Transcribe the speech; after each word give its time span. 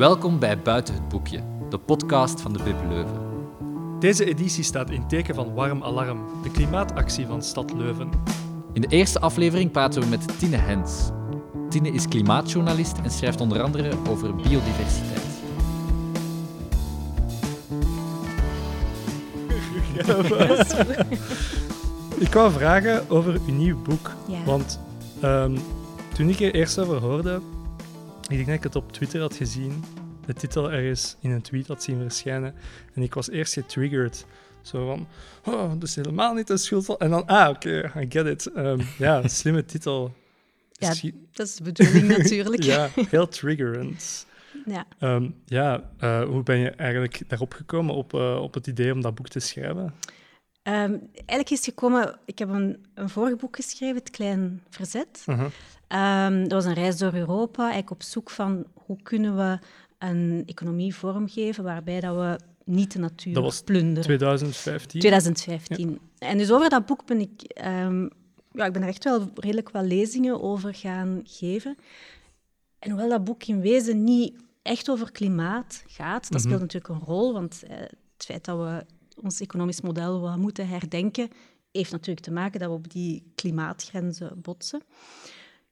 Welkom 0.00 0.38
bij 0.38 0.58
Buiten 0.58 0.94
het 0.94 1.08
Boekje, 1.08 1.42
de 1.70 1.78
podcast 1.78 2.40
van 2.40 2.52
de 2.52 2.62
Bib 2.62 2.76
Leuven. 2.88 3.20
Deze 3.98 4.24
editie 4.24 4.64
staat 4.64 4.90
in 4.90 5.08
teken 5.08 5.34
van 5.34 5.54
Warm 5.54 5.82
Alarm, 5.82 6.42
de 6.42 6.50
klimaatactie 6.50 7.26
van 7.26 7.42
Stad 7.42 7.72
Leuven. 7.72 8.10
In 8.72 8.80
de 8.80 8.86
eerste 8.88 9.20
aflevering 9.20 9.70
praten 9.70 10.02
we 10.02 10.08
met 10.08 10.38
Tine 10.38 10.56
Hens. 10.56 11.10
Tine 11.68 11.90
is 11.90 12.08
klimaatjournalist 12.08 12.98
en 12.98 13.10
schrijft 13.10 13.40
onder 13.40 13.62
andere 13.62 13.92
over 14.08 14.36
biodiversiteit. 14.36 15.26
Ik 22.26 22.32
wou 22.32 22.52
vragen 22.52 23.10
over 23.10 23.40
uw 23.46 23.54
nieuw 23.54 23.82
boek. 23.82 24.10
Ja. 24.26 24.44
Want 24.44 24.80
ehm, 25.20 25.58
toen 26.14 26.28
ik 26.28 26.40
er 26.40 26.54
eerst 26.54 26.78
over 26.78 27.00
hoorde, 27.00 27.40
ik 28.30 28.36
denk 28.36 28.46
dat 28.46 28.56
ik 28.56 28.62
het 28.62 28.76
op 28.76 28.92
Twitter 28.92 29.20
had 29.20 29.34
gezien, 29.34 29.84
de 30.26 30.32
titel 30.32 30.72
ergens 30.72 31.16
in 31.20 31.30
een 31.30 31.42
tweet 31.42 31.66
had 31.66 31.82
zien 31.82 32.00
verschijnen. 32.00 32.54
En 32.94 33.02
ik 33.02 33.14
was 33.14 33.30
eerst 33.30 33.52
getriggerd. 33.52 34.26
Zo 34.62 34.86
van, 34.86 35.06
oh, 35.54 35.70
dat 35.70 35.82
is 35.82 35.96
helemaal 35.96 36.34
niet 36.34 36.46
de 36.46 36.56
schuld. 36.56 36.96
En 36.96 37.10
dan, 37.10 37.26
ah, 37.26 37.48
oké, 37.48 37.92
I 37.96 38.06
get 38.08 38.26
it. 38.26 38.46
Ehm, 38.46 38.80
ja, 38.98 39.28
slimme 39.28 39.64
titel. 39.64 40.14
Ja, 40.72 40.94
Dat 41.32 41.46
is 41.46 41.54
de 41.54 41.62
bedoeling 41.62 42.08
natuurlijk. 42.18 42.62
ja, 42.62 42.88
heel 42.94 43.28
triggerend. 43.28 44.26
Ja. 44.66 44.86
Ehm, 44.98 45.30
ja, 45.44 45.90
eh, 45.98 46.22
hoe 46.22 46.42
ben 46.42 46.58
je 46.58 46.70
eigenlijk 46.70 47.22
daarop 47.28 47.54
gekomen, 47.54 47.94
op, 47.94 48.14
eh, 48.14 48.42
op 48.42 48.54
het 48.54 48.66
idee 48.66 48.92
om 48.92 49.00
dat 49.00 49.14
boek 49.14 49.28
te 49.28 49.40
schrijven? 49.40 49.94
Ehm, 50.62 50.96
eigenlijk 51.14 51.50
is 51.50 51.56
het 51.56 51.64
gekomen... 51.64 52.18
Ik 52.24 52.38
heb 52.38 52.48
een, 52.48 52.86
een 52.94 53.08
vorig 53.08 53.36
boek 53.36 53.56
geschreven, 53.56 53.96
Het 53.96 54.10
Klein 54.10 54.62
Verzet. 54.70 55.22
Mhm. 55.26 55.48
Ehm, 55.90 56.40
dat 56.40 56.52
was 56.52 56.64
een 56.64 56.74
reis 56.74 56.96
door 56.96 57.14
Europa, 57.14 57.62
eigenlijk 57.62 57.90
op 57.90 58.02
zoek 58.02 58.30
van 58.30 58.66
hoe 58.74 59.02
kunnen 59.02 59.36
we 59.36 59.58
een 59.98 60.42
economie 60.46 60.94
vormgeven 60.94 61.64
waarbij 61.64 62.00
dat 62.00 62.16
we 62.16 62.38
niet 62.64 62.92
de 62.92 62.98
natuur 62.98 63.34
Dat 63.34 63.42
was 63.42 63.62
plunderen. 63.62 64.02
2015. 64.02 65.00
2015. 65.00 65.98
En 66.18 66.38
dus 66.38 66.52
over 66.52 66.68
dat 66.68 66.86
boek 66.86 67.06
ben 67.06 67.20
ik... 67.20 67.42
ehm, 67.42 68.08
ja, 68.52 68.64
ik 68.64 68.72
ben 68.72 68.82
er 68.82 68.88
echt 68.88 69.04
wel 69.04 69.30
redelijk 69.34 69.70
wat 69.70 69.84
lezingen 69.84 70.42
over 70.42 70.74
gaan 70.74 71.20
geven. 71.24 71.76
En 72.78 72.90
hoewel 72.90 73.08
dat 73.08 73.24
boek 73.24 73.44
in 73.44 73.60
wezen 73.60 74.04
niet 74.04 74.34
echt 74.62 74.90
over 74.90 75.12
klimaat 75.12 75.84
gaat, 75.86 76.30
dat 76.30 76.40
speelt 76.40 76.60
natuurlijk 76.60 76.94
een 76.94 77.06
rol, 77.06 77.32
want 77.32 77.62
eh, 77.62 77.76
het 77.78 78.24
feit 78.24 78.44
dat 78.44 78.58
we 78.58 78.84
ons 79.22 79.40
economisch 79.40 79.80
model 79.80 80.20
wat 80.20 80.36
moeten 80.36 80.68
herdenken, 80.68 81.28
heeft 81.72 81.92
natuurlijk 81.92 82.26
te 82.26 82.32
maken 82.32 82.60
dat 82.60 82.68
we 82.68 82.74
op 82.74 82.90
die 82.90 83.32
klimaatgrenzen 83.34 84.40
botsen. 84.40 84.82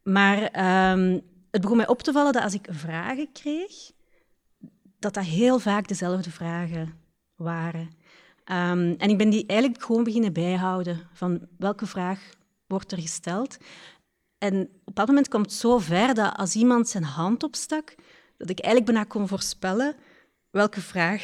Maar 0.09 0.43
ehm, 0.43 1.19
het 1.51 1.61
begon 1.61 1.77
mij 1.77 1.89
op 1.89 2.03
te 2.03 2.13
vallen 2.13 2.33
dat 2.33 2.43
als 2.43 2.55
ik 2.55 2.67
vragen 2.71 3.33
kreeg, 3.33 3.91
dat 4.99 5.15
dat 5.15 5.25
heel 5.25 5.59
vaak 5.59 5.89
dezelfde 5.89 6.31
vragen 6.31 6.95
waren. 7.37 7.91
Ehm, 8.45 8.95
en 8.99 9.11
ik 9.11 9.19
ben 9.19 9.31
die 9.31 9.47
eigenlijk 9.47 9.83
gewoon 9.83 10.05
beginnen 10.05 10.33
bijhouden 10.33 11.09
van 11.13 11.41
welke 11.59 11.87
vraag 11.87 12.21
wordt 12.67 12.93
er 12.93 13.01
gesteld. 13.01 13.57
En 14.39 14.69
op 14.85 14.95
dat 14.97 15.07
moment 15.07 15.29
kwam 15.29 15.43
het 15.43 15.53
zo 15.53 15.79
ver 15.79 16.15
dat 16.15 16.37
als 16.37 16.55
iemand 16.55 16.89
zijn 16.89 17.05
hand 17.05 17.43
opstak, 17.43 17.95
dat 18.37 18.51
ik 18.51 18.61
eigenlijk 18.61 18.93
bijna 18.93 19.09
kon 19.09 19.29
voorspellen 19.29 19.97
welke 20.51 20.81
vraag 20.81 21.23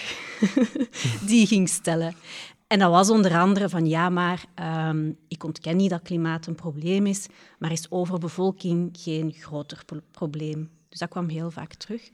die 1.28 1.46
ging 1.46 1.68
stellen. 1.68 2.14
En 2.74 2.80
dat 2.80 2.90
was 2.90 3.10
onder 3.10 3.38
andere 3.38 3.68
van 3.68 3.86
ja, 3.86 4.08
maar 4.08 4.44
ehm, 4.54 5.12
ik 5.28 5.44
ontken 5.44 5.76
niet 5.76 5.90
dat 5.90 6.02
klimaat 6.02 6.46
een 6.46 6.54
probleem 6.54 7.06
is, 7.06 7.26
maar 7.58 7.72
is 7.72 7.90
overbevolking 7.90 8.90
geen 8.92 9.32
groter 9.32 9.82
pro- 9.84 10.00
probleem? 10.10 10.70
Dus 10.88 10.98
dat 10.98 11.08
kwam 11.08 11.28
heel 11.28 11.50
vaak 11.50 11.74
terug. 11.74 12.08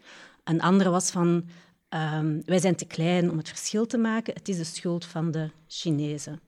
Een 0.44 0.60
andere 0.60 0.90
was 0.90 1.10
van 1.10 1.44
ehm, 1.88 2.40
wij 2.44 2.58
zijn 2.58 2.74
te 2.74 2.84
klein 2.84 3.30
om 3.30 3.36
het 3.36 3.48
verschil 3.48 3.86
te 3.86 3.98
maken, 3.98 4.34
het 4.34 4.48
is 4.48 4.56
de 4.56 4.64
schuld 4.64 5.04
van 5.04 5.30
de 5.30 5.50
Chinezen. 5.66 6.40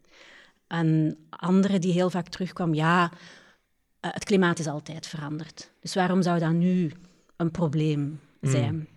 Een 0.66 1.18
andere 1.30 1.78
die 1.78 1.92
heel 1.92 2.10
vaak 2.10 2.28
terugkwam, 2.28 2.74
ja, 2.74 3.10
eh, 4.00 4.10
het 4.12 4.24
klimaat 4.24 4.58
is 4.58 4.66
altijd 4.66 5.06
veranderd. 5.06 5.70
Dus 5.80 5.94
waarom 5.94 6.22
zou 6.22 6.38
dat 6.38 6.52
nu 6.52 6.92
een 7.36 7.50
probleem 7.50 8.20
zijn? 8.40 8.88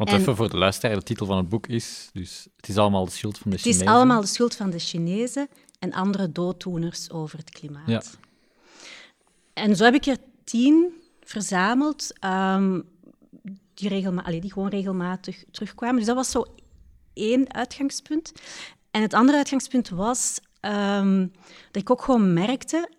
Want 0.00 0.12
En- 0.12 0.20
even 0.20 0.36
voor 0.36 0.50
de 0.50 0.56
luisteraar, 0.56 0.96
de 0.96 1.02
titel 1.02 1.26
van 1.26 1.36
het 1.36 1.48
boek 1.48 1.66
is, 1.66 2.10
dus 2.12 2.46
het 2.56 2.68
is 2.68 2.76
allemaal 2.76 3.04
de 3.04 3.10
schuld 3.10 3.38
van 3.38 3.50
de 3.50 3.56
Het 3.56 3.66
is 3.66 3.72
Chinezen. 3.72 3.94
allemaal 3.94 4.20
de 4.20 4.26
schuld 4.26 4.54
van 4.54 4.70
de 4.70 4.78
Chinezen 4.78 5.48
en 5.78 5.92
andere 5.92 6.32
dooddoeners 6.32 7.10
over 7.10 7.38
het 7.38 7.50
klimaat. 7.50 7.86
Ja. 7.86 8.02
En 9.52 9.76
zo 9.76 9.84
heb 9.84 9.94
ik 9.94 10.06
er 10.06 10.16
tien 10.44 10.92
verzameld 11.20 12.18
ehm, 12.18 12.80
die, 13.74 13.88
regelma 13.88 14.22
allee, 14.24 14.40
die 14.40 14.52
gewoon 14.52 14.68
regelmatig 14.68 15.44
terugkwamen. 15.50 15.96
Dus 15.96 16.06
dat 16.06 16.16
was 16.16 16.30
zo 16.30 16.44
één 17.14 17.54
uitgangspunt. 17.54 18.32
En 18.90 19.02
het 19.02 19.14
andere 19.14 19.38
uitgangspunt 19.38 19.88
was 19.88 20.40
ehm, 20.60 21.26
dat 21.70 21.82
ik 21.82 21.90
ook 21.90 22.02
gewoon 22.02 22.32
merkte, 22.32 22.90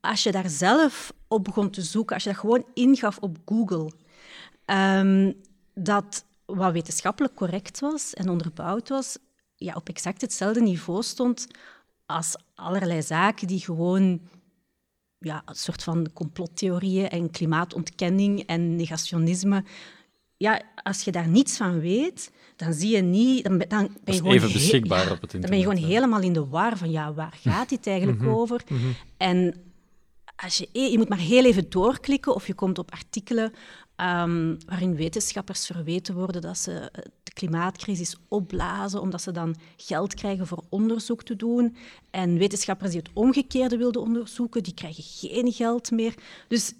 als 0.00 0.22
je 0.22 0.32
daar 0.32 0.48
zelf 0.48 1.12
op 1.28 1.44
begon 1.44 1.70
te 1.70 1.82
zoeken, 1.82 2.14
als 2.14 2.24
je 2.24 2.30
dat 2.30 2.38
gewoon 2.38 2.64
ingaf 2.74 3.18
op 3.18 3.38
Google, 3.44 3.92
ehm, 4.64 5.32
dat 5.74 6.26
wat 6.56 6.72
wetenschappelijk 6.72 7.34
correct 7.34 7.80
was 7.80 8.14
en 8.14 8.28
onderbouwd 8.28 8.88
was, 8.88 9.18
ja, 9.56 9.74
op 9.74 9.88
exact 9.88 10.20
hetzelfde 10.20 10.62
niveau 10.62 11.02
stond 11.02 11.46
als 12.06 12.36
allerlei 12.54 13.02
zaken 13.02 13.46
die 13.46 13.60
gewoon 13.60 14.20
ja, 15.18 15.42
een 15.44 15.54
soort 15.54 15.82
van 15.82 16.08
complottheorieën 16.12 17.08
en 17.08 17.30
klimaatontkenning 17.30 18.40
en 18.46 18.76
negationisme. 18.76 19.64
Ja, 20.36 20.62
als 20.82 21.02
je 21.02 21.12
daar 21.12 21.28
niets 21.28 21.56
van 21.56 21.80
weet, 21.80 22.32
dan 22.56 22.72
zie 22.72 22.96
je 22.96 23.02
niet... 23.02 23.44
Dan, 23.44 23.58
ben- 23.58 23.68
dan 23.68 23.96
ben 24.04 24.14
je 24.14 24.20
gewoon 24.20 24.34
even 24.34 24.52
beschikbaar 24.52 25.06
ja, 25.06 25.12
op 25.12 25.20
het 25.20 25.30
Dan 25.30 25.40
ben 25.40 25.50
je 25.50 25.56
internet, 25.56 25.78
gewoon 25.78 25.90
helemaal 25.92 26.20
in 26.22 26.32
de 26.32 26.46
war 26.46 26.76
van, 26.76 26.90
ja, 26.90 27.12
waar 27.12 27.38
gaat 27.42 27.68
dit 27.68 27.86
eigenlijk 27.86 28.22
over? 28.26 28.62
En 29.16 29.54
als 30.36 30.58
je, 30.58 30.68
e- 30.72 30.90
je 30.90 30.98
moet 30.98 31.08
maar 31.08 31.18
heel 31.18 31.44
even 31.44 31.70
doorklikken 31.70 32.34
of 32.34 32.46
je 32.46 32.54
komt 32.54 32.78
op 32.78 32.92
artikelen 32.92 33.52
ehm, 33.98 34.56
waarin 34.66 34.96
wetenschappers 34.96 35.66
verweten 35.66 36.14
worden 36.14 36.42
dat 36.42 36.58
ze 36.58 36.72
eh, 36.72 37.02
de 37.22 37.32
klimaatcrisis 37.32 38.16
opblazen 38.28 39.00
omdat 39.00 39.22
ze 39.22 39.30
dan 39.32 39.56
geld 39.76 40.14
krijgen 40.14 40.46
voor 40.46 40.64
onderzoek 40.68 41.22
te 41.22 41.36
doen. 41.36 41.76
En 42.10 42.38
wetenschappers 42.38 42.90
die 42.90 43.00
het 43.00 43.10
omgekeerde 43.12 43.76
wilden 43.76 44.02
onderzoeken, 44.02 44.62
die 44.62 44.74
krijgen 44.74 45.02
geen 45.02 45.52
geld 45.52 45.90
meer. 45.90 46.14
Dus 46.48 46.74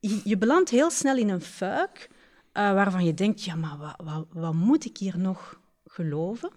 je, 0.00 0.38
belandt 0.38 0.70
heel 0.70 0.90
snel 0.90 1.16
in 1.16 1.28
een 1.28 1.40
fuik 1.40 2.10
eh, 2.52 2.72
waarvan 2.72 3.04
je 3.04 3.14
denkt, 3.14 3.44
ja, 3.44 3.54
maar 3.54 3.78
wat, 3.78 3.94
wat, 4.04 4.26
wat 4.32 4.54
moet 4.54 4.84
ik 4.84 4.98
hier 4.98 5.18
nog 5.18 5.60
geloven? 5.86 6.50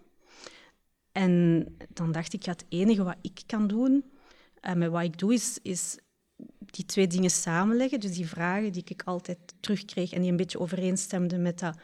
En 1.12 1.66
dan 1.90 2.12
dacht 2.12 2.34
ik, 2.34 2.44
ja, 2.44 2.52
het 2.52 2.66
enige 2.70 3.04
wat 3.04 3.18
ik 3.22 3.42
kan 3.46 3.68
doen, 3.68 4.04
met 4.76 4.90
wat 4.90 5.04
ik 5.04 5.20
doe, 5.20 5.34
is, 5.34 5.60
is 5.62 5.98
die 6.76 6.86
twee 6.86 7.08
dingen 7.08 7.30
samenleggen. 7.30 8.00
Dus 8.00 8.16
die 8.16 8.28
vragen 8.28 8.72
die 8.72 8.84
ik 8.86 9.02
altijd 9.06 9.38
terugkreeg 9.60 10.14
en 10.14 10.22
die 10.22 10.32
een 10.32 10.38
beetje 10.38 10.60
overeenstemden 10.60 11.42
met 11.42 11.60
dat 11.60 11.78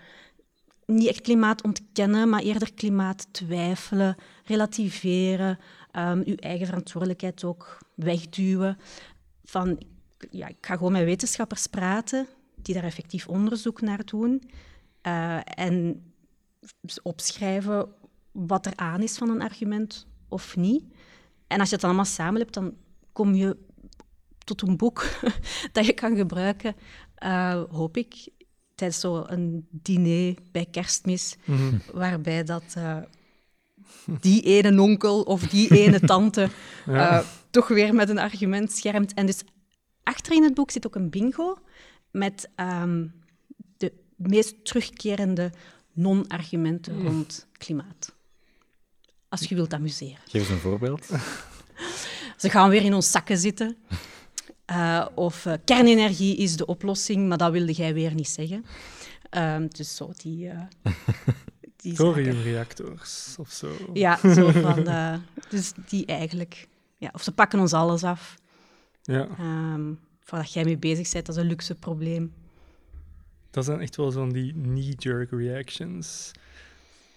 niet 0.85 1.07
echt 1.07 1.21
klimaat 1.21 1.63
ontkennen, 1.63 2.29
maar 2.29 2.41
eerder 2.41 2.73
klimaat 2.73 3.27
twijfelen, 3.31 4.15
relativeren, 4.45 5.59
ehm 5.91 6.21
uw 6.25 6.35
eigen 6.35 6.65
verantwoordelijkheid 6.65 7.43
ook 7.43 7.77
wegduwen. 7.95 8.77
Van, 9.43 9.81
ja, 10.29 10.47
ik 10.47 10.57
ga 10.61 10.75
gewoon 10.75 10.91
met 10.91 11.03
wetenschappers 11.03 11.67
praten 11.67 12.27
die 12.55 12.73
daar 12.73 12.83
effectief 12.83 13.27
onderzoek 13.27 13.81
naar 13.81 14.05
doen 14.05 14.43
eh, 15.01 15.39
en 15.43 16.03
opschrijven 17.01 17.87
wat 18.31 18.65
er 18.65 18.73
aan 18.75 19.01
is 19.01 19.17
van 19.17 19.29
een 19.29 19.41
argument 19.41 20.07
of 20.27 20.55
niet. 20.55 20.83
En 21.47 21.59
als 21.59 21.69
je 21.69 21.75
het 21.75 21.83
allemaal 21.83 22.05
samen 22.05 22.41
hebt, 22.41 22.53
dan 22.53 22.73
kom 23.11 23.35
je 23.35 23.57
tot 24.55 24.69
een 24.69 24.77
boek 24.77 25.05
dat 25.71 25.85
je 25.85 25.93
kan 25.93 26.15
gebruiken, 26.15 26.75
eh, 27.15 27.63
hoop 27.69 27.97
ik, 27.97 28.29
tijdens 28.75 28.99
zo'n 28.99 29.67
diner 29.69 30.35
bij 30.51 30.67
kerstmis, 30.71 31.35
waarbij 31.93 32.43
dat 32.43 32.63
eh, 32.73 32.97
die 34.19 34.41
ene 34.41 34.81
onkel 34.81 35.21
of 35.21 35.47
die 35.47 35.77
ene 35.77 35.99
tante 36.11 36.49
eh, 36.85 37.19
toch 37.49 37.67
weer 37.67 37.93
met 37.93 38.09
een 38.09 38.19
argument 38.19 38.71
schermt. 38.71 39.13
En 39.13 39.25
dus 39.25 39.41
achter 40.03 40.33
in 40.33 40.43
het 40.43 40.53
boek 40.53 40.71
zit 40.71 40.85
ook 40.85 40.95
een 40.95 41.09
bingo 41.09 41.57
met 42.11 42.49
ehm, 42.55 43.07
de 43.77 43.93
meest 44.15 44.65
terugkerende 44.65 45.51
non-argumenten 45.93 47.03
rond 47.03 47.47
klimaat. 47.57 48.13
Als 49.29 49.41
je 49.41 49.55
wilt 49.55 49.73
amuseren. 49.73 50.19
Geef 50.27 50.41
eens 50.41 50.49
een 50.49 50.57
voorbeeld. 50.57 51.09
Ze 52.37 52.49
gaan 52.49 52.69
weer 52.69 52.83
in 52.83 52.93
ons 52.93 53.11
zakken 53.11 53.37
zitten. 53.37 53.77
Eh, 54.71 55.05
of 55.13 55.45
eh, 55.45 55.53
kernenergie 55.65 56.37
is 56.37 56.57
de 56.57 56.65
oplossing, 56.65 57.27
maar 57.27 57.37
dat 57.37 57.51
wilde 57.51 57.71
jij 57.71 57.93
weer 57.93 58.13
niet 58.13 58.27
zeggen. 58.27 58.65
Ehm, 59.29 59.67
dus 59.67 59.95
zo 59.95 60.11
die... 60.15 60.49
eh 60.49 60.61
die. 61.81 61.93
Thoriumreactors 61.93 63.35
of 63.39 63.49
zo. 63.49 63.71
Ja, 63.93 64.33
zo 64.33 64.49
van... 64.51 64.83
dus 65.49 65.73
die 65.87 66.05
eigenlijk... 66.05 66.67
Ja, 66.97 67.09
of 67.13 67.23
ze 67.23 67.31
pakken 67.31 67.59
ons 67.59 67.73
alles 67.73 68.03
af. 68.03 68.35
Ja. 69.01 69.27
voordat 70.19 70.53
jij 70.53 70.63
mee 70.63 70.77
bezig 70.77 71.11
bent, 71.11 71.25
dat 71.25 71.35
is 71.35 71.41
een 71.41 71.47
luxe 71.47 71.75
probleem. 71.75 72.33
dat 73.49 73.65
zijn 73.65 73.79
echt 73.79 73.95
wel 73.95 74.11
zo'n 74.11 74.31
die 74.31 74.53
knee-jerk 74.53 75.31
reactions. 75.31 76.31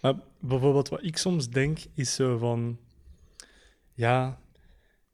Maar 0.01 0.15
bijvoorbeeld 0.39 0.89
wat 0.89 1.03
ik 1.03 1.17
soms 1.17 1.49
denk, 1.49 1.79
is 1.95 2.15
zo 2.15 2.39
van... 2.39 2.79
Ja, 3.95 4.39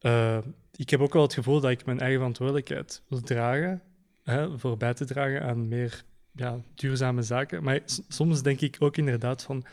uh, 0.01 0.39
ik 0.77 0.91
heb 0.91 1.01
ook 1.01 1.13
wel 1.13 1.23
het 1.23 1.35
gevoel 1.35 1.61
dat 1.61 1.71
ik 1.71 1.85
mijn 1.85 2.01
eigen 2.01 2.19
verantwoordelijkheid 2.19 3.03
wil 3.09 3.21
dragen, 3.21 3.83
hè, 4.23 4.59
voor 4.59 4.77
bij 4.77 4.95
te 4.95 5.05
dragen 5.05 5.43
aan 5.43 5.69
meer 5.69 6.05
ja, 6.33 6.61
duurzame 6.75 7.23
zaken. 7.23 7.63
Maar 7.63 7.81
soms 8.09 8.43
denk 8.43 8.61
ik 8.61 8.77
ook 8.79 8.97
inderdaad 8.97 9.43
van, 9.43 9.65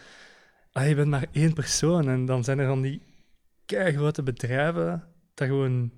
ah, 0.71 0.87
je 0.87 0.95
bent 0.95 1.09
maar 1.09 1.27
één 1.31 1.53
persoon 1.53 2.09
en 2.09 2.25
dan 2.25 2.43
zijn 2.43 2.59
er 2.59 2.67
dan 2.67 2.81
die 2.81 3.01
grote 3.65 4.23
bedrijven 4.23 5.07
dat 5.33 5.47
gewoon 5.47 5.91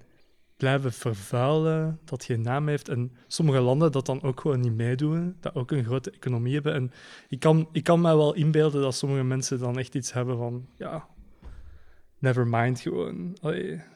blijven 0.57 0.93
vervuilen, 0.93 1.99
dat 2.05 2.23
geen 2.23 2.41
naam 2.41 2.67
heeft. 2.67 2.89
En 2.89 3.11
sommige 3.27 3.59
landen 3.59 3.91
dat 3.91 4.05
dan 4.05 4.21
ook 4.21 4.39
gewoon 4.39 4.59
niet 4.59 4.75
meedoen, 4.75 5.35
dat 5.39 5.55
ook 5.55 5.71
een 5.71 5.85
grote 5.85 6.11
economie 6.11 6.53
hebben. 6.53 6.73
En 6.73 6.91
ik 7.27 7.39
kan, 7.39 7.69
ik 7.71 7.83
kan 7.83 8.01
mij 8.01 8.15
wel 8.15 8.33
inbeelden 8.33 8.81
dat 8.81 8.95
sommige 8.95 9.23
mensen 9.23 9.59
dan 9.59 9.77
echt 9.77 9.95
iets 9.95 10.13
hebben 10.13 10.37
van, 10.37 10.67
ja, 10.75 11.07
never 12.19 12.47
mind 12.47 12.79
gewoon. 12.79 13.37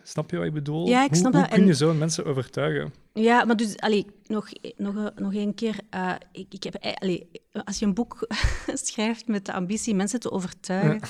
snap 0.04 0.32
je 0.32 0.38
wat 0.38 0.46
ik 0.46 0.54
bedoel? 0.54 0.88
Ja, 0.88 1.04
ik 1.04 1.16
snap 1.16 1.34
hoe, 1.34 1.42
dat. 1.42 1.50
Hoe 1.50 1.60
kun 1.60 1.68
je 1.68 1.76
zo 1.76 1.94
mensen 1.94 2.26
overtuigen? 2.26 2.94
Ja, 3.14 3.46
maar 3.46 3.56
dus, 3.56 3.78
allee, 3.78 4.06
nog, 4.28 4.50
nog, 4.78 5.12
nog 5.16 5.34
een 5.34 5.54
keer. 5.54 5.80
Uh, 5.96 6.14
ik, 6.32 6.46
ik 6.50 6.64
heb, 6.64 6.74
eh, 6.74 6.94
allee, 6.94 7.30
als 7.64 7.80
je 7.80 7.86
een 7.86 7.94
boek 7.94 8.28
schrijft 8.74 9.28
met 9.28 9.46
de 9.46 9.54
ambitie 9.54 9.96
mensen 9.96 10.20
te 10.20 10.32
overtuigen, 10.32 11.10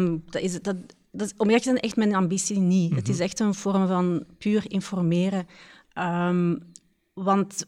um, 0.00 0.24
dat 0.30 0.42
is, 0.42 0.62
dat, 0.62 0.76
dat, 1.10 1.34
om 1.36 1.46
eerlijk 1.46 1.64
te 1.64 1.70
zijn, 1.70 1.80
echt 1.80 1.96
mijn 1.96 2.14
ambitie 2.14 2.58
niet. 2.58 2.94
Het 2.94 3.08
is 3.08 3.14
mhm. 3.14 3.24
echt 3.24 3.40
een 3.40 3.54
vorm 3.54 3.86
van 3.86 4.24
puur 4.38 4.64
informeren. 4.70 5.46
Um, 5.98 6.58
want 7.14 7.66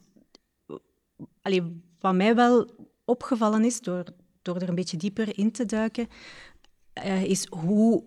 allee, 1.43 1.83
wat 2.01 2.15
mij 2.15 2.35
wel 2.35 2.71
opgevallen 3.05 3.65
is, 3.65 3.81
door, 3.81 4.05
door 4.43 4.57
er 4.57 4.69
een 4.69 4.75
beetje 4.75 4.97
dieper 4.97 5.39
in 5.39 5.53
te 5.53 5.67
duiken, 5.67 6.09
uh, 7.05 7.25
is 7.25 7.47
hoe 7.51 8.05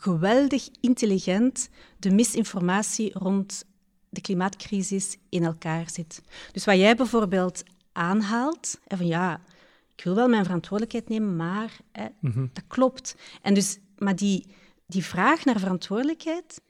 geweldig 0.00 0.68
intelligent 0.80 1.68
de 1.98 2.10
misinformatie 2.10 3.12
rond 3.12 3.64
de 4.08 4.20
klimaatcrisis 4.20 5.16
in 5.28 5.44
elkaar 5.44 5.90
zit. 5.90 6.22
Dus 6.52 6.64
wat 6.64 6.76
jij 6.76 6.96
bijvoorbeeld 6.96 7.62
aanhaalt, 7.92 8.80
van 8.86 9.06
ja, 9.06 9.40
ik 9.96 10.04
wil 10.04 10.14
wel 10.14 10.28
mijn 10.28 10.44
verantwoordelijkheid 10.44 11.08
nemen, 11.08 11.36
maar 11.36 11.78
hè, 11.92 12.06
mhm. 12.20 12.46
dat 12.52 12.64
klopt. 12.66 13.16
En 13.42 13.54
dus, 13.54 13.78
maar 13.98 14.16
die, 14.16 14.46
die 14.86 15.04
vraag 15.04 15.44
naar 15.44 15.58
verantwoordelijkheid, 15.58 16.60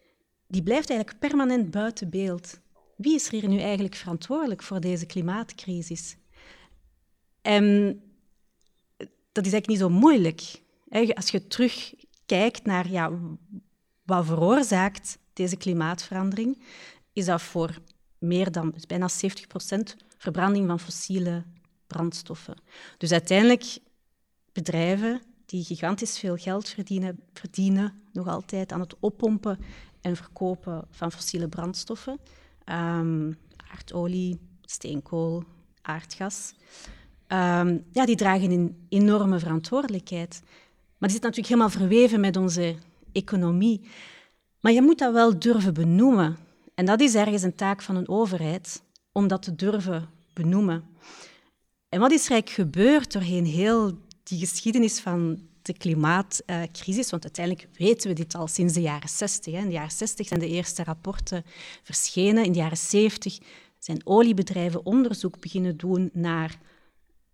die 0.47 0.63
blijft 0.63 0.91
eigenlijk 0.91 1.21
permanent 1.21 1.71
buiten 1.71 2.11
beeld. 2.11 2.61
Wie 2.97 3.15
is 3.15 3.27
er 3.27 3.33
hier 3.33 3.49
nu 3.49 3.59
eigenlijk 3.59 3.95
verantwoordelijk 3.95 4.63
voor 4.63 4.81
deze 4.81 5.07
klimaatcrisis? 5.07 6.17
En 7.43 7.65
dat 9.33 9.47
is 9.47 9.53
eigenlijk 9.53 9.67
niet 9.67 9.79
zo 9.79 9.89
moeilijk. 9.89 10.63
Als 11.15 11.31
je 11.31 11.47
terug 11.47 11.95
kijkt 12.31 12.65
naar 12.65 12.91
ja, 12.91 13.11
wat 14.03 14.27
veroorzaakt 14.27 15.19
deze 15.33 15.57
klimaatverandering, 15.57 16.63
is 17.13 17.25
dat 17.25 17.43
voor 17.43 17.79
meer 18.19 18.53
dan 18.53 18.75
bijna 18.87 19.09
70% 19.09 19.15
verbranding 20.17 20.67
van 20.67 20.81
fossiele 20.81 21.45
brandstoffen. 21.87 22.57
Dus 22.99 23.13
uiteindelijk 23.13 23.79
bedrijven 24.53 25.23
die 25.47 25.65
gigantisch 25.65 26.19
veel 26.19 26.37
geld 26.37 26.69
verdienen, 26.69 27.21
verdienen 27.33 28.03
nog 28.13 28.29
altijd 28.29 28.73
aan 28.73 28.81
het 28.81 28.97
oppompen 29.01 29.59
en 30.01 30.17
verkopen 30.17 30.87
van 30.91 31.13
fossiele 31.13 31.49
brandstoffen. 31.49 32.21
Um, 32.65 33.39
aardolie, 33.71 34.41
steenkool, 34.63 35.45
aardgas. 35.83 36.53
Um, 37.29 37.85
ja, 37.93 38.07
die 38.07 38.17
dragen 38.17 38.51
een 38.51 38.87
enorme 38.89 39.39
verantwoordelijkheid. 39.39 40.43
Maar 41.01 41.09
die 41.09 41.19
zit 41.19 41.23
natuurlijk 41.23 41.49
helemaal 41.49 41.71
verweven 41.71 42.21
met 42.21 42.37
onze 42.37 42.75
economie. 43.13 43.81
Maar 44.61 44.73
je 44.73 44.83
moet 44.83 44.99
dat 44.99 45.13
wel 45.13 45.39
durven 45.39 45.75
benoemen. 45.75 46.37
En 46.75 46.85
dat 46.85 47.01
is 47.01 47.15
ergens 47.15 47.43
een 47.43 47.55
taak 47.55 47.83
van 47.83 47.97
een 47.97 48.09
overheid, 48.09 48.83
om 49.13 49.29
dat 49.29 49.43
te 49.43 49.55
durven 49.55 50.09
benoemen. 50.33 50.85
En 51.89 52.01
wat 52.01 52.11
is 52.11 52.25
er 52.25 52.31
eigenlijk 52.31 52.71
gebeurd 52.71 53.13
doorheen 53.13 53.45
heel 53.45 53.99
die 54.23 54.39
geschiedenis 54.39 55.01
van 55.01 55.41
de 55.63 55.73
klimaatcrisis? 55.73 57.11
Want 57.11 57.23
uiteindelijk 57.23 57.69
weten 57.79 58.09
we 58.09 58.15
dit 58.15 58.35
al 58.35 58.47
sinds 58.47 58.75
de 58.75 58.81
jaren 58.81 59.09
60. 59.09 59.55
In 59.55 59.65
de 59.65 59.73
jaren 59.73 59.91
60 59.91 60.27
zijn 60.27 60.41
de 60.41 60.49
eerste 60.49 60.85
rapporten 60.85 61.45
verschenen. 61.83 62.45
In 62.45 62.53
de 62.53 62.59
jaren 62.59 62.77
70 62.77 63.39
zijn 63.79 64.07
oliebedrijven 64.07 64.87
onderzoek 64.87 65.41
beginnen 65.41 65.77
doen 65.77 66.11
naar 66.13 66.59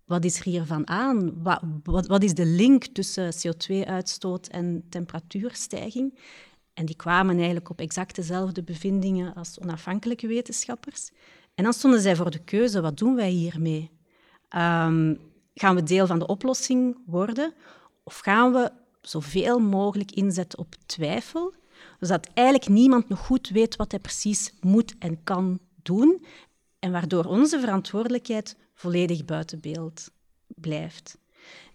wat 0.06 0.25
is 0.25 0.38
er 0.38 0.44
hiervan 0.44 0.88
aan? 0.88 1.43
Wat, 1.43 1.61
wat, 1.82 2.06
wat 2.06 2.23
is 2.23 2.35
de 2.35 2.47
link 2.47 2.85
tussen 2.85 3.32
CO2-uitstoot 3.32 4.47
en 4.47 4.85
temperatuurstijging? 4.88 6.19
En 6.75 6.87
die 6.87 6.97
kwamen 6.97 7.37
eigenlijk 7.37 7.70
op 7.70 7.81
exact 7.81 8.14
dezelfde 8.14 8.62
bevindingen 8.62 9.35
als 9.35 9.61
onafhankelijke 9.61 10.26
wetenschappers. 10.26 11.11
En 11.55 11.64
dan 11.64 11.73
stonden 11.73 12.00
zij 12.00 12.17
voor 12.17 12.31
de 12.31 12.44
keuze, 12.44 12.81
wat 12.81 12.99
doen 12.99 13.14
wij 13.14 13.31
hiermee? 13.31 13.91
Um, 14.56 15.19
gaan 15.55 15.75
we 15.75 15.82
deel 15.82 16.06
van 16.06 16.19
de 16.19 16.26
oplossing 16.26 16.99
worden? 17.06 17.55
Of 18.05 18.19
gaan 18.19 18.52
we 18.52 18.73
zoveel 19.00 19.59
mogelijk 19.59 20.11
inzetten 20.11 20.59
op 20.59 20.75
twijfel? 20.87 21.55
Zodat 22.00 22.29
eigenlijk 22.35 22.69
niemand 22.69 23.09
nog 23.09 23.19
goed 23.19 23.49
weet 23.49 23.76
wat 23.76 23.91
hij 23.91 24.00
precies 24.00 24.52
moet 24.61 24.94
en 24.99 25.23
kan 25.23 25.59
doen. 25.82 26.25
En 26.79 26.93
waardoor 26.93 27.25
onze 27.25 27.61
verantwoordelijkheid 27.61 28.56
volledig 28.76 29.25
buiten 29.25 29.61
beeld 29.61 30.11
blijft. 30.46 31.19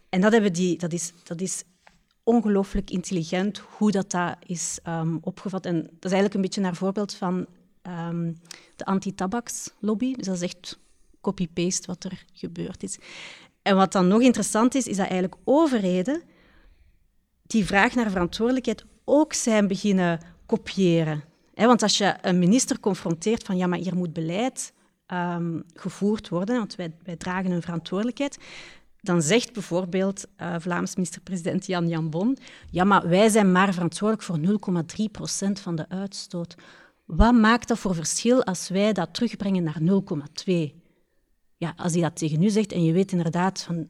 En 0.10 0.22
dat, 0.22 0.32
hebben 0.32 0.54
die, 0.54 0.78
dat, 0.78 0.94
is, 0.94 1.14
dat 1.24 1.42
is 1.42 1.64
ongelooflijk 2.24 2.90
intelligent 2.90 3.58
hoe 3.58 3.92
dat, 3.92 4.12
dat 4.12 4.36
is 4.46 4.80
um, 4.88 5.18
opgevat. 5.22 5.66
En 5.66 5.76
dat 5.76 6.06
is 6.06 6.12
eigenlijk 6.12 6.34
een 6.34 6.42
beetje 6.42 6.62
naar 6.62 6.76
voorbeeld 6.76 7.14
van 7.14 7.46
um, 7.88 8.38
de 8.76 8.86
anti-tabakslobby. 8.86 10.16
Dus 10.16 10.26
dat 10.26 10.36
is 10.36 10.42
echt 10.42 10.80
copy-paste 11.22 11.88
wat 11.88 12.04
er 12.04 12.26
gebeurd 12.34 12.84
is. 12.84 12.98
En 13.62 13.76
wat 13.76 13.92
dan 13.92 14.08
nog 14.08 14.22
interessant 14.22 14.76
is, 14.76 14.88
is 14.88 14.98
dat 14.98 15.08
eigenlijk 15.08 15.42
overheden 15.44 16.22
die 17.48 17.66
vraag 17.66 17.96
naar 17.96 18.10
verantwoordelijkheid 18.10 18.86
ook 19.04 19.34
zijn 19.34 19.68
beginnen 19.68 20.20
kopiëren. 20.46 21.24
want 21.56 21.82
als 21.82 21.98
je 21.98 22.16
een 22.22 22.40
minister 22.40 22.80
confronteert 22.80 23.44
van 23.44 23.58
ja, 23.58 23.68
maar 23.68 23.80
hier 23.80 23.96
moet 23.96 24.14
beleid 24.14 24.74
um, 25.14 25.64
gevoerd 25.74 26.30
worden, 26.30 26.58
want 26.58 26.76
wij, 26.76 27.16
dragen 27.18 27.52
een 27.52 27.62
verantwoordelijkheid, 27.62 28.38
dan 29.02 29.22
zegt 29.22 29.54
bijvoorbeeld 29.54 30.26
uh, 30.38 30.56
Vlaams 30.60 30.96
minister-president 30.96 31.66
Jan 31.66 31.88
Jan 31.88 32.10
Bon, 32.10 32.38
ja, 32.70 32.84
maar 32.84 33.10
wij 33.10 33.30
zijn 33.30 33.52
maar 33.52 33.74
verantwoordelijk 33.74 34.24
voor 34.28 34.84
0,3 35.00 35.12
procent 35.12 35.60
van 35.60 35.76
de 35.76 35.90
uitstoot. 35.90 36.56
Wat 37.06 37.34
maakt 37.34 37.68
dat 37.68 37.80
voor 37.80 37.96
verschil 37.96 38.44
als 38.44 38.70
wij 38.70 38.94
dat 38.94 39.14
terugbrengen 39.14 39.64
naar 39.64 39.80
0,2? 40.44 40.54
Ja, 41.58 41.74
als 41.78 41.94
hij 41.94 42.02
dat 42.02 42.16
tegen 42.16 42.44
u 42.44 42.50
zegt 42.50 42.72
en 42.72 42.84
je 42.84 42.94
weet 42.94 43.12
inderdaad 43.12 43.62
van 43.62 43.88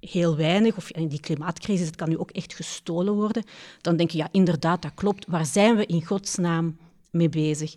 heel 0.00 0.36
weinig, 0.36 0.76
of 0.76 0.90
in 0.90 1.08
die 1.08 1.20
klimaatcrisis, 1.20 1.86
het 1.86 1.96
kan 1.96 2.08
nu 2.08 2.18
ook 2.18 2.30
echt 2.30 2.54
gestolen 2.54 3.14
worden, 3.14 3.44
dan 3.80 3.96
denk 3.96 4.10
je, 4.10 4.18
ja, 4.18 4.28
inderdaad, 4.30 4.82
dat 4.82 4.94
klopt. 4.94 5.26
Waar 5.28 5.46
zijn 5.46 5.76
we 5.76 5.86
in 5.86 6.06
godsnaam 6.06 6.78
mee 7.10 7.28
bezig? 7.28 7.76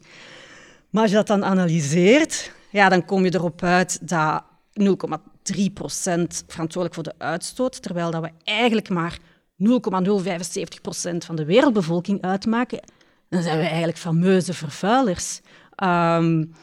Maar 0.90 1.02
als 1.02 1.12
je 1.12 1.18
dat 1.18 1.28
dan 1.28 1.46
analyseert, 1.46 2.52
ja, 2.72 2.90
dan 2.90 3.06
kom 3.06 3.24
je 3.24 3.34
erop 3.34 3.64
uit 3.64 4.10
dat 4.10 4.44
0,3% 4.82 4.90
verantwoordelijk 6.48 6.94
voor 6.94 7.04
de 7.04 7.14
uitstoot, 7.18 7.82
terwijl 7.82 8.12
dat 8.12 8.22
we 8.22 8.32
eigenlijk 8.44 8.90
maar 8.90 9.20
0,075% 9.20 9.68
van 11.18 11.36
de 11.36 11.46
wereldbevolking 11.46 12.22
uitmaken. 12.22 12.80
Dan 13.30 13.42
zijn 13.42 13.58
we 13.58 13.66
eigenlijk 13.66 13.98
fameuze 13.98 14.54
vervuilers. 14.54 15.40
Um, 15.84 16.54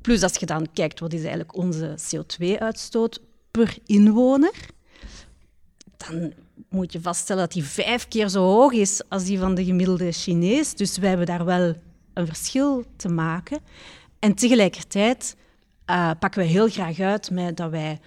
plus 0.00 0.22
als 0.22 0.36
je 0.36 0.46
dan 0.46 0.68
kijkt 0.72 1.00
wat 1.00 1.12
is 1.12 1.20
eigenlijk 1.20 1.56
onze 1.56 1.94
CO2-uitstoot 1.98 3.20
per 3.50 3.76
inwoner, 3.86 4.54
dan 5.96 6.32
moet 6.68 6.92
je 6.92 7.00
vaststellen 7.00 7.42
dat 7.42 7.52
die 7.52 7.64
vijf 7.64 8.08
keer 8.08 8.28
zo 8.28 8.42
hoog 8.42 8.72
is 8.72 9.02
als 9.08 9.24
die 9.24 9.38
van 9.38 9.54
de 9.54 9.64
gemiddelde 9.64 10.12
Chinees. 10.12 10.74
Dus 10.74 10.98
wij 10.98 11.08
hebben 11.08 11.26
daar 11.26 11.44
wel 11.44 11.74
een 12.14 12.26
verschil 12.26 12.84
te 12.96 13.08
maken. 13.08 13.60
En 14.18 14.34
tegelijkertijd 14.34 15.36
uh, 15.92 16.10
pakken 16.18 16.40
we 16.40 16.46
heel 16.46 16.68
graag 16.68 17.00
uit 17.00 17.30
met 17.30 17.56
dat 17.56 17.70
wij 17.70 18.00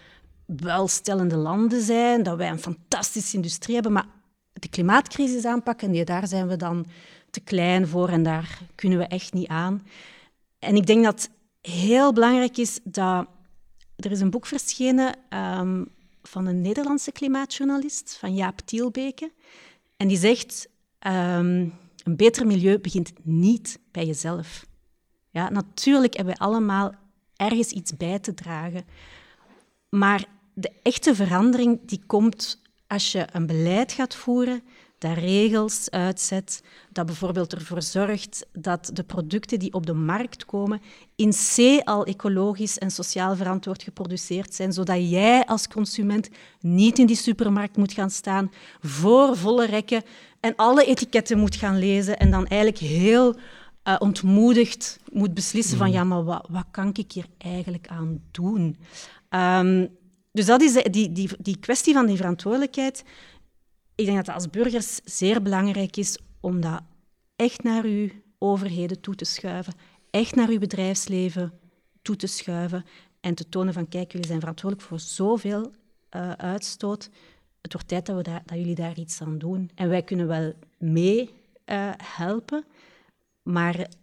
welstellende 0.46 1.36
landen 1.36 1.82
zijn, 1.82 2.24
dat 2.24 2.38
wij 2.38 2.50
een 2.50 2.60
fantastische 2.60 3.36
industrie 3.36 3.74
hebben, 3.74 3.94
maar 3.94 4.08
de 4.54 4.70
klimaatcrisis 4.70 5.46
aanpakken, 5.46 5.92
nee, 5.92 6.06
daar 6.06 6.28
zijn 6.28 6.48
we 6.48 6.56
dan 6.56 6.86
te 7.30 7.40
klein 7.40 7.88
voor 7.88 8.10
en 8.10 8.24
daar 8.24 8.60
kunnen 8.76 8.98
we 8.98 9.06
echt 9.06 9.34
niet 9.34 9.48
aan. 9.48 9.88
En 10.60 10.76
ik 10.76 10.86
denk 10.86 11.04
dat 11.04 11.30
heel 11.62 12.14
belangrijk 12.14 12.58
is 12.58 12.80
dat 12.84 13.28
er 13.96 14.12
is 14.12 14.20
een 14.20 14.30
boek 14.30 14.46
verschenen 14.46 15.16
um, 15.30 15.88
van 16.24 16.46
een 16.46 16.62
Nederlandse 16.62 17.12
klimaatjournalist, 17.12 18.18
van 18.20 18.36
Jaap 18.36 18.60
Tielbeke, 18.60 19.32
en 19.98 20.08
die 20.08 20.18
zegt 20.18 20.68
um, 21.08 21.74
een 22.04 22.16
beter 22.16 22.48
milieu 22.48 22.80
begint 22.80 23.12
niet 23.24 23.80
bij 23.92 24.06
jezelf. 24.06 24.66
Ja, 25.30 25.50
natuurlijk 25.50 26.16
hebben 26.16 26.34
we 26.34 26.40
allemaal 26.40 26.92
ergens 27.36 27.72
iets 27.72 27.98
bij 27.98 28.20
te 28.20 28.34
dragen. 28.34 28.86
Maar 29.90 30.26
de 30.54 30.72
echte 30.82 31.16
verandering 31.16 31.80
die 31.86 32.02
komt 32.06 32.62
als 32.88 33.12
je 33.12 33.28
een 33.32 33.46
beleid 33.46 33.92
gaat 33.92 34.16
voeren 34.16 34.64
dat 34.98 35.18
regels 35.18 35.90
uitzet, 35.90 36.64
dat 36.92 37.06
bijvoorbeeld 37.06 37.54
ervoor 37.54 37.82
zorgt 37.82 38.46
dat 38.54 38.90
de 38.94 39.04
producten 39.04 39.60
die 39.60 39.74
op 39.74 39.86
de 39.86 39.94
markt 39.94 40.46
komen 40.46 40.82
in 41.16 41.32
C 41.32 41.82
al 41.84 42.06
ecologisch 42.06 42.78
en 42.78 42.92
sociaal 42.92 43.36
verantwoord 43.36 43.84
geproduceerd 43.84 44.54
zijn, 44.54 44.74
zodat 44.74 45.10
jij 45.10 45.46
als 45.46 45.68
consument 45.68 46.30
niet 46.60 47.00
in 47.00 47.06
die 47.06 47.16
supermarkt 47.16 47.78
moet 47.78 47.94
gaan 47.94 48.10
staan 48.10 48.52
voor 48.82 49.38
volle 49.38 49.66
rekken 49.66 50.04
en 50.40 50.56
alle 50.56 50.86
etiketten 50.86 51.40
moet 51.40 51.56
gaan 51.56 51.80
lezen 51.80 52.18
en 52.18 52.32
dan 52.32 52.48
eigenlijk 52.48 52.82
heel 52.82 53.36
uh, 53.88 53.96
ontmoedigd 54.00 55.00
moet 55.12 55.34
beslissen 55.34 55.78
van 55.78 55.88
mm. 55.88 55.94
ja, 55.94 56.04
maar 56.04 56.24
wat, 56.24 56.48
wat 56.50 56.66
kan 56.72 56.90
ik 56.94 57.12
hier 57.12 57.26
eigenlijk 57.38 57.88
aan 57.88 58.22
doen? 58.32 58.78
Um, 59.30 59.90
dus 60.32 60.46
dat 60.46 60.62
is 60.62 60.84
die, 60.84 61.12
die, 61.12 61.30
die 61.40 61.58
kwestie 61.58 61.94
van 61.94 62.06
die 62.06 62.18
verantwoordelijkheid. 62.18 63.04
Ik 63.96 64.06
denk 64.06 64.18
dat 64.18 64.26
het 64.26 64.36
als 64.36 64.50
burgers 64.50 65.00
zeer 65.04 65.42
belangrijk 65.42 65.98
is 65.98 66.18
om 66.40 66.62
dat 66.62 66.82
echt 67.36 67.64
naar 67.64 67.84
uw 67.84 68.10
overheden 68.38 69.02
toe 69.02 69.16
te 69.16 69.26
schuiven, 69.26 69.74
echt 70.10 70.36
naar 70.36 70.50
uw 70.50 70.60
bedrijfsleven 70.60 71.54
toe 72.02 72.16
te 72.16 72.28
schuiven 72.28 72.86
en 73.20 73.36
te 73.36 73.50
tonen 73.50 73.74
van 73.74 73.88
kijk, 73.88 74.12
jullie 74.12 74.28
zijn 74.28 74.40
verantwoordelijk 74.40 74.90
voor 74.90 75.00
zoveel 75.00 75.72
uh, 76.16 76.32
uitstoot. 76.32 77.10
Het 77.62 77.74
wordt 77.74 77.88
tijd 77.88 78.06
dat, 78.06 78.16
we 78.16 78.24
dat 78.24 78.58
jullie 78.58 78.76
daar 78.76 78.98
iets 78.98 79.22
aan 79.22 79.38
doen. 79.38 79.70
En 79.76 79.90
wij 79.90 80.04
kunnen 80.04 80.28
wel 80.28 80.54
mee 80.78 81.30
uh, 81.66 81.90
helpen, 82.04 82.66
maar 83.46 83.78
het, 83.78 83.98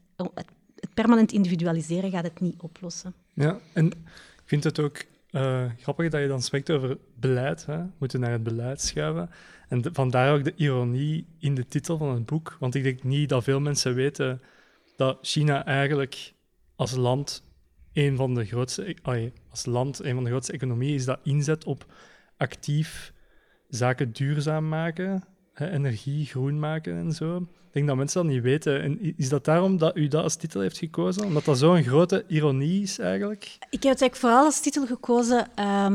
het 0.74 0.94
permanent 0.94 1.32
individualiseren 1.32 2.10
gaat 2.10 2.24
het 2.24 2.40
niet 2.40 2.60
oplossen. 2.60 3.14
Ja, 3.32 3.58
en 3.72 3.86
ik 3.86 4.42
vind 4.44 4.64
het 4.64 4.80
ook 4.80 5.04
uh, 5.30 5.64
grappig 5.78 6.10
dat 6.10 6.20
je 6.20 6.28
dan 6.28 6.42
spreekt 6.42 6.70
over 6.70 6.98
beleid. 7.14 7.66
Hè? 7.66 7.76
We 7.76 7.90
moeten 7.98 8.20
naar 8.20 8.30
het 8.30 8.42
beleid 8.42 8.80
schuiven. 8.80 9.30
En 9.68 9.84
vandaar 9.92 10.34
ook 10.34 10.44
de 10.44 10.54
ironie 10.56 11.26
in 11.38 11.54
de 11.54 11.66
titel 11.66 11.98
van 11.98 12.14
het 12.14 12.26
boek. 12.26 12.56
Want 12.60 12.74
ik 12.74 12.82
denk 12.82 13.02
niet 13.02 13.28
dat 13.28 13.44
veel 13.44 13.60
mensen 13.60 13.94
weten 13.94 14.42
dat 14.96 15.18
China 15.22 15.64
eigenlijk 15.64 16.34
als 16.76 16.94
land 16.94 17.42
een 17.92 18.16
van 18.16 18.34
de 18.34 18.44
grootste, 18.44 18.96
als 19.50 19.66
land 19.66 20.04
een 20.04 20.14
van 20.14 20.24
de 20.24 20.30
grootste 20.30 20.52
economieën 20.52 20.94
is 20.94 21.04
dat 21.04 21.20
inzet 21.22 21.64
op 21.64 21.86
actief 22.36 23.12
zaken 23.68 24.12
duurzaam 24.12 24.68
maken, 24.68 25.24
hè, 25.52 25.70
energie 25.70 26.26
groen 26.26 26.58
maken 26.58 26.96
en 26.96 27.12
zo. 27.12 27.48
Ik 27.72 27.78
denk 27.78 27.90
dat 27.90 27.96
mensen 27.96 28.22
dat 28.22 28.32
niet 28.32 28.42
weten. 28.42 28.82
En 28.82 29.14
is 29.16 29.28
dat 29.28 29.44
daarom 29.44 29.78
dat 29.78 29.96
u 29.96 30.08
dat 30.08 30.22
als 30.22 30.36
titel 30.36 30.60
heeft 30.60 30.78
gekozen? 30.78 31.24
Omdat 31.24 31.44
dat 31.44 31.58
zo'n 31.58 31.82
grote 31.82 32.24
ironie 32.28 32.82
is 32.82 32.98
eigenlijk? 32.98 33.44
Ik 33.44 33.82
heb 33.82 33.92
het 33.92 34.00
eigenlijk 34.00 34.16
vooral 34.16 34.44
als 34.44 34.60
titel 34.60 34.86
gekozen 34.86 35.48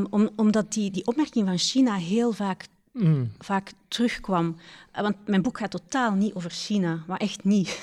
om, 0.10 0.30
omdat 0.36 0.74
die, 0.74 0.92
die 0.92 1.06
opmerking 1.06 1.48
van 1.48 1.58
China 1.58 1.96
heel 1.96 2.32
vaak 2.32 2.68
mm. 2.98 3.32
vaak 3.40 3.72
terugkwam. 3.88 4.58
Eh, 4.92 5.02
want 5.02 5.16
mijn 5.26 5.42
boek 5.42 5.58
gaat 5.58 5.72
totaal 5.72 6.14
niet 6.14 6.34
over 6.34 6.52
China, 6.52 7.04
maar 7.08 7.20
echt 7.20 7.44
niet. 7.44 7.80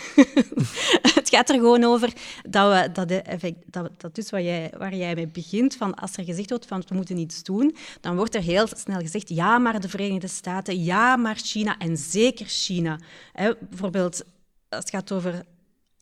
het 1.14 1.28
gaat 1.28 1.48
er 1.48 1.54
gewoon 1.54 1.84
over 1.84 2.12
dat, 2.48 2.72
we, 2.72 2.92
dat, 2.92 3.08
de 3.08 3.54
dat, 3.66 3.90
dat 3.96 4.30
wat 4.30 4.42
jij, 4.42 4.72
waar 4.78 4.94
jij 4.94 5.14
mee 5.14 5.28
begint, 5.28 5.76
van 5.76 5.94
als 5.94 6.16
er 6.16 6.24
gezegd 6.24 6.50
wordt 6.50 6.66
van 6.66 6.82
we 6.88 6.94
moeten 6.94 7.18
iets 7.18 7.42
doen, 7.42 7.76
dan 8.00 8.16
wordt 8.16 8.34
er 8.34 8.42
heel 8.42 8.66
snel 8.66 9.00
gezegd 9.00 9.28
ja, 9.28 9.58
maar 9.58 9.80
de 9.80 9.88
Verenigde 9.88 10.28
Staten, 10.28 10.84
ja, 10.84 11.16
maar 11.16 11.36
China 11.36 11.78
en 11.78 11.96
zeker 11.96 12.46
China. 12.46 12.98
bijvoorbeeld 13.68 14.24
als 14.68 14.84
het 14.84 14.90
gaat 14.90 15.12
over 15.12 15.44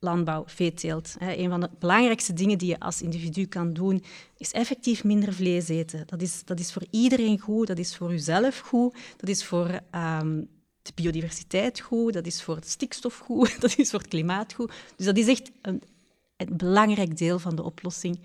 landbouw, 0.03 0.43
veeteelt. 0.47 1.15
Een 1.19 1.51
van 1.51 1.61
de 1.61 1.71
belangrijkste 1.79 2.33
dingen 2.33 2.59
die 2.59 2.69
je 2.69 2.81
als 2.81 3.03
individu 3.03 3.47
kan 3.47 3.73
doen, 3.73 4.05
is 4.37 4.53
effectief 4.53 5.05
minder 5.05 5.33
vlees 5.33 5.69
eten. 5.69 6.03
Dat 6.07 6.23
is, 6.23 6.45
dat 6.45 6.61
is 6.61 6.73
voor 6.73 6.85
iedereen 6.91 7.39
goed, 7.39 7.67
dat 7.67 7.79
is 7.79 7.97
voor 7.97 8.11
jezelf 8.11 8.59
goed, 8.59 8.97
dat 9.17 9.29
is 9.29 9.45
voor 9.45 9.81
um, 9.95 10.49
de 10.83 10.93
biodiversiteit 10.95 11.81
goed, 11.81 12.13
dat 12.13 12.27
is 12.27 12.43
voor 12.43 12.55
het 12.55 12.69
stikstof 12.69 13.19
goed, 13.19 13.57
dat 13.61 13.79
is 13.79 13.91
voor 13.91 13.99
het 13.99 14.09
klimaat 14.09 14.53
goed. 14.53 14.73
Dus 14.97 15.07
dat 15.07 15.17
is 15.17 15.27
echt 15.27 15.51
een, 15.63 15.83
een 16.37 16.57
belangrijk 16.57 17.19
deel 17.19 17.39
van 17.39 17.57
de 17.57 17.63
oplossing. 17.63 18.21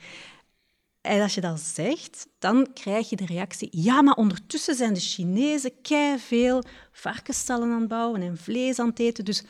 En 1.02 1.22
als 1.22 1.34
je 1.34 1.42
dat 1.42 1.60
zegt, 1.60 2.28
dan 2.40 2.68
krijg 2.74 3.10
je 3.10 3.16
de 3.16 3.26
reactie: 3.26 3.70
ja, 3.72 4.02
maar 4.02 4.16
ondertussen 4.16 4.76
zijn 4.76 4.94
de 4.94 5.00
Chinezen 5.00 5.82
kei 5.82 6.20
veel 6.20 6.64
varkensstallen 6.92 7.72
aan 7.72 7.80
het 7.80 7.90
bouwen 7.90 8.22
en 8.22 8.38
vlees 8.38 8.80
aan 8.80 8.90
het 8.90 9.00
eten. 9.00 9.26
Dus 9.26 9.44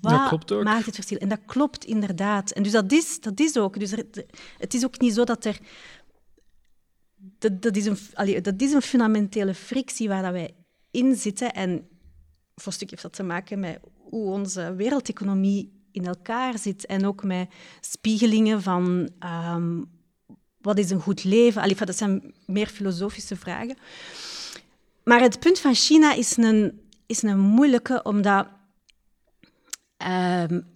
wat 0.00 0.62
maakt 0.62 0.86
het 0.86 0.94
verschil? 0.94 1.18
En 1.18 1.28
dat 1.28 1.40
klopt 1.46 1.84
inderdaad. 1.84 2.50
En 2.50 2.62
dus 2.62 2.72
dat 2.72 2.92
is, 2.92 3.20
dat 3.20 3.40
is 3.40 3.56
ook. 3.56 3.78
Dus 3.78 3.90
het 4.58 4.74
is 4.74 4.84
ook 4.84 5.00
niet 5.00 5.14
zo 5.14 5.24
dat 5.24 5.44
er. 5.44 5.58
Dat, 7.38 7.62
dat, 7.62 7.76
is 7.76 7.86
een, 7.86 8.42
dat 8.42 8.60
is 8.60 8.72
een 8.72 8.82
fundamentele 8.82 9.54
frictie 9.54 10.08
waar 10.08 10.22
dat 10.22 10.32
wij 10.32 10.54
in 10.90 11.14
zitten. 11.14 11.52
En 11.52 11.88
voor 12.54 12.66
een 12.66 12.72
stuk 12.72 12.90
heeft 12.90 13.02
dat 13.02 13.12
te 13.12 13.22
maken 13.22 13.58
met 13.58 13.80
hoe 13.96 14.30
onze 14.30 14.74
wereldeconomie 14.74 15.72
in 15.90 16.06
elkaar 16.06 16.58
zit. 16.58 16.86
En 16.86 17.06
ook 17.06 17.24
met 17.24 17.50
spiegelingen 17.80 18.62
van 18.62 19.10
um, 19.54 19.90
wat 20.60 20.78
is 20.78 20.90
een 20.90 21.00
goed 21.00 21.24
leven. 21.24 21.62
Allee, 21.62 21.76
dat 21.76 21.96
zijn 21.96 22.34
meer 22.46 22.66
filosofische 22.66 23.36
vragen. 23.36 23.76
Maar 25.04 25.20
het 25.20 25.40
punt 25.40 25.58
van 25.58 25.74
China 25.74 26.12
is 26.12 26.36
een, 26.36 26.80
is 27.06 27.22
een 27.22 27.38
moeilijke, 27.38 28.02
omdat 28.02 28.46
Um, 30.06 30.66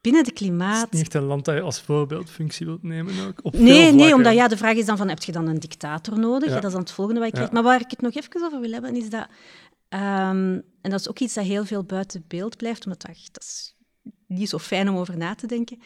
binnen 0.00 0.24
de 0.24 0.32
klimaat... 0.32 0.80
Het 0.84 0.92
is 0.92 0.98
niet 0.98 1.06
echt 1.06 1.14
een 1.14 1.28
land 1.28 1.44
dat 1.44 1.54
je 1.54 1.60
als 1.60 1.80
voorbeeldfunctie 1.80 2.66
wilt 2.66 2.82
nemen 2.82 3.14
ook? 3.26 3.52
nee, 3.52 3.92
nee, 3.92 4.14
omdat 4.14 4.34
ja, 4.34 4.48
de 4.48 4.56
vraag 4.56 4.74
is 4.74 4.86
dan 4.86 4.96
van, 4.96 5.08
heb 5.08 5.22
je 5.22 5.32
dan 5.32 5.46
een 5.46 5.58
dictator 5.58 6.18
nodig? 6.18 6.48
Ja. 6.48 6.54
dat 6.54 6.64
is 6.64 6.72
dan 6.72 6.80
het 6.80 6.90
volgende 6.90 7.20
wat 7.20 7.28
je 7.28 7.34
krijgt. 7.34 7.52
Maar 7.52 7.62
waar 7.62 7.80
ik 7.80 7.90
het 7.90 8.00
nog 8.00 8.14
even 8.14 8.42
over 8.42 8.60
wil 8.60 8.72
hebben, 8.72 8.96
is 8.96 9.10
dat... 9.10 9.26
Um, 9.88 10.62
en 10.80 10.90
dat 10.90 11.00
is 11.00 11.08
ook 11.08 11.18
iets 11.18 11.34
dat 11.34 11.44
heel 11.44 11.64
veel 11.64 11.84
buiten 11.84 12.24
beeld 12.28 12.56
blijft, 12.56 12.84
omdat 12.84 13.00
dat, 13.00 13.16
dat 13.32 13.42
is 13.42 13.76
niet 14.26 14.48
zo 14.48 14.58
fijn 14.58 14.88
om 14.88 14.96
over 14.96 15.16
na 15.16 15.34
te 15.34 15.46
denken. 15.46 15.78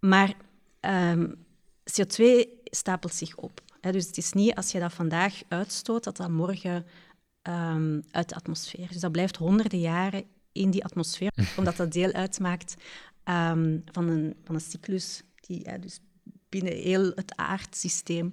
Maar 0.00 0.34
um, 0.80 1.46
CO2 1.90 2.24
stapelt 2.64 3.14
zich 3.14 3.36
op. 3.36 3.60
Hè, 3.80 3.92
dus 3.92 4.06
het 4.06 4.16
is 4.16 4.32
niet 4.32 4.54
als 4.54 4.72
je 4.72 4.80
dat 4.80 4.92
vandaag 4.92 5.42
uitstoot, 5.48 6.04
dat 6.04 6.16
dat 6.16 6.30
morgen 6.30 6.86
um, 7.42 8.02
uit 8.10 8.28
de 8.28 8.34
atmosfeer. 8.34 8.88
Dus 8.88 9.00
dat 9.00 9.12
blijft 9.12 9.36
honderden 9.36 9.80
jaren 9.80 10.24
in 10.56 10.70
die 10.70 10.84
atmosfeer, 10.84 11.32
omdat 11.56 11.76
dat 11.76 11.92
deel 11.92 12.12
uitmaakt 12.12 12.74
um, 13.24 13.82
van, 13.92 14.08
een, 14.08 14.34
van 14.44 14.54
een 14.54 14.60
cyclus 14.60 15.22
die 15.40 15.64
ja, 15.64 15.78
dus 15.78 16.00
binnen 16.48 16.72
heel 16.72 17.12
het 17.14 17.36
aardsysteem. 17.36 18.26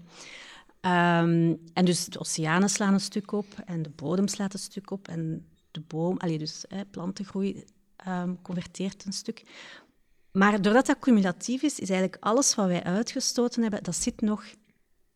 Um, 0.81 1.61
en 1.73 1.85
dus 1.85 2.05
de 2.05 2.19
oceanen 2.19 2.69
slaan 2.69 2.93
een 2.93 2.99
stuk 2.99 3.31
op 3.31 3.45
en 3.65 3.81
de 3.81 3.89
bodem 3.89 4.27
slaat 4.27 4.53
een 4.53 4.59
stuk 4.59 4.91
op 4.91 5.07
en 5.07 5.47
de 5.71 5.81
boom, 5.81 6.17
allee, 6.17 6.37
dus 6.37 6.65
hè, 6.67 6.85
plantengroei 6.85 7.63
um, 8.07 8.41
converteert 8.41 9.05
een 9.05 9.13
stuk. 9.13 9.43
Maar 10.31 10.61
doordat 10.61 10.85
dat 10.85 10.99
cumulatief 10.99 11.61
is, 11.61 11.79
is 11.79 11.89
eigenlijk 11.89 12.23
alles 12.23 12.55
wat 12.55 12.67
wij 12.67 12.83
uitgestoten 12.83 13.61
hebben, 13.61 13.83
dat 13.83 13.95
zit 13.95 14.21
nog 14.21 14.43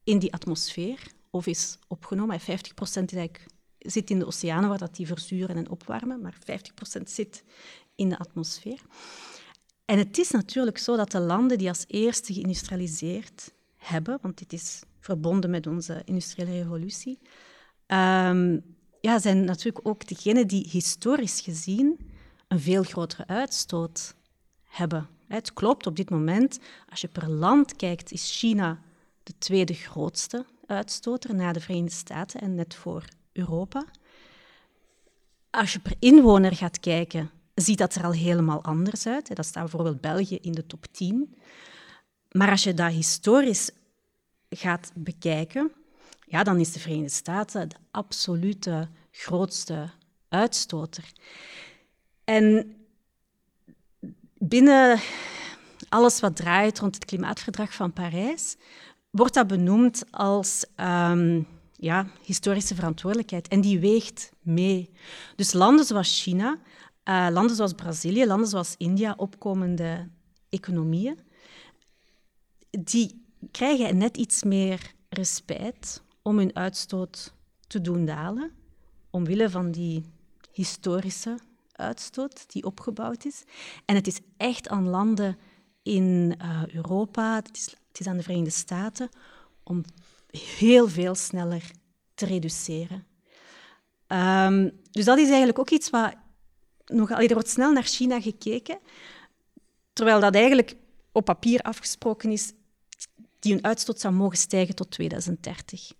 in 0.03 0.19
die 0.19 0.33
atmosfeer 0.33 0.99
of 1.29 1.47
is 1.47 1.77
opgenomen. 1.87 2.39
50% 2.39 2.43
is 2.43 2.95
eigenlijk 2.95 3.45
zit 3.79 4.09
in 4.09 4.19
de 4.19 4.25
oceanen, 4.25 4.69
waar 4.69 4.77
dat 4.77 4.95
die 4.95 5.07
verzuren 5.07 5.55
en 5.55 5.69
opwarmen, 5.69 6.21
maar 6.21 6.37
50% 6.99 7.03
zit 7.03 7.43
in 7.95 8.09
de 8.09 8.17
atmosfeer. 8.17 8.81
En 9.85 9.97
het 9.97 10.17
is 10.17 10.31
natuurlijk 10.31 10.77
zo 10.77 10.95
dat 10.95 11.11
de 11.11 11.19
landen 11.19 11.57
die 11.57 11.69
als 11.69 11.85
eerste 11.87 12.33
geïndustrialiseerd 12.33 13.53
hebben, 13.75 14.19
want 14.21 14.37
dit 14.37 14.53
is 14.53 14.81
verbonden 14.99 15.49
met 15.49 15.67
onze 15.67 16.01
industriële 16.05 16.51
revolutie, 16.51 17.19
um, 17.87 18.75
ja, 19.01 19.19
zijn 19.19 19.43
natuurlijk 19.43 19.87
ook 19.87 20.07
degenen 20.07 20.47
die 20.47 20.67
historisch 20.69 21.41
gezien 21.41 22.11
een 22.47 22.59
veel 22.59 22.83
grotere 22.83 23.27
uitstoot 23.27 24.15
hebben. 24.63 25.07
Het 25.27 25.53
klopt 25.53 25.87
op 25.87 25.95
dit 25.95 26.09
moment, 26.09 26.59
als 26.89 27.01
je 27.01 27.07
per 27.07 27.29
land 27.29 27.75
kijkt, 27.75 28.11
is 28.11 28.39
China 28.39 28.81
de 29.23 29.33
tweede 29.37 29.73
grootste 29.73 30.45
uitstoter 30.65 31.35
na 31.35 31.51
de 31.51 31.59
Verenigde 31.59 31.95
Staten 31.95 32.41
en 32.41 32.55
net 32.55 32.75
voor 32.75 33.03
Europa. 33.37 33.85
Als 35.49 35.73
je 35.73 35.79
per 35.79 35.95
inwoner 35.99 36.55
gaat 36.55 36.79
kijken, 36.79 37.29
ziet 37.55 37.77
dat 37.77 37.95
er 37.95 38.03
al 38.03 38.11
helemaal 38.11 38.63
anders 38.63 39.07
uit. 39.07 39.35
Dat 39.35 39.45
staat 39.45 39.63
bijvoorbeeld 39.63 40.01
België 40.01 40.37
in 40.41 40.51
de 40.51 40.65
top 40.65 40.85
10. 40.91 41.35
Maar 42.31 42.49
als 42.49 42.63
je 42.63 42.73
dat 42.73 42.91
historisch 42.91 43.69
gaat 44.49 44.91
bekijken, 44.95 45.71
ja, 46.25 46.43
dan 46.43 46.59
is 46.59 46.71
de 46.71 46.79
Verenigde 46.79 47.09
Staten 47.09 47.69
de 47.69 47.75
absolute 47.91 48.87
grootste 49.11 49.89
uitstoter. 50.29 51.11
En 52.23 52.75
binnen 54.33 54.99
alles 55.89 56.19
wat 56.19 56.35
draait 56.35 56.79
rond 56.79 56.95
het 56.95 57.05
klimaatverdrag 57.05 57.73
van 57.73 57.93
Parijs, 57.93 58.55
wordt 59.09 59.33
dat 59.33 59.47
benoemd 59.47 60.03
als 60.11 60.65
um, 60.75 61.47
ja, 61.77 62.07
historische 62.23 62.75
verantwoordelijkheid. 62.75 63.47
En 63.47 63.61
die 63.61 63.79
weegt 63.79 64.31
mee. 64.41 64.89
Dus 65.35 65.53
landen 65.53 65.85
zoals 65.85 66.21
China, 66.21 66.57
uh, 67.05 67.27
landen 67.31 67.55
zoals 67.55 67.73
Brazilië, 67.73 68.25
landen 68.25 68.47
zoals 68.47 68.75
India, 68.77 69.13
opkomende 69.17 70.09
economieën, 70.49 71.19
die 72.69 73.25
krijgen 73.51 73.97
net 73.97 74.17
iets 74.17 74.43
meer 74.43 74.93
respect 75.09 76.03
om 76.21 76.37
hun 76.37 76.55
uitstoot 76.55 77.33
te 77.67 77.81
doen 77.81 78.05
dalen, 78.05 78.51
omwille 79.09 79.49
van 79.49 79.71
die 79.71 80.05
historische 80.51 81.39
uitstoot 81.71 82.51
die 82.51 82.63
opgebouwd 82.63 83.25
is. 83.25 83.43
En 83.85 83.95
het 83.95 84.07
is 84.07 84.19
echt 84.37 84.69
aan 84.69 84.87
landen 84.87 85.37
in 85.83 86.35
uh, 86.41 86.61
Europa, 86.67 87.35
het 87.35 87.57
is, 87.57 87.65
het 87.87 87.99
is 87.99 88.07
aan 88.07 88.17
de 88.17 88.23
Verenigde 88.23 88.51
Staten, 88.51 89.09
om 89.63 89.83
heel 90.27 90.87
veel 90.89 91.15
sneller 91.15 91.71
te 92.13 92.25
reduceren. 92.25 93.05
Um, 94.07 94.71
dus 94.91 95.05
dat 95.05 95.17
is 95.17 95.27
eigenlijk 95.27 95.59
ook 95.59 95.69
iets 95.69 95.89
wat... 95.89 96.13
Nog, 96.85 97.09
er 97.09 97.33
wordt 97.33 97.49
snel 97.49 97.71
naar 97.71 97.83
China 97.83 98.21
gekeken, 98.21 98.79
terwijl 99.93 100.19
dat 100.19 100.35
eigenlijk 100.35 100.75
op 101.11 101.25
papier 101.25 101.61
afgesproken 101.61 102.31
is 102.31 102.53
die 103.39 103.53
hun 103.53 103.63
uitstoot 103.63 103.99
zou 103.99 104.13
mogen 104.13 104.37
stijgen 104.37 104.75
tot 104.75 104.91
2030. 104.91 105.91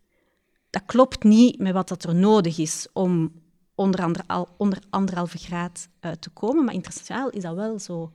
Dat 0.69 0.86
klopt 0.86 1.24
niet 1.24 1.60
met 1.60 1.74
wat 1.74 1.88
dat 1.88 2.03
er 2.03 2.15
nodig 2.15 2.57
is 2.57 2.88
om 2.93 3.41
onder, 3.75 4.01
ander, 4.01 4.24
onder 4.57 4.79
anderhalve 4.89 5.38
graad 5.38 5.89
uh, 6.01 6.12
te 6.12 6.29
komen, 6.29 6.65
maar 6.65 6.74
internationaal 6.74 7.29
is 7.29 7.41
dat 7.41 7.55
wel 7.55 7.79
zo 7.79 8.12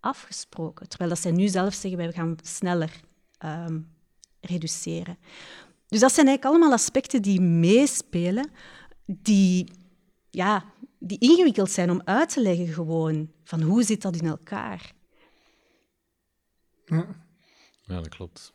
afgesproken. 0.00 0.88
Terwijl 0.88 1.10
dat 1.10 1.18
zij 1.18 1.30
nu 1.30 1.48
zelf 1.48 1.74
zeggen, 1.74 1.98
wij 1.98 2.12
gaan 2.12 2.36
sneller 2.42 3.00
um, 3.44 3.96
reduceren. 4.40 5.18
Dus 5.86 6.00
dat 6.00 6.12
zijn 6.12 6.26
eigenlijk 6.26 6.44
allemaal 6.44 6.78
aspecten 6.78 7.22
die 7.22 7.40
meespelen, 7.40 8.50
die, 9.06 9.70
ja, 10.30 10.64
die 10.98 11.18
ingewikkeld 11.18 11.70
zijn 11.70 11.90
om 11.90 12.02
uit 12.04 12.28
te 12.28 12.42
leggen 12.42 12.66
gewoon. 12.66 13.30
Van 13.44 13.62
hoe 13.62 13.82
zit 13.82 14.02
dat 14.02 14.16
in 14.16 14.26
elkaar? 14.26 14.92
Ja, 16.84 17.06
ja 17.84 17.94
dat 17.94 18.08
klopt. 18.08 18.52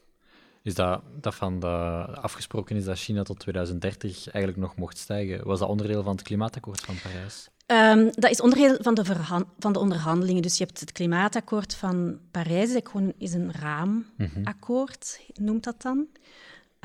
Is 0.64 0.76
dat, 0.76 1.02
dat 1.22 1.36
van 1.36 1.60
de, 1.60 1.68
afgesproken 2.22 2.76
is 2.76 2.86
dat 2.86 2.98
China 2.98 3.24
tot 3.24 3.40
2030 3.40 4.28
eigenlijk 4.28 4.58
nog 4.58 4.76
mocht 4.76 4.98
stijgen? 4.98 5.46
Was 5.46 5.60
dat 5.60 5.70
onderdeel 5.70 6.04
van 6.04 6.16
het 6.16 6.22
klimaatakkoord 6.22 6.82
van 6.82 6.96
Parijs? 7.02 7.50
Um, 7.74 8.12
dat 8.12 8.32
is 8.32 8.42
onderdeel 8.42 8.78
van 8.80 8.94
de, 8.94 9.06
van 9.60 9.74
de 9.74 9.80
onderhandelingen. 9.80 10.42
Dus 10.42 10.58
je 10.58 10.64
hebt 10.64 10.80
het 10.80 10.92
klimaatakkoord 10.92 11.76
van 11.76 12.20
Parijs, 12.32 12.74
dat 12.74 12.92
is 13.18 13.34
een 13.34 13.52
raamakkoord, 13.52 15.20
noemt 15.34 15.64
dat 15.64 15.82
dan. 15.82 16.08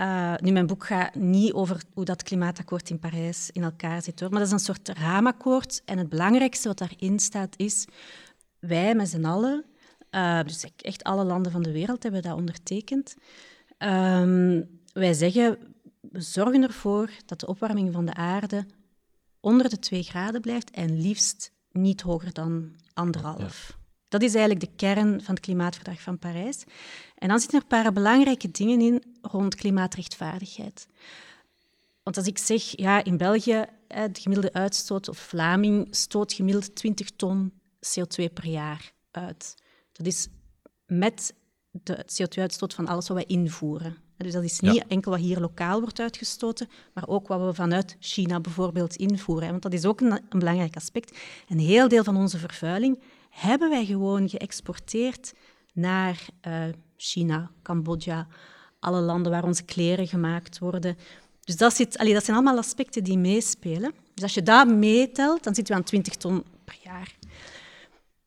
Uh, 0.01 0.35
nu, 0.37 0.51
mijn 0.51 0.67
boek 0.67 0.87
gaat 0.87 1.15
niet 1.15 1.53
over 1.53 1.83
hoe 1.95 2.05
dat 2.05 2.23
klimaatakkoord 2.23 2.91
in 2.91 2.99
Parijs 2.99 3.51
in 3.53 3.63
elkaar 3.63 4.03
zit, 4.03 4.21
hoor. 4.21 4.31
maar 4.31 4.39
dat 4.39 4.49
is 4.49 4.55
een 4.55 4.75
soort 4.75 4.89
raamakkoord. 4.89 5.83
En 5.85 5.99
het 5.99 6.09
belangrijkste 6.09 6.69
wat 6.69 6.79
daarin 6.79 7.19
staat 7.19 7.55
is, 7.57 7.87
wij 8.59 8.95
met 8.95 9.09
z'n 9.09 9.25
allen, 9.25 9.65
uh, 10.11 10.43
dus 10.43 10.65
echt 10.77 11.05
alle 11.05 11.25
landen 11.25 11.53
van 11.53 11.63
de 11.63 11.73
wereld 11.73 12.03
hebben 12.03 12.23
dat 12.23 12.37
ondertekend, 12.37 13.17
um, 13.79 14.69
wij 14.93 15.13
zeggen, 15.13 15.59
we 16.01 16.21
zorgen 16.21 16.63
ervoor 16.63 17.11
dat 17.27 17.41
de 17.41 17.47
opwarming 17.47 17.93
van 17.93 18.05
de 18.05 18.15
aarde 18.15 18.67
onder 19.41 19.69
de 19.69 19.79
2 19.79 20.03
graden 20.03 20.41
blijft 20.41 20.71
en 20.71 21.01
liefst 21.01 21.53
niet 21.71 22.01
hoger 22.01 22.33
dan 22.33 22.75
anderhalf. 22.95 23.79
Dat 24.09 24.23
is 24.23 24.35
eigenlijk 24.35 24.65
de 24.65 24.77
kern 24.77 25.23
van 25.23 25.35
het 25.35 25.45
Klimaatverdrag 25.45 26.01
van 26.01 26.19
Parijs. 26.19 26.65
En 27.15 27.29
dan 27.29 27.41
zitten 27.41 27.59
er 27.59 27.65
een 27.65 27.83
paar 27.83 27.93
belangrijke 27.93 28.51
dingen 28.51 28.81
in 28.81 29.03
rond 29.23 29.55
klimaatrechtvaardigheid. 29.55 30.87
Want 32.03 32.17
als 32.17 32.27
ik 32.27 32.39
zeg, 32.39 32.63
ja, 32.77 33.05
in 33.05 33.17
België, 33.17 33.65
de 33.89 34.21
gemiddelde 34.21 34.53
uitstoot, 34.53 35.09
of 35.09 35.19
Vlaming 35.19 35.89
stoot 35.91 36.33
gemiddeld 36.33 36.75
20 36.75 37.11
ton 37.11 37.53
CO2 37.87 38.33
per 38.33 38.47
jaar 38.47 38.93
uit. 39.11 39.55
Dat 39.93 40.07
is 40.07 40.29
met 40.87 41.35
de 41.71 42.07
CO2-uitstoot 42.07 42.75
van 42.75 42.87
alles 42.87 43.09
wat 43.09 43.17
wij 43.17 43.27
invoeren. 43.27 43.97
Dus 44.19 44.33
dat 44.33 44.45
is 44.45 44.61
niet 44.61 44.85
enkel 44.89 45.11
wat 45.11 45.21
hier 45.21 45.41
lokaal 45.41 45.81
wordt 45.81 46.01
uitgestoten, 46.01 46.69
maar 46.95 47.09
ook 47.09 47.29
wat 47.29 47.41
we 47.41 47.55
vanuit 47.55 47.97
China 48.01 48.41
bijvoorbeeld 48.41 48.97
invoeren. 48.97 49.51
Want 49.51 49.63
dat 49.63 49.73
is 49.73 49.85
ook 49.85 50.01
een, 50.01 50.13
een 50.13 50.39
belangrijk 50.39 50.77
aspect. 50.77 51.19
Een 51.49 51.59
heel 51.59 51.89
deel 51.89 52.05
van 52.05 52.17
onze 52.17 52.39
vervuiling 52.39 52.99
hebben 53.31 53.71
wij 53.71 53.85
gewoon 53.85 54.29
geëxporteerd 54.29 55.35
naar 55.73 56.27
uh, 56.47 56.65
China, 56.97 57.51
Cambodja, 57.63 58.27
alle 58.81 59.01
landen 59.01 59.33
waar 59.33 59.45
onze 59.45 59.65
kleren 59.65 60.07
gemaakt 60.07 60.59
worden. 60.59 60.97
Dus 61.45 61.57
dat, 61.57 61.75
zit, 61.75 61.99
allee, 61.99 62.13
dat 62.13 62.25
zijn 62.25 62.37
allemaal 62.37 62.59
aspecten 62.59 63.05
die 63.05 63.19
meespelen. 63.19 63.93
Dus 64.15 64.23
als 64.23 64.35
je 64.35 64.43
dat 64.43 64.69
meetelt, 64.69 65.45
dan 65.45 65.55
zitten 65.55 65.75
we 65.75 65.81
aan 65.81 65.87
20 65.87 66.15
ton 66.15 66.45
per 66.65 66.79
jaar. 66.83 67.17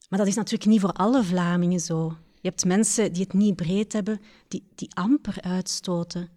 Maar 0.10 0.20
dat 0.20 0.28
is 0.28 0.36
natuurlijk 0.36 0.70
niet 0.70 0.80
voor 0.80 0.94
alle 0.94 1.24
Vlamingen 1.24 1.80
zo. 1.80 2.18
Je 2.42 2.48
hebt 2.48 2.66
mensen 2.66 3.14
die 3.14 3.24
het 3.24 3.34
niet 3.34 3.56
breed 3.56 3.94
hebben, 3.94 4.22
die, 4.48 4.64
die 4.76 4.90
amper 4.94 5.42
uitstoten. 5.42 6.30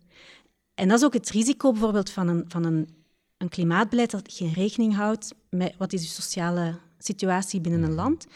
En 0.74 0.88
dat 0.88 0.98
is 0.98 1.04
ook 1.04 1.12
het 1.12 1.30
risico 1.30 1.70
bijvoorbeeld 1.70 2.10
van 2.10 2.28
een, 2.28 2.44
van 2.48 2.64
een, 2.64 2.88
een 3.36 3.48
klimaatbeleid 3.48 4.10
dat 4.10 4.32
geen 4.32 4.52
rekening 4.52 4.94
houdt 4.94 5.34
met 5.50 5.74
wat 5.78 5.92
is 5.92 6.00
de 6.00 6.22
sociale 6.22 6.78
situatie 6.98 7.60
binnen 7.60 7.82
een 7.82 7.94
land. 7.94 8.26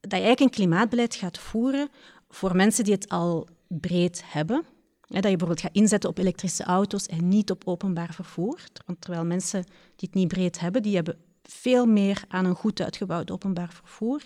Dat 0.00 0.18
je 0.18 0.24
eigenlijk 0.24 0.40
een 0.40 0.64
klimaatbeleid 0.64 1.14
gaat 1.14 1.38
voeren 1.38 1.88
voor 2.28 2.56
mensen 2.56 2.84
die 2.84 2.94
het 2.94 3.08
al 3.08 3.48
breed 3.68 4.22
hebben. 4.24 4.64
dat 5.00 5.14
je 5.14 5.20
bijvoorbeeld 5.20 5.60
gaat 5.60 5.74
inzetten 5.74 6.10
op 6.10 6.18
elektrische 6.18 6.64
auto's 6.64 7.06
en 7.06 7.28
niet 7.28 7.50
op 7.50 7.62
openbaar 7.66 8.14
vervoer. 8.14 8.60
Want 8.86 9.00
terwijl 9.00 9.24
mensen 9.24 9.62
die 9.96 10.08
het 10.10 10.14
niet 10.14 10.28
breed 10.28 10.60
hebben, 10.60 10.82
die 10.82 10.94
hebben 10.94 11.18
veel 11.42 11.86
meer 11.86 12.24
aan 12.28 12.44
een 12.44 12.54
goed 12.54 12.80
uitgebouwd 12.80 13.30
openbaar 13.30 13.72
vervoer 13.72 14.22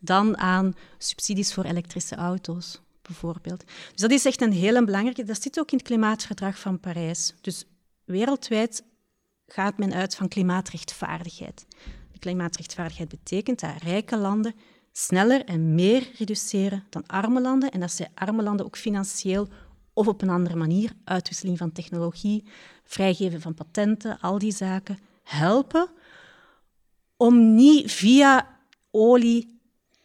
dan 0.00 0.38
aan 0.38 0.74
subsidies 0.98 1.54
voor 1.54 1.64
elektrische 1.64 2.14
auto's, 2.14 2.80
bijvoorbeeld. 3.02 3.64
Dus 3.66 4.00
dat 4.00 4.10
is 4.10 4.24
echt 4.24 4.40
een 4.40 4.52
hele 4.52 4.84
belangrijke. 4.84 5.24
Dat 5.24 5.42
zit 5.42 5.58
ook 5.58 5.70
in 5.70 5.78
het 5.78 5.86
Klimaatverdrag 5.86 6.58
van 6.58 6.80
Parijs. 6.80 7.34
Dus 7.40 7.64
wereldwijd 8.04 8.84
gaat 9.46 9.78
men 9.78 9.92
uit 9.92 10.14
van 10.16 10.28
klimaatrechtvaardigheid. 10.28 11.66
Klimaatrechtvaardigheid 12.20 13.08
betekent 13.08 13.60
dat 13.60 13.82
rijke 13.82 14.16
landen 14.16 14.54
sneller 14.92 15.44
en 15.44 15.74
meer 15.74 16.10
reduceren 16.18 16.84
dan 16.90 17.06
arme 17.06 17.40
landen 17.40 17.70
en 17.70 17.80
dat 17.80 17.92
ze 17.92 18.06
arme 18.14 18.42
landen 18.42 18.66
ook 18.66 18.76
financieel 18.76 19.48
of 19.92 20.08
op 20.08 20.22
een 20.22 20.28
andere 20.28 20.56
manier, 20.56 20.92
uitwisseling 21.04 21.58
van 21.58 21.72
technologie, 21.72 22.44
vrijgeven 22.84 23.40
van 23.40 23.54
patenten, 23.54 24.20
al 24.20 24.38
die 24.38 24.52
zaken, 24.52 24.98
helpen 25.22 25.88
om 27.16 27.54
niet 27.54 27.92
via 27.92 28.58
olie 28.90 29.59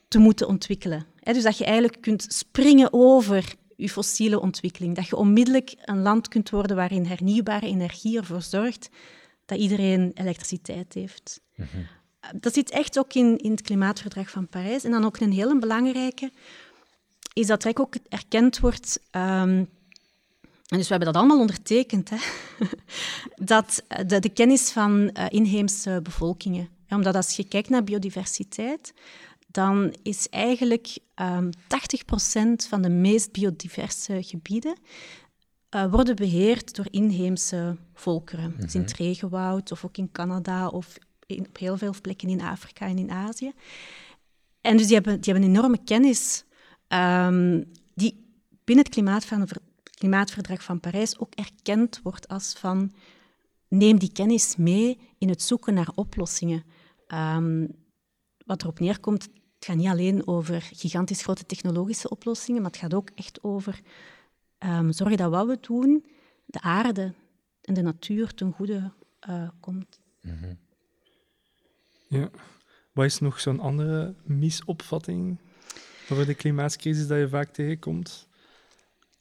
te 0.08 0.20
moeten 0.20 0.48
ontwikkelen. 0.48 1.06
dus 1.24 1.44
dat 1.44 1.58
je 1.58 1.66
eigenlijk 1.66 2.02
kunt 2.02 2.26
springen 2.30 2.94
over 2.94 3.56
je 3.76 3.90
fossiele 3.90 4.40
ontwikkeling. 4.40 4.96
Dat 4.96 5.08
je 5.08 5.16
onmiddellijk 5.16 5.76
een 5.82 6.02
land 6.02 6.28
kunt 6.28 6.50
worden 6.50 6.76
waarin 6.76 7.06
hernieuwbare 7.06 7.66
energie 7.66 8.18
ervoor 8.18 8.42
zorgt 8.42 8.90
dat 9.46 9.58
iedereen 9.58 10.12
elektriciteit 10.14 10.94
heeft. 10.94 11.42
Mhm. 11.56 11.68
Dat 12.36 12.54
zit 12.54 12.70
echt 12.70 13.00
ook 13.00 13.14
in, 13.14 13.38
in 13.38 13.52
het 13.52 13.62
klimaatverdrag 13.62 14.30
van 14.30 14.48
Parijs. 14.48 14.84
En 14.84 14.92
dan 14.92 15.06
ook 15.06 15.20
een 15.20 15.32
hele 15.32 15.60
belangrijke 15.60 16.32
is 17.34 17.48
dat 17.48 17.64
er 17.64 17.80
ook 17.80 17.96
erkend 18.10 18.60
wordt... 18.60 19.00
Um, 19.12 19.70
en 20.66 20.78
dus 20.78 20.88
we 20.88 20.96
hebben 20.96 21.14
dat 21.14 21.22
allemaal 21.22 21.40
ondertekend, 21.40 22.10
hè, 22.10 22.18
dat 23.54 23.84
de, 24.06 24.20
de, 24.20 24.30
kennis 24.30 24.72
van 24.72 25.00
uh, 25.00 25.26
inheemse 25.30 26.00
bevolkingen. 26.04 26.70
Omdat 26.90 27.16
als 27.16 27.36
je 27.36 27.48
kijkt 27.48 27.70
naar 27.70 27.84
biodiversiteit, 27.84 28.94
dan 29.56 29.96
is 30.04 30.30
eigenlijk 30.30 30.98
um, 31.16 31.26
ehm, 31.26 31.50
80% 32.64 32.68
van 32.68 32.82
de 32.82 32.90
meest 32.90 33.32
biodiverse 33.32 34.24
gebieden 34.24 34.78
uh, 35.76 35.92
worden 35.92 36.16
beheerd 36.16 36.76
door 36.76 36.88
inheemse 36.90 37.78
volkeren. 37.94 38.56
Dus 38.60 38.76
in 38.76 38.82
het 38.82 38.92
mhm. 38.92 39.04
regenwoud 39.04 39.72
of 39.72 39.86
ook 39.86 39.98
in 39.98 40.12
Canada 40.12 40.68
of 40.68 40.98
in, 41.26 41.48
op 41.48 41.58
heel 41.58 41.78
veel 41.78 41.94
plekken 42.02 42.30
in 42.30 42.42
Afrika 42.42 42.88
en 42.88 42.98
in 42.98 43.12
Azië. 43.12 43.52
En 44.62 44.78
dus 44.78 44.86
die 44.86 44.96
hebben, 44.96 45.22
die 45.22 45.34
hebben 45.34 45.50
enorme 45.50 45.84
kennis 45.84 46.44
um, 46.88 47.72
die 47.94 48.26
binnen 48.64 48.86
het 48.86 49.60
klimaatverdrag 49.98 50.64
van 50.64 50.80
Parijs 50.80 51.20
ook 51.20 51.34
erkend 51.34 52.00
wordt 52.04 52.28
als 52.28 52.54
van 52.58 52.92
neem 53.68 54.00
die 54.00 54.12
kennis 54.12 54.56
mee 54.56 55.00
in 55.18 55.30
het 55.30 55.42
zoeken 55.42 55.74
naar 55.74 55.92
oplossingen. 55.96 56.64
Um, 57.08 57.68
wat 58.46 58.62
erop 58.62 58.80
neerkomt, 58.80 59.28
het 59.66 59.74
gaat 59.74 59.84
niet 59.84 59.92
alleen 59.92 60.28
over 60.28 60.62
gigantisch 60.62 61.22
grote 61.22 61.46
technologische 61.46 62.10
oplossingen, 62.10 62.62
maar 62.62 62.72
het 62.72 62.80
gaat 62.80 62.94
ook 62.94 63.10
echt 63.16 63.44
over 63.44 63.82
um, 64.60 64.92
zorgen 64.92 65.18
dat 65.18 65.30
wat 65.32 65.48
we 65.48 65.58
doen, 65.62 66.06
de 66.46 66.62
aarde 66.62 67.14
en 67.62 67.74
de 67.74 67.82
natuur 67.82 68.34
ten 68.34 68.52
goede 68.52 68.92
uh, 69.30 69.50
komt. 69.60 70.00
Mhm. 70.22 70.54
Ja. 72.08 72.30
Wat 72.92 73.06
is 73.06 73.20
nog 73.20 73.40
zo'n 73.40 73.60
andere 73.60 74.16
misopvatting 74.24 75.40
over 76.10 76.26
de 76.26 76.36
klimaatcrisis 76.36 77.08
dat 77.08 77.18
je 77.18 77.30
vaak 77.30 77.54
tegenkomt? 77.54 78.28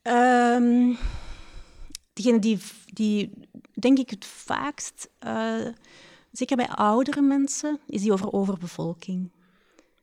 Um, 0.02 0.96
diegene 2.12 2.38
die, 2.38 2.58
die, 2.86 3.30
denk 3.72 3.98
ik, 3.98 4.10
het 4.10 4.24
vaakst, 4.24 5.08
uh, 5.26 5.68
zeker 6.32 6.56
bij 6.56 6.68
oudere 6.68 7.22
mensen, 7.22 7.80
is 7.86 8.02
die 8.02 8.12
over 8.12 8.32
overbevolking. 8.32 9.30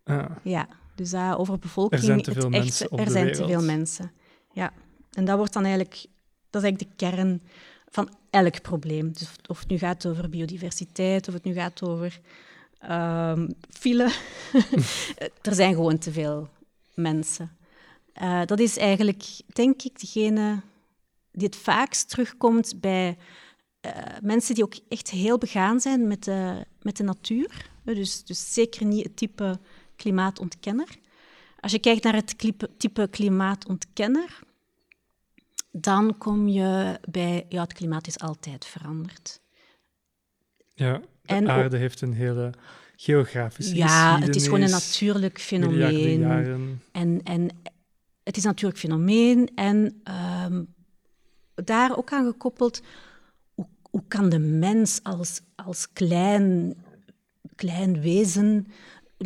Ah. 0.04 0.26
Ja, 0.44 0.68
dus 0.96 1.14
over 1.14 1.60
bevolking. 1.60 2.02
Er 2.02 2.08
zijn 2.08 2.22
te 2.22 2.34
veel 2.34 2.50
mensen 2.50 2.90
Er 2.90 3.10
zijn 3.10 3.34
te 3.34 3.46
veel 3.46 3.64
mensen, 3.64 4.12
ja. 4.52 4.74
En 5.12 5.26
dat 5.26 5.38
wordt 5.38 5.54
dan 5.54 5.64
eigenlijk, 5.64 6.06
dat 6.50 6.64
is 6.64 6.68
eigenlijk 6.68 6.90
de 6.90 7.06
kern 7.06 7.42
van 7.90 8.10
elk 8.30 8.62
probleem. 8.62 9.14
Dus 9.14 9.32
of 9.48 9.60
het 9.60 9.70
nu 9.70 9.78
gaat 9.78 10.06
over 10.06 10.30
biodiversiteit, 10.30 11.28
of 11.28 11.34
het 11.34 11.44
nu 11.44 11.54
gaat 11.54 11.84
over 11.84 12.20
um, 12.90 13.48
file. 13.70 14.04
er 15.42 15.56
zijn 15.56 15.74
gewoon 15.74 15.98
te 15.98 16.12
veel 16.12 16.50
mensen. 16.94 17.58
Uh, 18.22 18.46
dat 18.46 18.60
is 18.60 18.78
eigenlijk, 18.78 19.24
denk 19.54 19.82
ik, 19.82 20.00
degene 20.00 20.62
die 21.32 21.46
het 21.46 21.56
vaakst 21.56 22.10
terugkomt 22.10 22.74
bij 22.82 23.18
uh, 23.86 23.92
mensen 24.22 24.56
die 24.56 24.64
ook 24.64 24.76
echt 24.90 25.10
heel 25.10 25.38
begaan 25.38 25.80
zijn 25.80 26.08
met 26.08 26.24
de, 26.24 26.66
met 26.82 26.98
de 26.98 27.04
natuur. 27.04 27.70
Dus, 27.84 28.24
dus 28.24 28.54
zeker 28.54 28.86
niet 28.86 29.04
het 29.04 29.18
type 29.18 29.60
klimaatontkenner. 30.02 30.88
Als 31.60 31.72
je 31.72 31.80
kijkt 31.80 32.04
naar 32.04 32.16
het 32.16 32.38
type 32.78 33.08
klimaatontkenner, 33.08 34.40
dan 35.72 36.18
kom 36.18 36.48
je 36.48 37.00
bij, 37.10 37.46
ja, 37.50 37.62
het 37.62 37.74
klimaat 37.74 38.08
is 38.08 38.20
altijd 38.20 38.66
veranderd. 38.66 39.42
Ja, 40.74 40.98
de 40.98 41.08
en 41.26 41.50
aarde 41.50 41.78
heeft 41.78 42.02
een 42.02 42.14
hele 42.14 42.54
geografische 42.96 43.76
Ja, 43.76 44.20
het 44.20 44.36
is 44.36 44.44
gewoon 44.44 44.62
een 44.62 44.70
natuurlijk 44.70 45.40
fenomeen. 45.40 46.24
En, 46.92 47.22
en 47.24 47.50
het 48.24 48.38
is 48.38 48.44
een 48.44 48.50
natuurlijk 48.50 48.80
fenomeen. 48.80 49.50
En 49.56 50.02
um, 50.46 50.74
daar 51.56 51.98
ook 51.98 52.12
aan 52.12 52.26
gekoppeld, 52.26 52.82
hoe, 53.54 53.68
hoe 53.90 54.04
kan 54.08 54.30
de 54.30 54.40
mens 54.40 55.00
als, 55.04 55.42
als 55.56 55.94
klein, 55.94 56.76
klein 57.56 58.02
wezen 58.02 58.68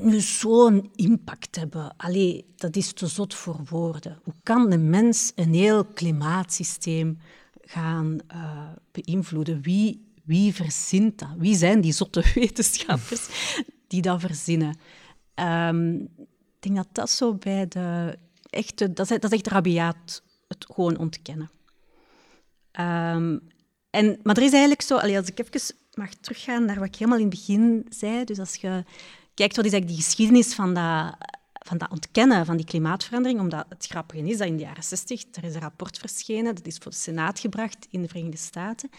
nu 0.04 0.20
zo'n 0.20 0.90
impact 0.96 1.56
hebben. 1.56 1.94
Allee, 1.98 2.46
dat 2.56 2.76
is 2.76 2.94
te 2.94 3.08
zot 3.08 3.34
voor 3.34 3.60
woorden. 3.70 4.20
Hoe 4.24 4.34
kan 4.44 4.70
de 4.70 4.78
mens 4.78 5.32
een 5.36 5.54
heel 5.54 5.86
klimaatsysteem 5.86 7.18
gaan 7.62 8.20
uh, 8.34 8.70
beïnvloeden? 8.92 9.62
Wie, 9.62 10.14
wie 10.24 10.54
verzint 10.54 11.20
dat? 11.20 11.30
Wie 11.38 11.56
zijn 11.56 11.82
die 11.82 11.92
zotte 11.92 12.24
wetenschappers 12.36 13.28
die 13.88 14.02
dat 14.02 14.20
verzinnen? 14.20 14.78
Um, 15.36 16.02
ik 16.18 16.60
denk 16.60 16.76
dat 16.76 16.88
dat 16.92 17.10
zo 17.10 17.34
bij 17.34 17.68
de 17.68 18.18
echte... 18.50 18.94
Dat 18.94 19.12
is, 19.12 19.20
dat 19.20 19.32
is 19.32 19.38
echt 19.38 19.48
rabiaat, 19.48 20.24
het 20.48 20.66
gewoon 20.74 20.98
ontkennen. 20.98 21.50
Um, 22.80 23.42
en, 23.90 24.20
maar 24.24 24.38
er 24.38 24.44
is 24.44 24.52
eigenlijk 24.52 24.82
zo... 24.82 24.98
Als 24.98 25.28
ik 25.28 25.40
even 25.40 25.76
mag 25.94 26.14
teruggaan 26.14 26.66
naar 26.66 26.80
wat 26.80 26.88
ik 26.88 26.96
helemaal 26.96 27.20
in 27.20 27.26
het 27.26 27.36
begin 27.36 27.86
zei, 27.90 28.24
dus 28.24 28.40
als 28.40 28.56
je 28.56 28.84
kijkt 29.36 29.56
wat 29.56 29.66
is 29.66 29.72
eigenlijk 29.72 29.88
die 29.88 30.10
geschiedenis 30.10 30.54
van 30.54 30.74
dat, 30.74 31.16
van 31.54 31.78
dat 31.78 31.92
ontkennen 31.92 32.46
van 32.46 32.58
die 32.58 32.66
klimaatverandering. 32.66 33.40
Omdat 33.40 33.66
het 33.70 33.86
grappige 33.86 34.28
is 34.28 34.38
dat 34.38 34.48
in 34.48 34.58
de 34.58 34.64
jaren 34.64 34.84
60 34.84 35.24
er 35.32 35.44
is 35.44 35.56
een 35.56 35.62
rapport 35.62 35.98
verschenen, 35.98 36.56
dat 36.56 36.68
is 36.68 36.78
voor 36.78 36.92
de 36.92 36.98
Senaat 36.98 37.40
gebracht 37.40 37.88
in 37.90 38.02
de 38.02 38.08
Verenigde 38.08 38.38
Staten. 38.38 38.90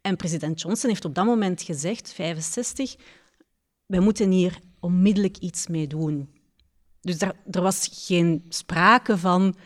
En 0.00 0.16
president 0.16 0.60
Johnson 0.60 0.90
heeft 0.90 1.04
op 1.04 1.14
dat 1.14 1.24
moment 1.24 1.62
gezegd, 1.62 2.12
65, 2.12 2.96
wij 3.86 4.00
moeten 4.00 4.30
hier 4.30 4.58
onmiddellijk 4.80 5.36
iets 5.36 5.66
mee 5.66 5.86
doen. 5.86 6.30
Dus 7.00 7.20
er, 7.20 7.62
was 7.62 7.88
geen 7.92 8.44
sprake 8.48 9.18
van, 9.18 9.56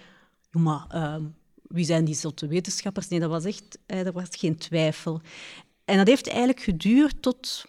maar 0.50 0.86
uh, 0.94 1.16
wie 1.62 1.84
zijn 1.84 2.04
die 2.04 2.14
zotte 2.14 2.46
wetenschappers? 2.46 3.08
Nee, 3.08 3.20
dat 3.20 3.30
was 3.30 3.44
echt, 3.44 3.78
eh, 3.86 4.06
er 4.06 4.12
was 4.12 4.28
geen 4.30 4.56
twijfel. 4.56 5.20
En 5.84 5.96
dat 5.96 6.06
heeft 6.06 6.28
eigenlijk 6.28 6.60
geduurd 6.60 7.22
tot 7.22 7.64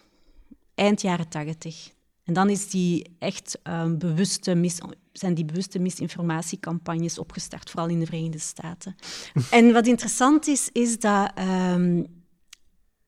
eind 0.74 1.00
jaren 1.00 1.28
80. 1.28 1.90
En 2.24 2.34
dan 2.34 2.50
is 2.50 2.70
die 2.70 3.16
echt, 3.18 3.58
um, 3.62 3.98
bewuste 3.98 4.54
mis, 4.54 4.78
zijn 5.12 5.34
die 5.34 5.44
bewuste 5.44 5.78
misinformatiecampagnes 5.78 7.18
opgestart, 7.18 7.70
vooral 7.70 7.88
in 7.88 8.00
de 8.00 8.06
Verenigde 8.06 8.38
Staten. 8.38 8.96
en 9.50 9.72
wat 9.72 9.86
interessant 9.86 10.46
is, 10.46 10.68
is 10.72 10.98
dat 10.98 11.32
um, 11.38 12.06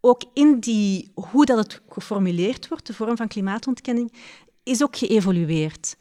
ook 0.01 0.23
in 0.33 0.61
die, 0.61 1.11
hoe 1.15 1.45
dat 1.45 1.59
het 1.59 1.83
geformuleerd 1.89 2.69
wordt, 2.69 2.87
de 2.87 2.95
vorm 2.95 3.17
van 3.17 3.29
klimaatontkenning, 3.29 4.13
is 4.63 4.83
ook 4.83 4.97
geëvolueerd. 4.97 5.97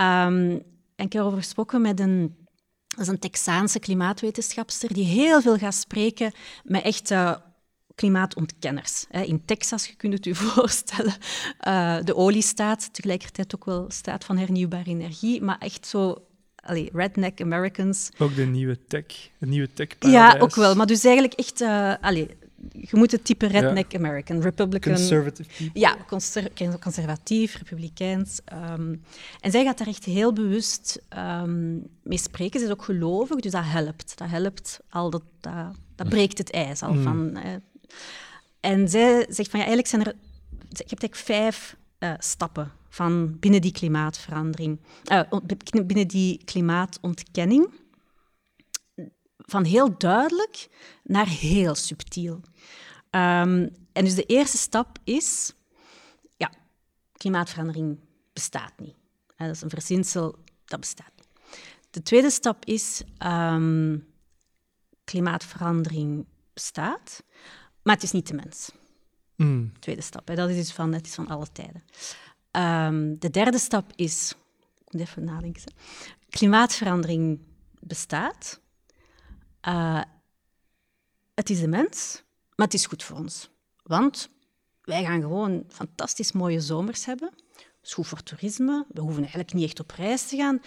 Um, 0.00 0.62
en 0.98 1.04
ik 1.04 1.12
heb 1.12 1.22
erover 1.22 1.38
gesproken 1.38 1.80
met 1.80 2.00
een, 2.00 2.36
dat 2.88 3.00
is 3.00 3.08
een 3.08 3.18
Texaanse 3.18 3.78
klimaatwetenschapster 3.78 4.92
die 4.92 5.04
heel 5.04 5.40
veel 5.40 5.56
gaat 5.56 5.74
spreken 5.74 6.32
met 6.64 6.82
echte 6.82 7.42
klimaatontkenners. 7.98 9.06
In 9.10 9.44
Texas, 9.44 9.86
je 9.86 9.94
kunt 9.94 10.12
het 10.12 10.24
je 10.24 10.34
voorstellen, 10.54 11.14
uh, 11.66 11.96
de 12.04 12.16
oliestaat, 12.16 12.94
tegelijkertijd 12.94 13.54
ook 13.54 13.64
wel 13.64 13.84
staat 13.88 14.24
van 14.24 14.36
hernieuwbare 14.36 14.90
energie, 14.90 15.42
maar 15.42 15.58
echt 15.58 15.86
zo 15.86 16.22
allee, 16.68 16.90
redneck 16.92 17.40
Americans. 17.40 18.10
Ook 18.18 18.34
de 18.34 18.44
nieuwe 18.44 18.78
tech, 18.86 19.04
het 19.38 19.48
nieuwe 19.48 19.72
tech 19.72 19.88
Ja, 20.00 20.36
ook 20.38 20.54
wel. 20.54 20.74
Maar 20.74 20.86
dus 20.86 21.04
eigenlijk 21.04 21.34
echt, 21.34 21.60
uh, 21.60 21.94
allee, 22.00 22.28
je 22.72 22.96
moet 22.96 23.12
het 23.12 23.24
type 23.24 23.46
redneck 23.46 23.94
American, 23.94 24.40
Republican. 24.40 24.94
Conservative 24.94 25.48
people. 25.56 25.80
Ja, 25.80 25.96
conservatief, 26.80 27.56
republikeins. 27.56 28.40
Um, 28.72 29.02
en 29.40 29.50
zij 29.50 29.64
gaat 29.64 29.78
daar 29.78 29.86
echt 29.86 30.04
heel 30.04 30.32
bewust 30.32 31.02
um, 31.16 31.86
mee 32.02 32.18
spreken. 32.18 32.60
Ze 32.60 32.66
is 32.66 32.72
ook 32.72 32.84
gelovig, 32.84 33.40
dus 33.40 33.52
dat 33.52 33.64
helpt. 33.64 34.18
Dat 34.18 34.28
helpt 34.28 34.80
al, 34.90 35.10
dat, 35.10 35.22
dat, 35.40 35.76
dat 35.94 36.08
breekt 36.08 36.38
het 36.38 36.50
ijs 36.50 36.82
al 36.82 36.92
mm. 36.92 37.02
van... 37.02 37.36
Eh, 37.36 37.52
en 38.60 38.88
zij 38.88 39.26
zegt 39.28 39.50
van 39.50 39.60
ja, 39.60 39.66
eigenlijk 39.66 39.88
zijn 39.88 40.04
er. 40.04 40.14
Je 40.68 40.76
hebt 40.76 41.02
eigenlijk 41.02 41.16
vijf 41.16 41.76
uh, 41.98 42.14
stappen 42.18 42.72
van 42.88 43.38
binnen 43.38 43.60
die 43.60 43.72
klimaatverandering, 43.72 44.80
uh, 45.12 45.86
binnen 45.86 46.08
die 46.08 46.44
klimaatontkenning. 46.44 47.70
Van 49.36 49.64
heel 49.64 49.98
duidelijk 49.98 50.68
naar 51.02 51.28
heel 51.28 51.74
subtiel. 51.74 52.34
Um, 52.34 53.76
en 53.92 54.04
dus 54.04 54.14
de 54.14 54.24
eerste 54.24 54.56
stap 54.56 54.98
is, 55.04 55.52
ja, 56.36 56.50
klimaatverandering 57.12 57.98
bestaat 58.32 58.72
niet. 58.78 58.96
Uh, 59.36 59.46
dat 59.46 59.56
is 59.56 59.62
een 59.62 59.70
verzinsel, 59.70 60.38
dat 60.64 60.80
bestaat 60.80 61.12
niet. 61.16 61.28
De 61.90 62.02
tweede 62.02 62.30
stap 62.30 62.64
is, 62.64 63.02
um, 63.26 64.06
klimaatverandering 65.04 66.26
bestaat, 66.52 67.22
maar 67.88 67.96
het 67.96 68.06
is 68.06 68.12
niet 68.12 68.26
de 68.26 68.34
mens. 68.34 68.70
Mm. 69.36 69.72
Tweede 69.78 70.02
stap. 70.02 70.28
Hè. 70.28 70.34
Dat 70.34 70.48
is 70.48 70.56
dus 70.56 70.72
van, 70.72 70.92
het 70.92 71.06
is 71.06 71.14
van 71.14 71.28
alle 71.28 71.46
tijden. 71.52 71.84
Um, 72.52 73.18
de 73.18 73.30
derde 73.30 73.58
stap 73.58 73.92
is, 73.94 74.34
ik 74.84 74.92
moet 74.92 75.00
even 75.00 75.24
nadenken, 75.24 75.72
klimaatverandering 76.28 77.40
bestaat. 77.80 78.60
Uh, 79.68 80.02
het 81.34 81.50
is 81.50 81.60
de 81.60 81.68
mens, 81.68 82.22
maar 82.54 82.66
het 82.66 82.74
is 82.74 82.86
goed 82.86 83.02
voor 83.02 83.16
ons. 83.16 83.50
Want 83.82 84.30
wij 84.82 85.04
gaan 85.04 85.20
gewoon 85.20 85.64
fantastisch 85.68 86.32
mooie 86.32 86.60
zomers 86.60 87.04
hebben. 87.04 87.30
Het 87.56 87.86
is 87.86 87.92
goed 87.92 88.06
voor 88.06 88.22
toerisme. 88.22 88.86
We 88.88 89.00
hoeven 89.00 89.20
eigenlijk 89.20 89.52
niet 89.52 89.64
echt 89.64 89.80
op 89.80 89.90
reis 89.90 90.28
te 90.28 90.36
gaan. 90.36 90.60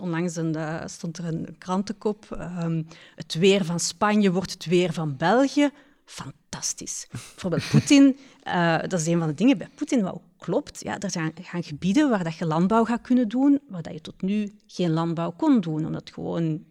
onlangs 0.00 0.36
een, 0.36 0.56
uh, 0.56 0.82
stond 0.86 1.18
er 1.18 1.24
een 1.24 1.58
krantenkop. 1.58 2.26
Um, 2.30 2.86
het 3.14 3.34
weer 3.34 3.64
van 3.64 3.80
Spanje 3.80 4.32
wordt 4.32 4.52
het 4.52 4.64
weer 4.64 4.92
van 4.92 5.16
België 5.16 5.70
fantastisch. 6.08 7.06
Bijvoorbeeld 7.10 7.68
Poetin, 7.70 8.18
uh, 8.44 8.78
dat 8.78 9.00
is 9.00 9.06
een 9.06 9.18
van 9.18 9.28
de 9.28 9.34
dingen 9.34 9.58
bij 9.58 9.68
Poetin 9.74 10.02
wat 10.02 10.14
ook 10.14 10.22
klopt. 10.38 10.82
Ja, 10.82 10.98
er 10.98 11.10
zijn, 11.10 11.32
gaan 11.42 11.62
gebieden 11.62 12.10
waar 12.10 12.24
dat 12.24 12.36
je 12.36 12.46
landbouw 12.46 12.84
gaat 12.84 13.00
kunnen 13.00 13.28
doen, 13.28 13.60
waar 13.68 13.82
dat 13.82 13.92
je 13.92 14.00
tot 14.00 14.22
nu 14.22 14.54
geen 14.66 14.90
landbouw 14.90 15.30
kon 15.30 15.60
doen, 15.60 15.86
omdat 15.86 16.10
gewoon 16.10 16.64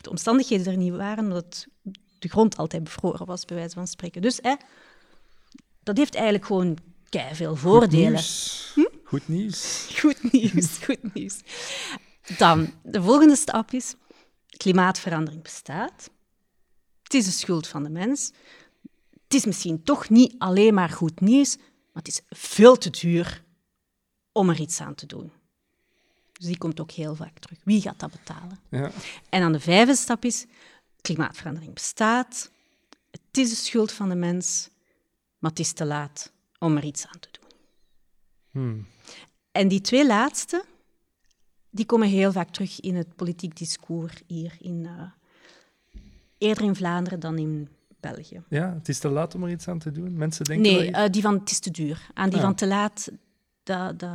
de 0.00 0.10
omstandigheden 0.10 0.66
er 0.72 0.78
niet 0.78 0.96
waren, 0.96 1.24
omdat 1.24 1.66
de 2.18 2.28
grond 2.28 2.56
altijd 2.56 2.84
bevroren 2.84 3.26
was, 3.26 3.44
bij 3.44 3.56
wijze 3.56 3.74
van 3.74 3.86
spreken. 3.86 4.22
Dus 4.22 4.38
hè, 4.42 4.54
dat 5.82 5.96
heeft 5.96 6.14
eigenlijk 6.14 6.44
gewoon 6.44 6.78
veel 7.32 7.56
voordelen. 7.56 8.18
Goed 8.18 8.18
nieuws. 8.18 8.72
Hm? 8.74 8.98
Goed 9.04 9.28
nieuws. 9.28 9.88
Goed 9.98 10.32
nieuws, 10.32 10.78
goed 10.78 11.14
nieuws. 11.14 11.40
Dan, 12.38 12.72
de 12.82 13.02
volgende 13.02 13.36
stap 13.36 13.72
is, 13.72 13.94
klimaatverandering 14.56 15.42
bestaat. 15.42 16.10
Het 17.02 17.14
is 17.14 17.24
de 17.24 17.30
schuld 17.30 17.66
van 17.66 17.82
de 17.82 17.90
mens 17.90 18.32
het 19.34 19.42
is 19.42 19.48
misschien 19.48 19.82
toch 19.82 20.08
niet 20.08 20.34
alleen 20.38 20.74
maar 20.74 20.88
goed 20.88 21.20
nieuws, 21.20 21.56
maar 21.56 22.02
het 22.02 22.08
is 22.08 22.20
veel 22.28 22.76
te 22.76 22.90
duur 22.90 23.44
om 24.32 24.48
er 24.48 24.60
iets 24.60 24.80
aan 24.80 24.94
te 24.94 25.06
doen. 25.06 25.32
Dus 26.32 26.46
die 26.46 26.58
komt 26.58 26.80
ook 26.80 26.90
heel 26.90 27.14
vaak 27.14 27.38
terug. 27.38 27.58
Wie 27.64 27.80
gaat 27.80 27.98
dat 27.98 28.10
betalen? 28.10 28.60
Ja. 28.68 28.90
En 29.28 29.40
dan 29.40 29.52
de 29.52 29.60
vijfde 29.60 29.94
stap 29.94 30.24
is, 30.24 30.46
klimaatverandering 31.00 31.74
bestaat, 31.74 32.50
het 33.10 33.38
is 33.38 33.50
de 33.50 33.56
schuld 33.56 33.92
van 33.92 34.08
de 34.08 34.14
mens, 34.14 34.68
maar 35.38 35.50
het 35.50 35.60
is 35.60 35.72
te 35.72 35.84
laat 35.84 36.32
om 36.58 36.76
er 36.76 36.84
iets 36.84 37.06
aan 37.06 37.20
te 37.20 37.28
doen. 37.32 37.50
Hmm. 38.50 38.86
En 39.52 39.68
die 39.68 39.80
twee 39.80 40.06
laatste, 40.06 40.64
die 41.70 41.86
komen 41.86 42.08
heel 42.08 42.32
vaak 42.32 42.50
terug 42.50 42.80
in 42.80 42.94
het 42.94 43.16
politiek 43.16 43.56
discours 43.56 44.22
hier, 44.26 44.56
in, 44.58 44.84
uh, 44.84 45.02
eerder 46.38 46.64
in 46.64 46.76
Vlaanderen 46.76 47.20
dan 47.20 47.38
in 47.38 47.68
België. 48.12 48.42
Ja, 48.48 48.74
het 48.74 48.88
is 48.88 48.98
te 48.98 49.08
laat 49.08 49.34
om 49.34 49.44
er 49.44 49.50
iets 49.50 49.68
aan 49.68 49.78
te 49.78 49.92
doen. 49.92 50.16
Mensen 50.16 50.44
denken. 50.44 50.72
Nee, 50.72 50.90
uh, 50.90 51.04
die 51.10 51.22
van 51.22 51.34
het 51.34 51.50
is 51.50 51.58
te 51.58 51.70
duur. 51.70 52.06
Aan 52.14 52.28
die 52.28 52.38
ah. 52.38 52.44
van 52.44 52.54
te 52.54 52.66
laat, 52.66 53.10
dat, 53.62 53.98
dat, 53.98 54.10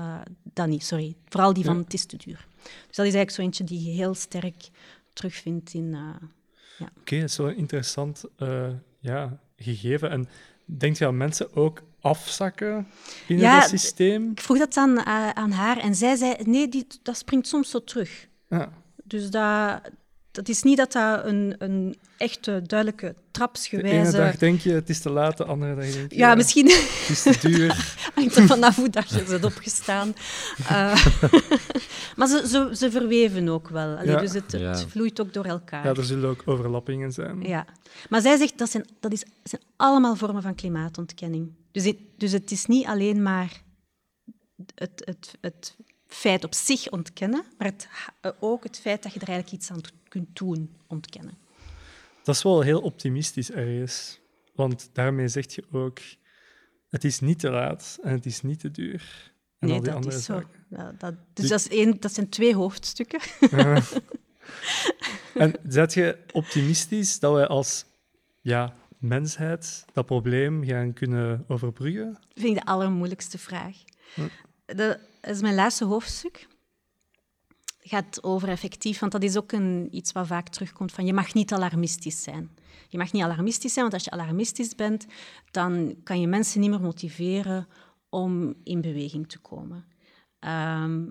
dat 0.54 0.68
niet, 0.68 0.84
sorry. 0.84 1.16
Vooral 1.30 1.54
die 1.54 1.66
van 1.66 1.78
het 1.78 1.94
is 1.94 2.06
te 2.06 2.18
duur. 2.18 2.48
Dus 2.64 2.96
dat 2.96 3.06
is 3.06 3.14
eigenlijk 3.14 3.32
zo 3.32 3.42
eentje 3.42 3.64
die 3.64 3.84
je 3.84 3.92
heel 3.92 4.14
sterk 4.14 4.70
terugvindt 5.14 5.74
in. 5.74 5.86
Uh, 5.86 6.00
ja. 6.78 6.86
Oké, 6.86 7.00
okay, 7.00 7.20
dat 7.20 7.30
is 7.30 7.38
wel 7.38 7.50
interessant. 7.50 8.24
Uh, 8.38 8.68
ja, 9.00 9.40
gegeven. 9.58 10.10
En 10.10 10.28
denkt 10.66 10.98
je 10.98 11.04
dat 11.04 11.14
mensen 11.14 11.56
ook 11.56 11.82
afzakken 12.02 12.88
binnen 13.28 13.46
Ja, 13.46 13.60
dat 13.60 13.70
systeem? 13.70 14.32
Ik 14.32 14.42
vroeg 14.42 14.58
dat 14.58 14.78
aan, 14.78 14.98
eh, 14.98 15.30
aan 15.30 15.52
haar 15.52 15.78
en 15.78 15.96
zij 15.96 16.16
zei, 16.16 16.36
nee, 16.44 16.70
die, 16.70 16.88
dat 17.04 17.18
springt 17.18 17.48
soms 17.48 17.70
zo 17.70 17.84
terug. 17.84 18.28
Ja. 18.50 18.70
Dus 19.04 19.30
dat, 19.30 19.82
dat 20.40 20.50
is 20.50 20.64
niet 20.64 20.78
dat 20.78 20.92
dat 20.92 21.26
een, 21.26 21.56
een 21.58 21.96
echte, 22.18 22.62
duidelijke 22.66 23.06
De 23.06 23.12
ene 23.14 23.22
trapsgewijze... 23.32 24.18
dag 24.18 24.38
denk 24.38 24.60
je 24.60 24.72
het 24.72 24.90
is 24.90 25.00
te 25.00 25.10
laat, 25.10 25.38
de 25.38 25.46
andere 25.46 25.76
dag 25.76 25.92
denk 25.92 26.12
je 26.12 26.18
Ja, 26.18 26.36
misschien 26.36 26.66
het 26.66 27.10
is 27.10 27.22
te 27.22 27.38
duur. 27.42 27.96
hangt 28.16 28.36
er 28.36 28.48
vanaf 28.48 28.76
hoe 28.76 28.90
dat 28.90 29.10
je 29.10 29.24
bent 29.24 29.44
opgestaan. 29.44 30.14
Eh, 30.68 31.06
maar 32.18 32.28
ze, 32.28 32.48
ze, 32.48 32.70
ze 32.74 32.92
verweven 32.92 33.50
ook 33.50 33.70
wel. 33.70 33.96
Allee, 33.98 34.12
Ja. 34.12 34.20
Dus 34.20 34.34
het, 34.34 34.52
het 34.52 34.62
Ja. 34.62 34.78
vloeit 34.78 35.22
ook 35.22 35.34
door 35.34 35.46
elkaar. 35.46 35.86
Ja, 35.86 35.94
er 35.94 36.06
zullen 36.06 36.30
ook 36.30 36.42
overlappingen 36.46 37.12
zijn. 37.12 37.42
Ja. 37.42 37.66
Maar 38.10 38.22
zij 38.22 38.38
zegt 38.38 38.58
dat 38.58 38.70
zijn, 38.70 38.86
dat 39.00 39.12
is, 39.12 39.26
zijn 39.44 39.62
allemaal 39.76 40.16
vormen 40.16 40.42
van 40.42 40.56
klimaatontkenning. 40.56 41.52
Dus 41.72 41.84
het, 41.86 41.98
dus 42.18 42.32
het 42.32 42.52
is 42.52 42.66
niet 42.66 42.86
alleen 42.86 43.22
maar 43.24 43.62
het, 44.76 45.02
het, 45.06 45.38
het 45.42 45.76
feit 46.10 46.44
op 46.44 46.54
zich 46.54 46.90
ontkennen, 46.90 47.44
maar 47.58 47.68
het, 47.68 47.88
ha- 47.90 48.36
ook 48.40 48.64
het 48.64 48.80
feit 48.80 49.04
dat 49.04 49.14
je 49.14 49.20
er 49.20 49.28
eigenlijk 49.28 49.58
iets 49.58 49.72
aan 49.72 49.82
kunt 50.08 50.36
doen 50.38 50.76
ontkennen. 50.88 51.38
Dat 52.24 52.36
is 52.36 52.44
wel 52.44 52.62
heel 52.62 52.82
optimistisch 52.82 53.52
ergens. 53.52 54.20
Want 54.56 54.90
daarmee 54.94 55.28
zeg 55.28 55.56
je 55.56 55.64
ook, 55.72 56.00
het 56.90 57.04
is 57.04 57.20
niet 57.20 57.40
te 57.40 57.50
laat 57.50 57.98
en 58.02 58.12
het 58.14 58.26
is 58.26 58.42
niet 58.42 58.60
te 58.60 58.72
duur. 58.72 59.32
En 59.60 59.68
nee, 59.68 59.78
al 59.78 59.84
die 59.84 59.92
dat 59.92 59.96
andere 60.00 60.16
is 60.18 60.26
zo. 60.26 60.44
Ja, 60.70 60.94
dat, 60.98 61.14
dus 61.14 61.20
Dus- 61.34 61.50
dat, 61.50 61.60
is 61.60 61.68
één, 61.68 62.00
dat 62.00 62.14
zijn 62.14 62.30
twee 62.30 62.56
hoofdstukken. 62.56 63.20
En 65.34 65.54
zet 65.68 65.94
je 65.94 66.18
optimistisch 66.32 67.20
dat 67.20 67.34
wij 67.34 67.48
als 67.48 67.86
ja, 68.42 68.76
mensheid 68.98 69.86
dat 69.94 70.06
probleem 70.06 70.64
gaan 70.66 70.94
kunnen 70.94 71.46
overbruggen? 71.48 72.18
vind 72.34 72.58
ik 72.58 72.66
de 72.66 72.72
allermoeilijkste 72.72 73.38
vraag. 73.38 73.76
Hm. 74.14 74.22
Dat 74.66 75.00
is 75.22 75.42
mijn 75.42 75.56
laatste 75.56 75.86
hoofdstuk. 75.86 76.48
Gaat 77.80 78.24
over 78.24 78.50
effectief, 78.50 79.00
want 79.00 79.12
dat 79.12 79.24
is 79.24 79.38
ook 79.38 79.52
een, 79.52 79.88
iets 79.92 80.12
wat 80.12 80.28
vaak 80.28 80.48
terugkomt 80.48 80.92
van 80.92 81.06
je 81.06 81.14
mag 81.14 81.34
niet 81.34 81.54
alarmistisch 81.54 82.24
zijn. 82.24 82.50
Je 82.88 82.98
mag 82.98 83.12
niet 83.12 83.24
alarmistisch 83.24 83.74
zijn, 83.74 83.86
want 83.90 83.98
als 83.98 84.04
je 84.04 84.22
alarmistisch 84.22 84.76
bent, 84.76 85.06
dan 85.52 85.96
kan 86.04 86.22
je 86.22 86.28
mensen 86.28 86.62
niet 86.62 86.70
meer 86.70 86.82
motiveren 86.82 87.68
om 88.10 88.56
in 88.64 88.82
beweging 88.82 89.30
te 89.30 89.40
komen. 89.40 89.86
Ehm, 90.40 91.10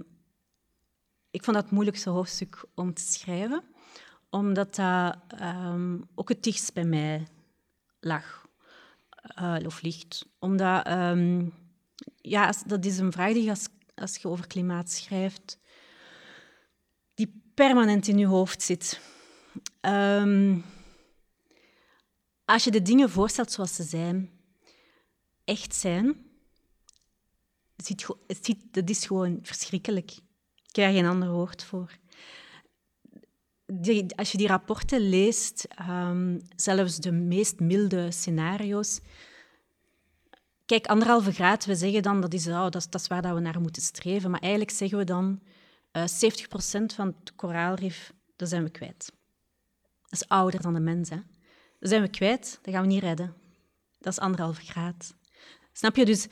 ik 1.31 1.45
vond 1.45 1.57
dat 1.57 1.65
het 1.65 1.75
moeilijkste 1.75 2.11
hoofdstuk 2.11 2.65
om 2.75 2.95
te 2.95 3.03
schrijven, 3.03 3.63
omdat 4.31 4.75
dat 4.75 5.17
ehm, 5.29 5.99
ook 6.15 6.29
het 6.29 6.43
dichtst 6.43 6.75
bij 6.75 6.85
mij 6.85 7.27
lag 8.01 8.47
eh, 9.35 9.57
of 9.67 9.83
ligt. 9.83 10.27
Omdat, 10.39 10.87
ehm, 10.87 11.47
ja, 12.17 12.53
dat 12.67 12.85
is 12.85 12.99
een 12.99 13.13
vraag 13.13 13.33
die 13.33 13.51
als, 13.51 13.69
als 13.99 14.17
je 14.17 14.29
over 14.29 14.47
klimaat 14.47 14.91
schrijft, 14.91 15.59
die 17.15 17.43
permanent 17.55 18.09
in 18.09 18.19
je 18.19 18.27
hoofd 18.27 18.63
zit. 18.63 19.01
Ehm, 19.81 20.59
als 22.45 22.65
je 22.65 22.71
de 22.71 22.83
dingen 22.83 23.11
voorstelt 23.11 23.53
zoals 23.53 23.75
ze 23.75 23.83
zijn, 23.83 24.31
echt 25.45 25.75
zijn, 25.75 26.17
ziet, 27.77 28.07
ziet, 28.43 28.63
dat 28.71 28.91
is 28.91 29.07
gewoon 29.07 29.39
verschrikkelijk. 29.43 30.11
Ik 30.67 30.75
daar 30.75 30.93
geen 30.93 31.07
ander 31.07 31.31
woord 31.31 31.65
voor. 31.65 31.99
Die, 33.67 34.17
als 34.17 34.33
je 34.33 34.39
die 34.39 34.47
rapporten 34.47 35.01
leest, 35.01 35.65
ehm, 35.65 36.39
zelfs 36.57 36.97
de 36.97 37.13
meest 37.13 37.61
milde 37.61 38.11
scenario's, 38.11 39.01
Kijk, 40.69 40.87
anderhalve 40.87 41.33
graad, 41.33 41.65
we 41.65 41.75
zeggen 41.75 42.03
dan 42.03 42.21
dat 42.21 42.35
is, 42.35 42.47
oh, 42.47 42.63
dat, 42.63 42.75
is, 42.75 42.89
dat 42.89 43.01
is 43.01 43.07
waar 43.07 43.23
dat 43.23 43.35
we 43.35 43.41
naar 43.41 43.61
moeten 43.61 43.83
streven. 43.83 44.31
Maar 44.31 44.41
eigenlijk 44.41 44.71
zeggen 44.71 44.99
we 44.99 45.05
dan 45.05 45.41
eh 45.91 46.03
70% 46.03 46.07
van 46.95 47.07
het 47.07 47.35
koraalrif, 47.37 48.13
dat 48.37 48.49
zijn 48.49 48.63
we 48.63 48.71
kwijt. 48.71 49.13
Dat 50.03 50.21
is 50.21 50.29
ouder 50.29 50.63
dan 50.63 50.75
de 50.75 50.81
mens. 50.81 51.11
Hè? 51.11 51.17
Dat 51.79 51.89
zijn 51.89 52.03
we 52.03 52.09
kwijt, 52.09 52.59
dat 52.63 52.75
gaan 52.75 52.83
we 52.83 52.89
niet 52.89 53.03
redden. 53.03 53.35
Dat 53.99 54.13
is 54.13 54.19
anderhalve 54.19 54.61
graad. 54.61 55.15
Snap 55.73 55.97
je? 55.97 56.05
Dus 56.05 56.27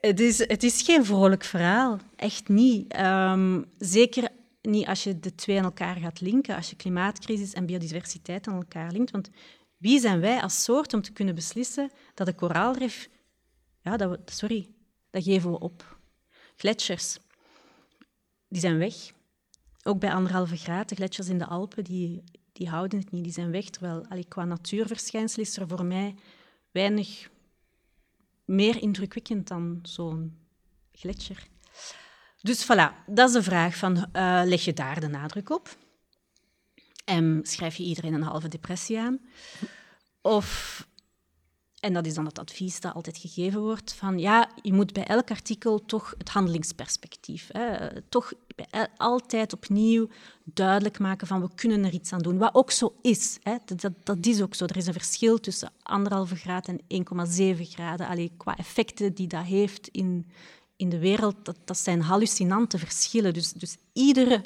het 0.00 0.20
is, 0.20 0.38
het 0.38 0.62
is 0.62 0.82
geen 0.82 1.04
vrolijk 1.04 1.44
verhaal. 1.44 1.98
Echt 2.16 2.48
niet. 2.48 2.92
Ehm, 2.92 3.62
zeker 3.78 4.28
niet 4.62 4.86
als 4.86 5.04
je 5.04 5.20
de 5.20 5.34
twee 5.34 5.58
aan 5.58 5.64
elkaar 5.64 5.96
gaat 5.96 6.20
linken. 6.20 6.56
Als 6.56 6.70
je 6.70 6.76
klimaatcrisis 6.76 7.52
en 7.52 7.66
biodiversiteit 7.66 8.46
aan 8.46 8.54
elkaar 8.54 8.92
linkt. 8.92 9.10
Want 9.10 9.30
wie 9.76 10.00
zijn 10.00 10.20
wij 10.20 10.42
als 10.42 10.62
soort 10.62 10.94
om 10.94 11.02
te 11.02 11.12
kunnen 11.12 11.34
beslissen 11.34 11.90
dat 12.14 12.26
de 12.26 12.34
koraalrif... 12.34 13.08
Ja, 13.82 13.96
dat 13.96 14.18
sorry, 14.24 14.68
dat 15.10 15.22
geven 15.22 15.50
we 15.50 15.58
op. 15.58 15.98
Gletsjers, 16.56 17.18
die 18.48 18.60
zijn 18.60 18.78
weg. 18.78 18.94
Ook 19.82 20.00
bij 20.00 20.12
anderhalve 20.12 20.56
graad. 20.56 20.88
De 20.88 20.94
gletsjers 20.94 21.28
in 21.28 21.38
de 21.38 21.46
Alpen, 21.46 21.84
die, 21.84 22.24
die 22.52 22.68
houden 22.68 22.98
het 22.98 23.10
niet. 23.10 23.24
Die 23.24 23.32
zijn 23.32 23.50
weg. 23.50 23.64
Terwijl 23.64 24.06
allee, 24.08 24.24
qua 24.28 24.44
natuurverschijnsel 24.44 25.42
is 25.42 25.56
er 25.56 25.68
voor 25.68 25.84
mij 25.84 26.14
weinig 26.70 27.30
meer 28.44 28.82
indrukwekkend 28.82 29.48
dan 29.48 29.78
zo'n 29.82 30.38
gletsjer. 30.92 31.46
Dus 32.40 32.64
voilà, 32.64 33.04
dat 33.06 33.28
is 33.28 33.34
de 33.34 33.42
vraag 33.42 33.76
van, 33.76 34.12
eh, 34.12 34.42
leg 34.44 34.64
je 34.64 34.72
daar 34.72 35.00
de 35.00 35.08
nadruk 35.08 35.50
op? 35.50 35.76
Schrijf 37.42 37.76
je 37.76 37.82
iedereen 37.82 38.14
een 38.14 38.22
halve 38.22 38.48
depressie 38.48 38.98
aan? 38.98 39.20
Of, 40.20 40.88
en 41.80 41.92
dat 41.92 42.06
is 42.06 42.14
dan 42.14 42.24
het 42.24 42.38
advies 42.38 42.80
dat 42.80 42.94
altijd 42.94 43.18
gegeven 43.18 43.60
wordt, 43.60 43.92
van 43.92 44.18
ja, 44.18 44.50
je 44.62 44.72
moet 44.72 44.92
bij 44.92 45.04
elk 45.04 45.30
artikel 45.30 45.84
toch 45.84 46.14
het 46.18 46.28
handelingsperspectief, 46.28 47.48
hè, 47.52 47.88
toch 48.08 48.32
altijd 48.96 49.52
opnieuw 49.52 50.08
duidelijk 50.44 50.98
maken 50.98 51.26
van 51.26 51.40
we 51.40 51.48
kunnen 51.54 51.84
er 51.84 51.92
iets 51.92 52.12
aan 52.12 52.18
doen. 52.18 52.38
Wat 52.38 52.54
ook 52.54 52.70
zo 52.70 52.94
is, 53.02 53.38
hè, 53.42 53.56
dat, 53.64 53.80
dat, 53.80 53.92
dat 54.02 54.26
is 54.26 54.42
ook 54.42 54.54
zo. 54.54 54.64
Er 54.64 54.76
is 54.76 54.86
een 54.86 54.92
verschil 54.92 55.40
tussen 55.40 55.72
anderhalve 55.82 56.36
graad 56.36 56.68
en 56.68 56.80
1,7 57.56 57.62
graden. 57.62 58.08
Allee, 58.08 58.32
qua 58.36 58.56
effecten 58.56 59.14
die 59.14 59.26
dat 59.26 59.44
heeft 59.44 59.88
in, 59.88 60.26
in 60.76 60.88
de 60.88 60.98
wereld, 60.98 61.44
dat, 61.44 61.56
dat 61.64 61.78
zijn 61.78 62.02
hallucinante 62.02 62.78
verschillen. 62.78 63.34
Dus, 63.34 63.52
dus 63.52 63.76
iedere, 63.92 64.44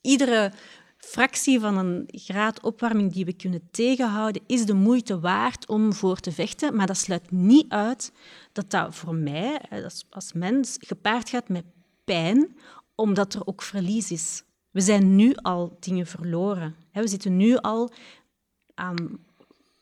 iedere 0.00 0.52
fractie 1.00 1.60
van 1.60 1.76
een 1.76 2.08
graad 2.12 2.62
opwarming 2.62 3.12
die 3.12 3.24
we 3.24 3.32
kunnen 3.32 3.68
tegenhouden, 3.70 4.42
is 4.46 4.66
de 4.66 4.74
moeite 4.74 5.20
waard 5.20 5.68
om 5.68 5.92
voor 5.92 6.20
te 6.20 6.32
vechten. 6.32 6.76
Maar 6.76 6.86
dat 6.86 6.96
sluit 6.96 7.30
niet 7.30 7.68
uit 7.68 8.12
dat 8.52 8.70
dat 8.70 8.94
voor 8.94 9.14
mij 9.14 9.60
als, 10.10 10.32
mens 10.32 10.76
gepaard 10.80 11.28
gaat 11.28 11.48
met 11.48 11.64
pijn, 12.04 12.56
omdat 12.94 13.34
er 13.34 13.46
ook 13.46 13.62
verlies 13.62 14.10
is. 14.10 14.44
We 14.70 14.80
zijn 14.80 15.16
nu 15.16 15.34
al 15.34 15.76
dingen 15.80 16.06
verloren. 16.06 16.76
We 16.92 17.08
zitten 17.08 17.36
nu 17.36 17.56
al 17.56 17.90
aan 18.74 19.18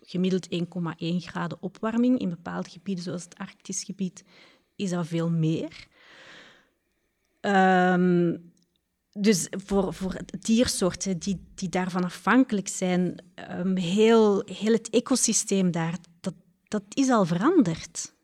gemiddeld 0.01 0.49
1,1 0.55 0.61
graden 0.99 1.59
opwarming. 1.61 2.19
In 2.19 2.29
bepaalde 2.29 2.71
gebieden, 2.71 3.05
zoals 3.05 3.25
het 3.25 3.39
Arctisch 3.39 3.85
gebied, 3.85 4.25
is 4.77 4.91
dat 4.91 5.07
veel 5.07 5.31
meer. 5.31 5.87
Ehm, 7.41 8.37
dus 9.21 9.47
voor, 9.51 9.95
voor 9.95 10.17
diersoorten 10.41 11.19
die, 11.19 11.41
die 11.55 11.69
daarvan 11.69 12.05
afhankelijk 12.05 12.69
zijn, 12.69 13.25
ehm, 13.35 13.77
heel, 13.77 14.43
heel 14.45 14.73
het 14.73 14.91
ecosysteem 14.91 15.71
daar, 15.71 15.99
dat, 16.21 16.35
dat 16.69 16.83
is 16.89 17.09
al 17.11 17.25
veranderd. 17.25 18.17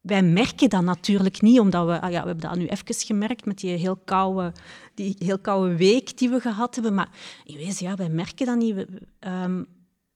Wij 0.00 0.22
merken 0.22 0.68
dat 0.68 0.82
natuurlijk 0.82 1.40
niet, 1.40 1.60
omdat 1.60 1.86
we... 1.86 2.00
Ah 2.00 2.10
ja, 2.10 2.20
we 2.20 2.26
hebben 2.26 2.50
dat 2.50 2.56
nu 2.56 2.66
even 2.66 2.94
gemerkt 2.94 3.44
met 3.44 3.58
die 3.58 3.70
heel 3.70 3.96
koude, 3.96 4.52
die 4.94 5.16
heel 5.18 5.38
koude 5.38 5.76
week 5.76 6.18
die 6.18 6.28
we 6.28 6.40
gehad 6.40 6.74
hebben. 6.74 6.94
Maar 6.94 7.10
in 7.44 7.56
wezen, 7.56 7.86
ja, 7.86 7.94
wij 7.94 8.08
merken 8.08 8.46
dat 8.46 8.56
niet. 8.56 8.86
Ehm, 9.18 9.64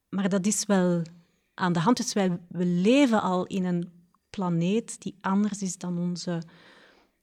maar 0.09 0.29
dat 0.29 0.47
is 0.47 0.67
wel 0.67 1.03
aan 1.55 1.73
de 1.73 1.79
hand. 1.79 1.97
Dus 1.97 2.13
wij, 2.13 2.39
we 2.49 2.65
leven 2.65 3.23
al 3.23 3.47
in 3.47 3.65
een 3.65 3.91
planeet 4.31 5.01
die 5.01 5.19
anders 5.21 5.63
is 5.63 5.79
dan 5.79 5.99
onze 5.99 6.43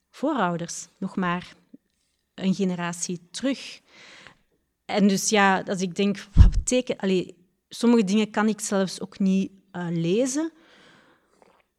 voorouders. 0.09 0.87
Nog 0.97 1.15
maar 1.15 1.53
een 2.43 2.53
generatie 2.53 3.19
terug. 3.31 3.81
En 4.85 5.07
dus 5.07 5.29
ja, 5.29 5.63
als 5.67 5.81
ik 5.81 5.95
denk, 5.95 6.25
wat 6.33 6.51
betekent... 6.51 7.01
Allee, 7.01 7.37
sommige 7.69 8.03
dingen 8.03 8.31
kan 8.31 8.47
ik 8.47 8.59
zelfs 8.59 9.01
ook 9.01 9.19
niet 9.19 9.51
eh, 9.71 9.87
lezen, 9.89 10.51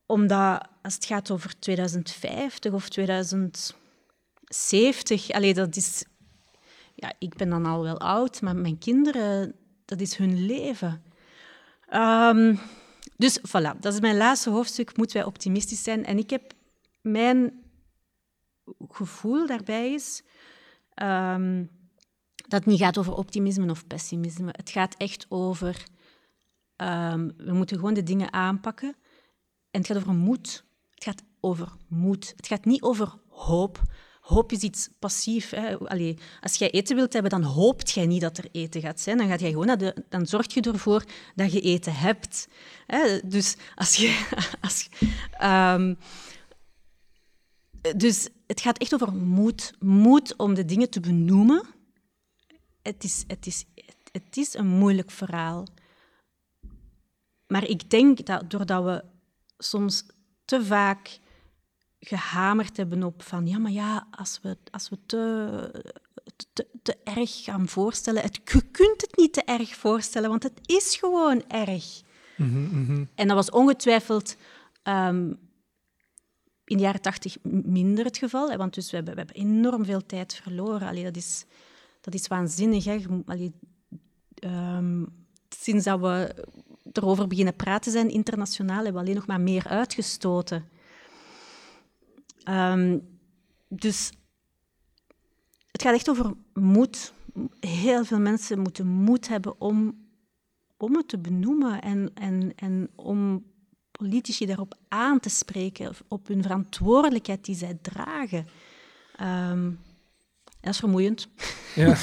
omdat 0.06 0.68
als 0.82 0.94
het 0.94 1.04
gaat 1.04 1.30
over 1.30 1.58
2050 1.58 2.72
of 2.72 2.88
2070, 2.88 5.30
allee, 5.30 5.54
dat 5.54 5.76
is... 5.76 6.04
Ja, 6.94 7.12
ik 7.18 7.36
ben 7.36 7.50
dan 7.50 7.66
al 7.66 7.82
wel 7.82 7.98
oud, 7.98 8.40
maar 8.40 8.56
mijn 8.56 8.78
kinderen, 8.78 9.54
dat 9.84 10.00
is 10.00 10.16
hun 10.16 10.46
leven. 10.46 11.02
Ehm, 11.88 12.56
dus 13.16 13.38
voilà, 13.38 13.78
dat 13.80 13.92
is 13.92 14.00
mijn 14.00 14.16
laatste 14.16 14.50
hoofdstuk. 14.50 14.96
Moeten 14.96 15.16
wij 15.16 15.26
optimistisch 15.26 15.82
zijn? 15.82 16.04
En 16.04 16.18
ik 16.18 16.30
heb 16.30 16.52
mijn 17.00 17.62
gevoel 18.88 19.46
daarbij 19.46 19.92
is 19.92 20.22
ehm, 21.00 21.64
dat 22.36 22.60
het 22.60 22.66
niet 22.66 22.80
gaat 22.80 22.98
over 22.98 23.12
optimisme 23.12 23.70
of 23.70 23.86
pessimisme. 23.86 24.48
Het 24.52 24.70
gaat 24.70 24.94
echt 24.96 25.26
over 25.28 25.84
Ehm, 26.80 27.30
we 27.36 27.52
moeten 27.52 27.76
gewoon 27.76 27.94
de 27.94 28.02
dingen 28.02 28.32
aanpakken. 28.32 28.96
En 29.70 29.80
het 29.80 29.86
gaat 29.86 29.96
over 29.96 30.14
moed. 30.14 30.64
Het 30.90 31.04
gaat 31.04 31.22
over 31.40 31.72
moed. 31.88 32.32
Het 32.36 32.46
gaat 32.46 32.64
niet 32.64 32.82
over 32.82 33.14
hoop. 33.28 33.82
Hoop 34.20 34.52
is 34.52 34.60
iets 34.60 34.88
passief. 34.98 35.50
Hè. 35.50 35.78
Allee, 35.78 36.18
als 36.40 36.54
jij 36.54 36.70
eten 36.70 36.96
wilt 36.96 37.12
hebben, 37.12 37.30
dan 37.30 37.42
hoopt 37.42 37.90
jij 37.90 38.06
niet 38.06 38.20
dat 38.20 38.38
er 38.38 38.48
eten 38.52 38.80
gaat 38.80 39.00
zijn. 39.00 39.18
Dan, 39.18 39.28
gaat 39.28 39.40
jij 39.40 39.50
gewoon 39.50 39.66
naar 39.66 39.78
de, 39.78 40.04
dan 40.08 40.26
zorg 40.26 40.54
je 40.54 40.60
ervoor 40.60 41.04
dat 41.34 41.52
je 41.52 41.60
eten 41.60 41.94
hebt. 41.94 42.48
Hè. 42.86 43.20
Dus 43.24 43.56
als 43.74 43.94
je... 43.94 44.26
Als, 44.60 44.88
um, 45.42 45.98
dus 47.96 48.28
het 48.50 48.60
gaat 48.60 48.78
echt 48.78 48.94
over 48.94 49.12
moed. 49.12 49.74
Moed 49.78 50.36
om 50.36 50.54
de 50.54 50.64
dingen 50.64 50.90
te 50.90 51.00
benoemen. 51.00 51.62
Het 52.82 53.04
is, 53.04 53.24
het 53.26 53.46
is, 53.46 53.64
het 54.12 54.36
is 54.36 54.54
een 54.54 54.66
moeilijk 54.66 55.10
verhaal. 55.10 55.66
Maar 57.46 57.64
ik 57.64 57.90
denk 57.90 58.26
dat 58.26 58.50
doordat 58.50 58.84
we 58.84 59.04
soms 59.58 60.06
te 60.44 60.64
vaak 60.64 61.18
gehamerd 62.00 62.76
hebben 62.76 63.02
op 63.02 63.22
van 63.22 63.46
ja, 63.46 63.58
maar 63.58 63.70
ja, 63.70 64.06
als 64.10 64.38
we, 64.42 64.56
als 64.70 64.88
we 64.88 64.98
te, 65.06 65.84
te, 66.52 66.66
te 66.82 66.96
erg 67.04 67.44
gaan 67.44 67.68
voorstellen, 67.68 68.22
het, 68.22 68.40
je 68.44 68.62
kunt 68.70 69.00
het 69.00 69.16
niet 69.16 69.32
te 69.32 69.42
erg 69.42 69.74
voorstellen, 69.74 70.28
want 70.28 70.42
het 70.42 70.60
is 70.62 70.96
gewoon 70.96 71.44
erg. 71.48 72.02
Mm 72.36 72.68
-hmm. 72.86 73.08
En 73.14 73.26
dat 73.26 73.36
was 73.36 73.50
ongetwijfeld 73.50 74.36
um, 74.82 75.49
in 76.70 76.76
de 76.76 76.82
jaren 76.82 77.00
tachtig 77.00 77.36
minder 77.42 78.04
het 78.04 78.18
geval, 78.18 78.50
hè, 78.50 78.56
want 78.56 78.74
dus 78.74 78.90
we, 78.90 78.96
hebben, 78.96 79.14
we 79.14 79.20
hebben 79.20 79.36
enorm 79.36 79.84
veel 79.84 80.06
tijd 80.06 80.34
verloren. 80.34 80.88
Allee, 80.88 81.04
dat, 81.04 81.16
is, 81.16 81.44
dat 82.00 82.14
is 82.14 82.26
waanzinnig. 82.26 82.84
Hè. 82.84 82.98
Allee, 83.26 83.52
um, 84.44 85.06
sinds 85.48 85.84
dat 85.84 86.00
we 86.00 86.46
erover 86.92 87.26
beginnen 87.26 87.56
praten 87.56 87.92
zijn 87.92 88.08
internationaal, 88.08 88.76
hebben 88.76 88.92
we 88.92 89.00
alleen 89.00 89.14
nog 89.14 89.26
maar 89.26 89.40
meer 89.40 89.66
uitgestoten. 89.66 90.68
Um, 92.48 93.08
dus 93.68 94.10
het 95.70 95.82
gaat 95.82 95.94
echt 95.94 96.10
over 96.10 96.34
moed. 96.52 97.12
Heel 97.60 98.04
veel 98.04 98.20
mensen 98.20 98.58
moeten 98.58 98.86
moed 98.86 99.28
hebben 99.28 99.60
om, 99.60 100.06
om 100.76 100.96
het 100.96 101.08
te 101.08 101.18
benoemen 101.18 101.80
en, 101.80 102.10
en, 102.14 102.52
en 102.56 102.90
om 102.94 103.44
politici 104.00 104.46
daarop 104.46 104.74
aan 104.88 105.20
te 105.20 105.28
spreken, 105.28 105.92
op 106.08 106.26
hun 106.26 106.42
verantwoordelijkheid 106.42 107.44
die 107.44 107.54
zij 107.54 107.78
dragen. 107.82 108.46
Um, 109.22 109.78
dat 110.60 110.72
is 110.72 110.78
vermoeiend. 110.78 111.28
Ja. 111.74 111.96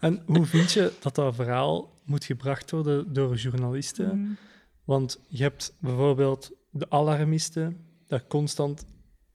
En 0.00 0.22
hoe 0.26 0.46
vind 0.46 0.72
je 0.72 0.92
dat 1.00 1.14
dat 1.14 1.34
verhaal 1.34 1.92
moet 2.04 2.24
gebracht 2.24 2.70
worden 2.70 3.12
door 3.12 3.34
journalisten? 3.34 4.18
Mm. 4.18 4.36
Want 4.84 5.20
je 5.28 5.42
hebt 5.42 5.74
bijvoorbeeld 5.80 6.50
de 6.70 6.90
alarmisten, 6.90 7.76
dat 8.06 8.26
constant 8.26 8.86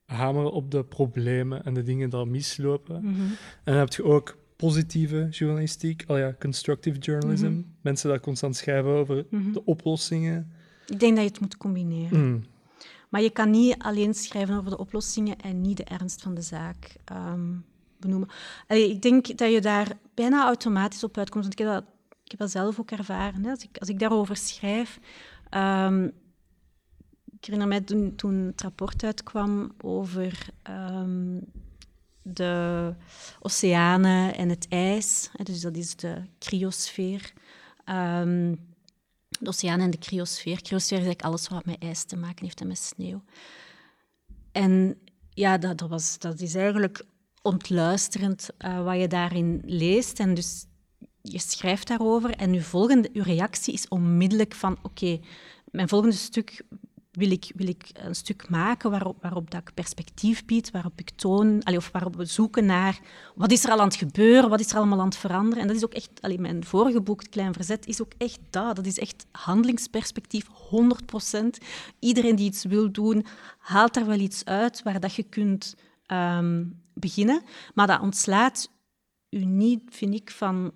hameren 0.06 0.52
op 0.52 0.72
de 0.72 0.84
problemen 0.84 1.64
en 1.64 1.74
de 1.74 1.84
dingen 1.84 2.10
die 2.10 2.26
mislopen. 2.26 3.04
Mhm. 3.04 3.22
En 3.22 3.38
dan 3.64 3.76
heb 3.76 3.94
je 3.94 4.04
ook 4.04 4.38
positieve 4.56 5.28
journalistiek, 5.30 6.04
al 6.08 6.18
ja, 6.18 6.36
constructive 6.40 6.98
journalism. 6.98 7.46
Mhm. 7.46 7.62
Mensen 7.82 8.10
die 8.10 8.20
constant 8.20 8.56
schrijven 8.56 8.92
over 8.92 9.26
mhm. 9.30 9.52
de 9.52 9.66
oplossingen. 9.66 10.52
Ik 10.92 11.00
denk 11.00 11.16
dat 11.16 11.24
je 11.24 11.30
het 11.30 11.40
moet 11.40 11.58
combineren. 11.58 12.28
Mm. 12.28 12.44
Maar 13.10 13.22
je 13.22 13.30
kan 13.30 13.50
niet 13.50 13.76
alleen 13.78 14.14
schrijven 14.14 14.58
over 14.58 14.70
de 14.70 14.78
oplossingen 14.78 15.40
en 15.40 15.62
niet 15.62 15.78
de 15.78 15.84
ernst 15.84 16.22
van 16.22 16.34
de 16.34 16.42
zaak 16.42 16.96
um, 17.12 17.66
benoemen. 18.00 18.30
ik 18.68 19.02
denk 19.02 19.38
dat 19.38 19.52
je 19.52 19.62
daar 19.62 19.98
bijna 20.14 20.46
automatisch 20.46 21.04
op 21.04 21.18
uitkomt. 21.18 21.44
Want 21.44 21.60
ik 21.60 21.66
heb 21.66 21.74
dat, 21.74 21.84
ik 22.24 22.32
heb 22.32 22.40
dat 22.40 22.52
zelf 22.52 22.80
ook 22.80 22.92
ervaren. 22.92 23.44
Hè. 23.44 23.50
Als, 23.50 23.64
ik, 23.64 23.78
als 23.78 23.90
ik 23.90 24.00
daarover 24.00 24.36
schrijf, 24.36 25.00
um, 25.50 26.06
ik 27.38 27.46
herinner 27.46 27.68
mij 27.68 27.82
toen, 27.82 28.16
toen 28.16 28.36
het 28.36 28.62
rapport 28.62 29.04
uitkwam 29.04 29.72
over 29.82 30.50
um, 30.70 31.46
de 32.22 32.94
oceanen 33.40 34.36
en 34.36 34.50
het 34.50 34.68
ijs. 34.70 35.30
Dus 35.44 35.62
dat 35.62 35.76
is 35.76 35.96
de 35.96 36.22
cryosfeer. 36.40 37.34
Um, 37.86 38.71
de 39.42 39.50
oceanen 39.50 39.86
en 39.86 39.92
de 39.92 39.98
cryosfeer. 39.98 40.62
Cryosfeer 40.62 40.98
is 40.98 41.06
eigenlijk 41.06 41.22
alles 41.22 41.48
wat 41.48 41.66
met 41.66 41.84
ijs 41.84 42.04
te 42.04 42.16
maken 42.16 42.46
heeft 42.46 42.62
en 42.62 42.68
met 42.68 42.78
sneeuw. 42.78 43.24
En 44.52 44.98
ja, 45.30 45.58
dat, 45.58 45.78
dat, 45.78 45.90
was, 45.90 46.20
dat 46.20 46.40
is 46.40 46.56
eigenlijk 46.56 47.06
ontluisterend 47.42 48.50
uh, 48.60 48.84
wat 48.84 49.00
je 49.00 49.08
daarin 49.08 49.62
leest. 49.66 50.20
En 50.20 50.34
dus 50.34 50.66
je 51.22 51.40
schrijft 51.40 51.88
daarover 51.88 52.36
en 52.36 52.54
je 52.54 52.62
volgende 52.62 53.10
je 53.14 53.24
reactie 53.24 53.74
is 53.74 53.88
onmiddellijk 53.88 54.54
van 54.54 54.78
oké, 54.82 55.20
mijn 55.66 55.90
volgende 55.90 56.16
stuk 56.16 56.64
wil 57.12 57.32
ik, 57.32 57.52
wil 57.56 57.68
ik 57.68 57.90
een 57.94 58.16
stuk 58.16 58.50
maken 58.50 58.92
waarop, 58.92 59.22
waarop 59.22 59.52
dat 59.52 59.62
ik 59.62 59.74
perspectief 59.74 60.46
bied, 60.46 60.72
waarop 60.72 61.00
ik 61.00 61.10
toon, 61.10 61.64
allee, 61.64 61.78
of 61.78 61.92
waarop 61.92 62.16
we 62.16 62.26
zoeken 62.26 62.66
naar 62.66 63.00
wat 63.36 63.52
is 63.52 63.64
er 63.64 63.72
al 63.72 63.80
aan 63.80 63.88
het 63.88 63.96
gebeuren, 63.96 64.50
wat 64.50 64.60
is 64.60 64.72
er 64.72 64.78
allemaal 64.78 65.00
aan 65.00 65.06
het 65.06 65.18
veranderen. 65.18 65.62
En 65.62 65.68
dat 65.68 65.76
is 65.76 65.84
ook 65.84 65.94
echt, 65.94 66.22
allee, 66.22 66.40
mijn 66.40 66.66
vorige 66.66 67.02
boek, 67.02 67.24
Klein 67.30 67.54
Verzet, 67.54 67.86
is 67.86 68.02
ook 68.02 68.12
echt 68.18 68.40
dat. 68.50 68.76
Dat 68.76 68.86
is 68.86 69.00
echt 69.00 69.26
handelingsperspectief, 69.32 70.48
100%. 70.48 70.52
Iedereen 72.00 72.36
die 72.36 72.46
iets 72.46 72.64
wil 72.64 72.92
doen, 72.92 73.26
haalt 73.58 73.96
er 73.96 74.06
wel 74.06 74.20
iets 74.20 74.46
uit 74.46 74.84
waar 74.84 75.00
dat 75.00 75.16
je 75.16 75.24
kunt 75.24 75.76
um, 76.08 76.82
beginnen. 76.94 77.44
Maar 77.74 77.88
dat 77.88 78.02
ontslaat 78.02 78.70
u 79.30 79.46
niet, 79.46 79.82
vind 79.90 80.14
ik, 80.14 80.32
van 80.32 80.72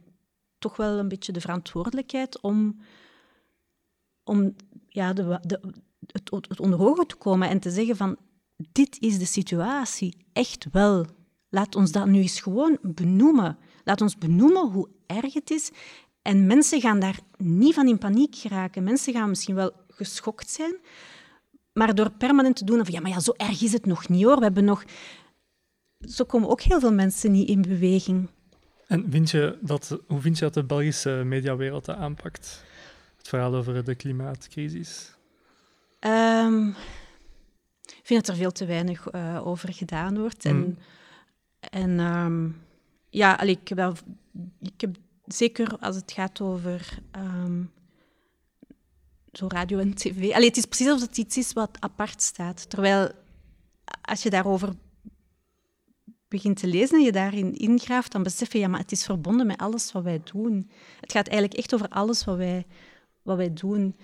toch 0.60 0.76
wel 0.76 1.00
een 1.00 1.08
beetje 1.08 1.32
de 1.32 1.42
verantwoordelijkheid 1.42 2.42
om, 2.42 2.82
om 4.24 4.56
ja, 4.90 5.14
de, 5.14 5.40
de, 5.42 5.60
het, 6.12 6.32
het 6.48 6.60
onder 6.60 6.82
ogen 6.82 7.08
te 7.08 7.16
komen 7.16 7.50
en 7.50 7.60
te 7.60 7.70
zeggen 7.70 7.96
van 7.96 8.18
dit 8.72 8.98
is 9.00 9.20
de 9.20 9.26
situatie, 9.26 10.18
echt 10.34 10.68
wel. 10.72 11.06
Laat 11.50 11.76
ons 11.76 11.92
dat 11.92 12.06
nu 12.06 12.20
eens 12.20 12.40
gewoon 12.40 12.78
benoemen. 12.82 13.58
Laat 13.84 14.02
ons 14.02 14.18
benoemen 14.18 14.72
hoe 14.72 14.90
erg 15.06 15.34
het 15.34 15.52
is. 15.52 15.72
En 16.22 16.46
mensen 16.46 16.82
gaan 16.82 17.00
daar 17.00 17.20
niet 17.38 17.74
van 17.74 17.88
in 17.88 17.98
paniek 17.98 18.36
geraken. 18.36 18.84
Mensen 18.84 19.14
gaan 19.14 19.30
misschien 19.30 19.56
wel 19.56 19.72
geschokt 19.88 20.50
zijn, 20.50 20.76
maar 21.74 21.96
door 21.96 22.12
permanent 22.12 22.56
te 22.56 22.66
doen 22.66 22.86
van 22.86 22.94
ja, 22.94 23.00
maar 23.00 23.12
ja, 23.12 23.20
zo 23.20 23.32
erg 23.32 23.62
is 23.62 23.74
het 23.74 23.86
nog 23.86 24.10
niet 24.10 24.24
hoor. 24.24 24.38
We 24.38 24.44
hebben 24.44 24.66
nog... 24.66 24.84
Zo 26.00 26.24
komen 26.24 26.50
ook 26.50 26.62
heel 26.62 26.80
veel 26.80 26.94
mensen 26.94 27.32
niet 27.32 27.50
in 27.50 27.62
beweging. 27.62 28.30
En 28.88 29.06
vind 29.10 29.32
je 29.32 29.58
dat, 29.62 30.00
hoe 30.08 30.22
vind 30.22 30.38
je 30.38 30.44
dat 30.44 30.54
de 30.54 30.64
Belgische 30.64 31.10
mediawereld 31.26 31.86
dat 31.86 31.98
aanpakt? 31.98 32.64
Het 33.18 33.28
verhaal 33.28 33.56
over 33.56 33.84
de 33.84 33.96
klimaatcrisis? 33.96 35.15
Um, 36.00 36.68
ik 37.86 38.02
vind 38.12 38.26
dat 38.26 38.36
er 38.36 38.42
veel 38.42 38.52
te 38.52 38.66
weinig 38.66 39.14
uh, 39.14 39.48
over 39.48 39.74
gedaan 39.74 40.20
wordt. 40.20 40.46
En, 40.46 40.58
mm. 40.58 40.78
en 41.60 42.00
um, 42.00 42.62
ja, 43.10 43.34
allee, 43.34 43.58
ik, 43.62 43.68
heb 43.68 43.78
wel, 43.78 43.94
ik 44.62 44.82
heb 44.82 44.96
zeker 45.26 45.78
als 45.80 45.96
het 45.96 46.12
gaat 46.12 46.42
over 46.42 47.00
um, 47.16 47.72
zo 49.32 49.48
radio 49.48 49.80
en 49.80 49.94
tv. 49.94 50.32
Allee, 50.34 50.48
het 50.48 50.58
is 50.58 50.66
precies 50.66 50.88
alsof 50.88 51.08
het 51.08 51.18
iets 51.18 51.38
is 51.38 51.54
wat 51.54 51.78
apart 51.80 52.22
staat. 52.22 52.70
Terwijl 52.70 53.12
als 54.02 54.24
je 54.24 54.30
daarover 54.30 54.74
begint 56.28 56.58
te 56.58 56.68
lezen 56.68 56.98
en 56.98 57.04
je 57.04 57.12
daarin 57.12 57.54
ingraaft, 57.54 58.12
dan 58.12 58.24
besef 58.24 58.54
je, 58.54 58.60
ja, 58.60 58.68
maar 58.68 58.80
het 58.80 58.92
is 58.92 59.06
verbonden 59.06 59.48
met 59.48 59.58
alles 59.58 59.92
wat 59.92 60.04
wij 60.04 60.22
doen. 60.24 60.70
Het 61.00 61.12
gaat 61.12 61.28
eigenlijk 61.28 61.60
echt 61.60 61.74
over 61.74 61.90
alles 61.90 62.24
wat 62.24 62.38
wij, 62.38 62.66
wat 63.22 63.38
wij 63.38 63.54
doen. 63.54 63.96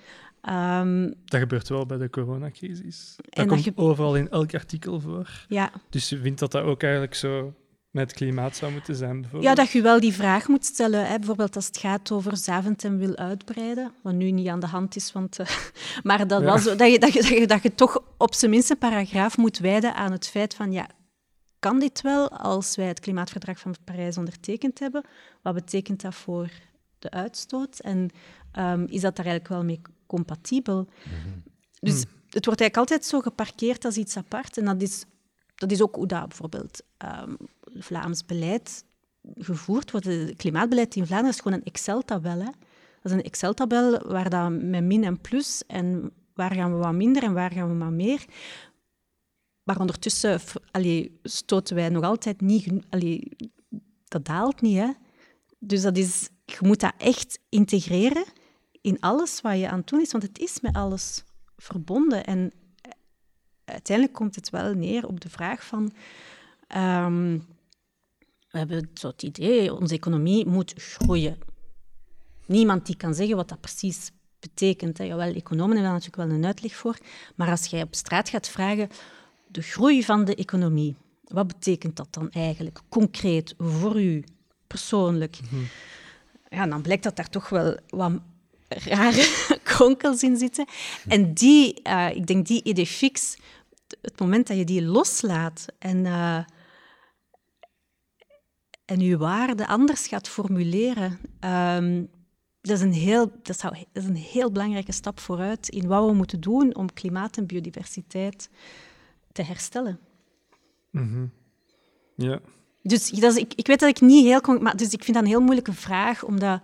Um, 0.49 1.13
dat 1.25 1.39
gebeurt 1.39 1.69
wel 1.69 1.85
bij 1.85 1.97
de 1.97 2.09
coronacrisis. 2.09 3.15
Dat 3.29 3.47
komt 3.47 3.77
overal 3.77 4.15
in 4.15 4.29
elk 4.29 4.53
artikel 4.53 4.99
voor. 4.99 5.45
Ja. 5.47 5.71
Dus 5.89 6.09
je 6.09 6.17
vindt 6.17 6.39
dat 6.39 6.51
dat 6.51 6.63
ook 6.63 6.83
eigenlijk 6.83 7.15
zo 7.15 7.53
met 7.91 8.13
klimaat 8.13 8.55
zou 8.55 8.71
moeten 8.71 8.95
zijn? 8.95 9.21
Bijvoorbeeld? 9.21 9.43
Ja, 9.43 9.63
dat 9.63 9.71
je 9.71 9.81
wel 9.81 9.99
die 9.99 10.13
vraag 10.13 10.47
moet 10.47 10.65
stellen. 10.65 11.07
Hè. 11.07 11.17
Bijvoorbeeld 11.17 11.55
als 11.55 11.65
het 11.65 11.77
gaat 11.77 12.11
over 12.11 12.37
Zaventem 12.37 12.97
wil 12.97 13.15
uitbreiden, 13.15 13.93
wat 14.03 14.13
nu 14.13 14.31
niet 14.31 14.47
aan 14.47 14.59
de 14.59 14.67
hand 14.67 14.95
is, 14.95 15.11
want, 15.11 15.39
uh, 15.39 15.47
maar 16.03 16.27
dat, 16.27 16.43
was, 16.43 16.63
dat, 16.63 16.91
je, 16.91 16.99
dat, 16.99 17.13
je, 17.13 17.21
dat, 17.21 17.27
je, 17.27 17.47
dat 17.47 17.63
je 17.63 17.75
toch 17.75 18.03
op 18.17 18.33
zijn 18.33 18.51
minst 18.51 18.69
een 18.69 18.77
paragraaf 18.77 19.37
moet 19.37 19.57
wijden 19.57 19.95
aan 19.95 20.11
het 20.11 20.27
feit 20.27 20.53
van 20.53 20.71
ja, 20.71 20.87
kan 21.59 21.79
dit 21.79 22.01
wel 22.01 22.29
als 22.29 22.75
wij 22.75 22.87
het 22.87 22.99
klimaatverdrag 22.99 23.59
van 23.59 23.75
Parijs 23.83 24.17
ondertekend 24.17 24.79
hebben? 24.79 25.03
Wat 25.41 25.53
betekent 25.53 26.01
dat 26.01 26.15
voor 26.15 26.49
de 26.99 27.11
uitstoot? 27.11 27.79
En 27.79 28.09
um, 28.59 28.85
is 28.87 29.01
dat 29.01 29.15
daar 29.15 29.25
eigenlijk 29.25 29.47
wel 29.47 29.63
mee 29.63 29.81
compatibel. 30.11 30.87
Dus 31.79 32.03
hmm. 32.03 32.11
het 32.29 32.45
wordt 32.45 32.61
eigenlijk 32.61 32.77
altijd 32.77 33.05
zo 33.05 33.19
geparkeerd 33.19 33.85
als 33.85 33.97
iets 33.97 34.17
apart. 34.17 34.57
En 34.57 34.65
dat 34.65 34.81
is, 34.81 35.05
dat 35.55 35.71
is 35.71 35.81
ook 35.81 35.95
hoe 35.95 36.07
dat 36.07 36.27
bijvoorbeeld 36.27 36.81
um, 37.05 37.37
Vlaams 37.73 38.25
beleid 38.25 38.83
gevoerd 39.35 39.91
wordt. 39.91 40.05
Het 40.05 40.35
klimaatbeleid 40.35 40.95
in 40.95 41.05
Vlaanderen 41.05 41.35
is 41.35 41.41
gewoon 41.41 41.57
een 41.57 41.65
Excel-tabel. 41.65 42.37
Dat 42.39 43.11
is 43.11 43.11
een 43.11 43.23
Excel-tabel 43.23 43.99
waar 44.07 44.29
dat 44.29 44.51
met 44.51 44.83
min 44.83 45.03
en 45.03 45.21
plus 45.21 45.63
en 45.67 46.11
waar 46.33 46.53
gaan 46.53 46.71
we 46.71 46.77
wat 46.77 46.93
minder 46.93 47.23
en 47.23 47.33
waar 47.33 47.51
gaan 47.51 47.69
we 47.71 47.83
wat 47.83 47.93
meer. 47.93 48.25
Maar 49.63 49.79
ondertussen 49.79 50.39
allee, 50.71 51.19
stoten 51.23 51.75
wij 51.75 51.89
nog 51.89 52.03
altijd 52.03 52.41
niet... 52.41 52.67
Allee, 52.89 53.31
dat 54.07 54.25
daalt 54.25 54.61
niet, 54.61 54.77
hè. 54.77 54.91
Dus 55.59 55.81
dat 55.81 55.97
is, 55.97 56.29
je 56.45 56.57
moet 56.61 56.79
dat 56.79 56.93
echt 56.97 57.39
integreren 57.49 58.25
in 58.81 58.99
alles 58.99 59.41
wat 59.41 59.59
je 59.59 59.69
aan 59.69 59.79
het 59.79 59.87
doen 59.87 60.01
is, 60.01 60.11
want 60.11 60.23
het 60.23 60.39
is 60.39 60.59
met 60.61 60.75
alles 60.75 61.23
verbonden. 61.57 62.25
En 62.25 62.53
uiteindelijk 63.65 64.17
komt 64.17 64.35
het 64.35 64.49
wel 64.49 64.73
neer 64.73 65.07
op 65.07 65.21
de 65.21 65.29
vraag 65.29 65.65
van... 65.65 65.91
Ehm, 66.67 67.39
we 68.49 68.57
hebben 68.57 68.89
zo 68.93 69.07
het 69.07 69.23
idee, 69.23 69.73
onze 69.73 69.93
economie 69.93 70.45
moet 70.47 70.73
groeien. 70.75 71.37
Niemand 72.45 72.85
die 72.85 72.95
kan 72.95 73.13
zeggen 73.13 73.35
wat 73.35 73.49
dat 73.49 73.61
precies 73.61 74.11
betekent. 74.39 74.97
Hè. 74.97 75.03
Jawel, 75.03 75.33
economen 75.33 75.75
hebben 75.75 75.83
daar 75.83 75.99
natuurlijk 76.01 76.29
wel 76.29 76.37
een 76.37 76.45
uitleg 76.45 76.75
voor. 76.75 76.97
Maar 77.35 77.49
als 77.49 77.65
jij 77.65 77.81
op 77.81 77.95
straat 77.95 78.29
gaat 78.29 78.49
vragen, 78.49 78.89
de 79.47 79.61
groei 79.61 80.03
van 80.03 80.25
de 80.25 80.35
economie, 80.35 80.95
wat 81.23 81.47
betekent 81.47 81.95
dat 81.95 82.07
dan 82.13 82.31
eigenlijk 82.31 82.79
concreet 82.89 83.53
voor 83.57 84.01
u, 84.01 84.23
persoonlijk? 84.67 85.39
Mhm. 85.41 85.63
Ja, 86.49 86.67
dan 86.67 86.81
blijkt 86.81 87.03
dat 87.03 87.15
daar 87.15 87.29
toch 87.29 87.49
wel 87.49 87.77
wat 87.89 88.11
rare 88.75 89.47
kronkels 89.63 90.23
in 90.23 90.37
zitten. 90.37 90.65
En 91.07 91.33
die, 91.33 91.79
uh, 91.87 92.15
ik 92.15 92.27
denk 92.27 92.47
die 92.47 92.63
idee 92.63 92.87
fix, 92.87 93.37
het 94.01 94.19
moment 94.19 94.47
dat 94.47 94.57
je 94.57 94.63
die 94.63 94.83
loslaat 94.83 95.65
en... 95.79 96.05
Uh, 96.05 96.39
en 98.85 98.99
je 98.99 99.17
waarde 99.17 99.67
anders 99.67 100.07
gaat 100.07 100.27
formuleren, 100.27 101.19
um, 101.75 102.09
dat, 102.61 102.77
is 102.77 102.81
een 102.81 102.93
heel, 102.93 103.31
dat, 103.43 103.59
zou, 103.59 103.75
dat 103.91 104.03
is 104.03 104.09
een 104.09 104.15
heel 104.15 104.51
belangrijke 104.51 104.91
stap 104.91 105.19
vooruit 105.19 105.69
in 105.69 105.87
wat 105.87 106.05
we 106.05 106.13
moeten 106.13 106.39
doen 106.39 106.75
om 106.75 106.93
klimaat 106.93 107.37
en 107.37 107.45
biodiversiteit 107.45 108.49
te 109.31 109.43
herstellen. 109.43 109.99
Mm 110.89 111.31
Ja. 112.15 112.39
Dus 112.81 113.09
dat 113.09 113.31
is, 113.35 113.37
ik, 113.37 113.53
ik 113.53 113.67
weet 113.67 113.79
dat 113.79 113.89
ik 113.89 114.01
niet 114.01 114.25
heel 114.25 114.59
maar 114.59 114.77
dus 114.77 114.93
ik 114.93 115.03
vind 115.03 115.15
dat 115.15 115.25
een 115.25 115.31
heel 115.31 115.41
moeilijke 115.41 115.73
vraag, 115.73 116.23
omdat 116.23 116.61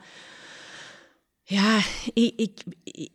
ja, 1.48 1.82
ik, 2.14 2.34
ik, 2.84 3.10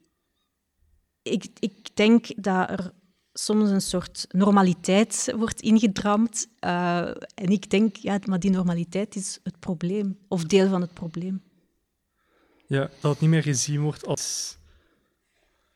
ik, 1.22 1.46
ik 1.58 1.96
denk 1.96 2.42
dat 2.42 2.70
er 2.70 2.92
soms 3.32 3.70
een 3.70 3.80
soort 3.80 4.26
normaliteit 4.28 5.32
wordt 5.36 5.60
ingedramd. 5.60 6.48
Uh, 6.60 7.08
en 7.34 7.48
ik 7.48 7.70
denk, 7.70 7.96
ja, 7.96 8.18
maar 8.24 8.40
die 8.40 8.50
normaliteit 8.50 9.16
is 9.16 9.38
het 9.42 9.58
probleem, 9.58 10.18
of 10.28 10.44
deel 10.44 10.68
van 10.68 10.80
het 10.80 10.92
probleem. 10.92 11.42
Ja, 12.66 12.90
dat 13.00 13.10
het 13.10 13.20
niet 13.20 13.30
meer 13.30 13.42
gezien 13.42 13.80
wordt 13.80 14.06
als 14.06 14.56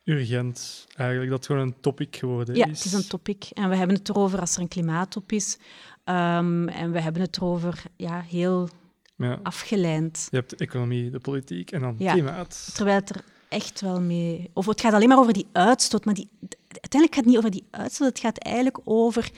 urgent, 0.03 0.87
eigenlijk. 0.95 1.29
Dat 1.29 1.37
het 1.37 1.47
gewoon 1.47 1.67
een 1.67 1.79
topic 1.79 2.15
geworden 2.15 2.55
is. 2.55 2.61
Ja, 2.61 2.67
het 2.67 2.85
is 2.85 2.93
een 2.93 3.07
topic. 3.07 3.49
En 3.53 3.69
we 3.69 3.75
hebben 3.75 3.95
het 3.95 4.09
erover 4.09 4.39
als 4.39 4.55
er 4.55 4.61
een 4.61 4.67
klimaattop 4.67 5.31
is. 5.31 5.57
Um, 6.05 6.67
en 6.67 6.91
we 6.91 7.01
hebben 7.01 7.21
het 7.21 7.37
erover 7.37 7.83
ja, 7.95 8.21
heel 8.21 8.69
ja. 9.17 9.39
afgeleid. 9.43 10.27
Je 10.31 10.37
hebt 10.37 10.49
de 10.49 10.55
economie, 10.55 11.09
de 11.09 11.19
politiek 11.19 11.71
en 11.71 11.81
dan 11.81 11.95
ja. 11.97 12.13
klimaat. 12.13 12.69
Terwijl 12.73 12.97
het 12.97 13.09
er 13.09 13.23
echt 13.49 13.81
wel 13.81 14.01
mee... 14.01 14.49
Of 14.53 14.65
het 14.65 14.81
gaat 14.81 14.93
alleen 14.93 15.07
maar 15.07 15.19
over 15.19 15.33
die 15.33 15.47
uitstoot, 15.51 16.05
maar 16.05 16.13
die, 16.13 16.29
uiteindelijk 16.67 17.15
gaat 17.15 17.15
het 17.15 17.25
niet 17.25 17.37
over 17.37 17.51
die 17.51 17.67
uitstoot. 17.71 18.07
Het 18.07 18.19
gaat 18.19 18.37
eigenlijk 18.37 18.79
over 18.83 19.31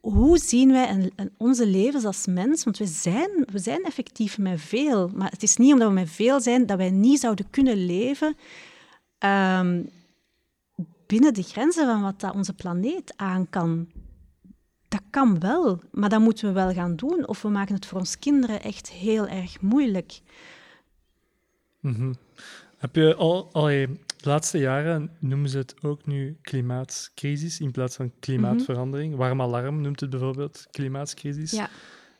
hoe 0.00 0.38
zien 0.38 0.70
wij 0.70 1.10
onze 1.36 1.66
levens 1.66 2.04
als 2.04 2.26
mens? 2.26 2.64
Want 2.64 2.78
we 2.78 2.86
zijn, 2.86 3.30
we 3.52 3.58
zijn 3.58 3.84
effectief 3.84 4.38
met 4.38 4.60
veel. 4.60 5.10
Maar 5.14 5.30
het 5.30 5.42
is 5.42 5.56
niet 5.56 5.72
omdat 5.72 5.88
we 5.88 5.94
met 5.94 6.10
veel 6.10 6.40
zijn 6.40 6.66
dat 6.66 6.76
wij 6.76 6.90
niet 6.90 7.20
zouden 7.20 7.50
kunnen 7.50 7.86
leven 7.86 8.36
ehm, 9.18 9.82
binnen 11.06 11.34
de 11.34 11.42
grenzen 11.42 11.86
van 11.86 12.02
wat 12.02 12.20
dat 12.20 12.34
onze 12.34 12.52
planeet 12.52 13.12
aan 13.16 13.50
kan. 13.50 13.88
Dat 14.94 15.02
kan 15.10 15.40
wel, 15.40 15.80
maar 15.90 16.08
dat 16.08 16.20
moeten 16.20 16.46
we 16.48 16.52
wel 16.52 16.72
gaan 16.72 16.96
doen. 16.96 17.28
Of 17.28 17.42
we 17.42 17.48
maken 17.48 17.74
het 17.74 17.86
voor 17.86 17.98
ons 17.98 18.18
kinderen 18.18 18.62
echt 18.62 18.90
heel 18.90 19.26
erg 19.26 19.60
moeilijk. 19.60 20.20
Mm 21.80 22.14
Heb 22.76 22.96
je 22.96 23.14
al, 23.14 23.52
al 23.52 23.64
de 23.64 23.98
laatste 24.20 24.58
jaren 24.58 25.10
noemen 25.18 25.50
ze 25.50 25.58
het 25.58 25.74
ook 25.82 26.06
nu 26.06 26.38
klimaatcrisis 26.42 27.60
in 27.60 27.70
plaats 27.70 27.96
van 27.96 28.12
klimaatverandering. 28.20 29.12
Mm 29.12 29.18
Warm 29.18 29.40
alarm 29.40 29.80
noemt 29.80 30.00
het 30.00 30.10
bijvoorbeeld 30.10 30.66
klimaatcrisis. 30.70 31.50
Ja. 31.50 31.68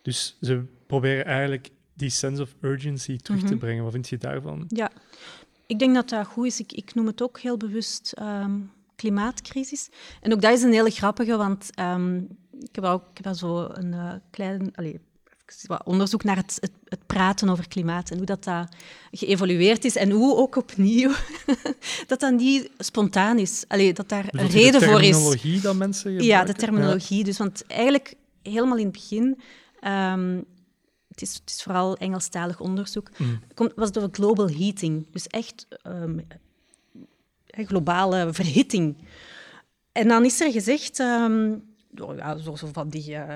Dus 0.03 0.37
ze 0.41 0.64
proberen 0.87 1.25
eigenlijk 1.25 1.70
die 1.93 2.11
sense 2.11 2.43
of 2.43 2.55
urgency 2.61 3.16
terug 3.16 3.41
te 3.41 3.47
mhm. 3.47 3.59
brengen. 3.59 3.83
Wat 3.83 3.93
vind 3.93 4.09
je 4.09 4.18
daarvan? 4.18 4.64
Ja, 4.68 4.91
ik 5.66 5.79
denk 5.79 5.95
dat 5.95 6.09
dat 6.09 6.27
goed 6.27 6.47
is. 6.47 6.61
Ik, 6.61 6.72
ik 6.72 6.95
noem 6.95 7.07
het 7.07 7.22
ook 7.22 7.39
heel 7.39 7.57
bewust 7.57 8.12
ehm, 8.12 8.61
klimaatcrisis. 8.97 9.89
En 10.20 10.33
ook 10.33 10.41
dat 10.41 10.53
is 10.53 10.62
een 10.62 10.72
hele 10.72 10.91
grappige, 10.91 11.37
want 11.37 11.70
um, 11.81 12.29
ik 12.61 12.75
heb 12.75 12.85
ook 12.85 13.03
ik 13.15 13.25
heb 13.25 13.35
zo 13.35 13.69
een 13.73 13.93
uh, 13.93 14.13
klein... 14.31 14.71
Allez, 14.75 14.95
onderzoek 15.85 16.25
naar 16.25 16.37
het, 16.37 16.59
het, 16.61 16.71
het, 16.85 17.07
praten 17.07 17.49
over 17.49 17.69
klimaat 17.69 18.11
en 18.11 18.17
hoe 18.17 18.27
dat, 18.27 18.45
dat 18.45 18.69
geëvolueerd 19.11 19.85
is 19.85 19.97
en 19.97 20.11
hoe 20.11 20.37
ook 20.37 20.57
opnieuw 20.57 21.13
dat 22.07 22.21
dat 22.21 22.33
niet 22.33 22.71
spontaan 22.79 23.39
is. 23.39 23.65
Allee, 23.69 23.93
dat 23.93 24.09
daar 24.09 24.27
een 24.31 24.49
reden 24.49 24.83
voor 24.83 25.03
is. 25.03 25.07
De 25.07 25.13
terminologie 25.13 25.61
dat 25.61 25.77
mensen 25.77 26.11
gebruiken? 26.11 26.27
Ja, 26.27 26.45
de 26.45 26.53
terminologie. 26.53 27.25
Dus, 27.25 27.39
want 27.39 27.67
eigenlijk 27.67 28.15
helemaal 28.43 28.77
in 28.77 28.85
het 28.85 28.93
begin, 28.93 29.41
um, 29.85 30.45
het, 31.09 31.23
is, 31.23 31.35
het 31.35 31.51
is 31.51 31.63
vooral 31.63 31.97
Engelstalig 31.97 32.61
onderzoek, 32.61 33.11
mm. 33.17 33.41
komt, 33.55 33.73
was 33.77 33.89
het 33.89 33.99
over 33.99 34.11
global 34.13 34.49
heating. 34.49 35.07
Dus 35.11 35.27
echt 35.27 35.67
um, 35.87 36.27
globale 37.47 38.33
verhitting. 38.33 38.97
En 39.93 40.09
dan 40.09 40.25
is 40.25 40.41
er 40.41 40.53
gezegd, 40.53 40.99
um, 40.99 41.74
ja, 42.17 42.37
zo, 42.37 42.57
zo 42.57 42.69
van 42.73 42.89
die... 42.89 43.11
Uh, 43.11 43.35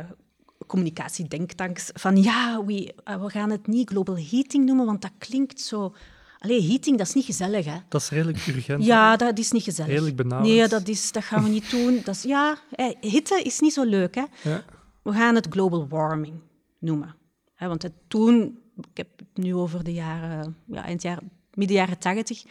communicatiedenktanks 0.66 1.90
van 1.94 2.22
ja, 2.22 2.64
we, 2.64 2.94
eh, 3.04 3.22
we 3.22 3.30
gaan 3.30 3.50
het 3.50 3.66
niet 3.66 3.90
global 3.90 4.18
heating 4.18 4.64
noemen, 4.64 4.86
want 4.86 5.02
dat 5.02 5.10
klinkt 5.18 5.60
zo... 5.60 5.94
Allee, 6.38 6.68
heating, 6.68 6.98
dat 6.98 7.06
is 7.06 7.14
niet 7.14 7.24
gezellig, 7.24 7.64
hè? 7.64 7.76
Dat 7.88 8.00
is 8.00 8.08
redelijk 8.08 8.46
urgent. 8.46 8.84
Ja, 8.84 9.16
dat 9.16 9.38
is 9.38 9.50
niet 9.50 9.62
gezellig. 9.62 9.90
Redelijk 9.90 10.16
benauwd. 10.16 10.42
Nee, 10.42 10.68
dat, 10.68 10.88
is, 10.88 11.12
dat 11.12 11.24
gaan 11.24 11.42
we 11.42 11.48
niet 11.48 11.70
doen. 11.70 12.00
Dat 12.04 12.14
is, 12.14 12.22
ja, 12.22 12.58
hitte 13.00 13.42
is 13.42 13.60
niet 13.60 13.72
zo 13.72 13.84
leuk, 13.84 14.14
hè? 14.14 14.24
Ja. 14.42 14.62
We 15.02 15.12
gaan 15.12 15.34
het 15.34 15.46
global 15.50 15.88
warming 15.88 16.40
noemen. 16.78 17.14
want 17.58 17.82
het, 17.82 17.92
toen, 18.08 18.58
ik 18.76 18.96
heb 18.96 19.08
het 19.16 19.44
nu 19.44 19.54
over 19.54 19.84
de 19.84 19.92
jaren, 19.92 20.56
ja, 20.66 20.84
eind 20.84 21.02
jaar, 21.02 21.18
midden 21.54 21.76
jaren 21.76 21.98
tachtig, 21.98 22.44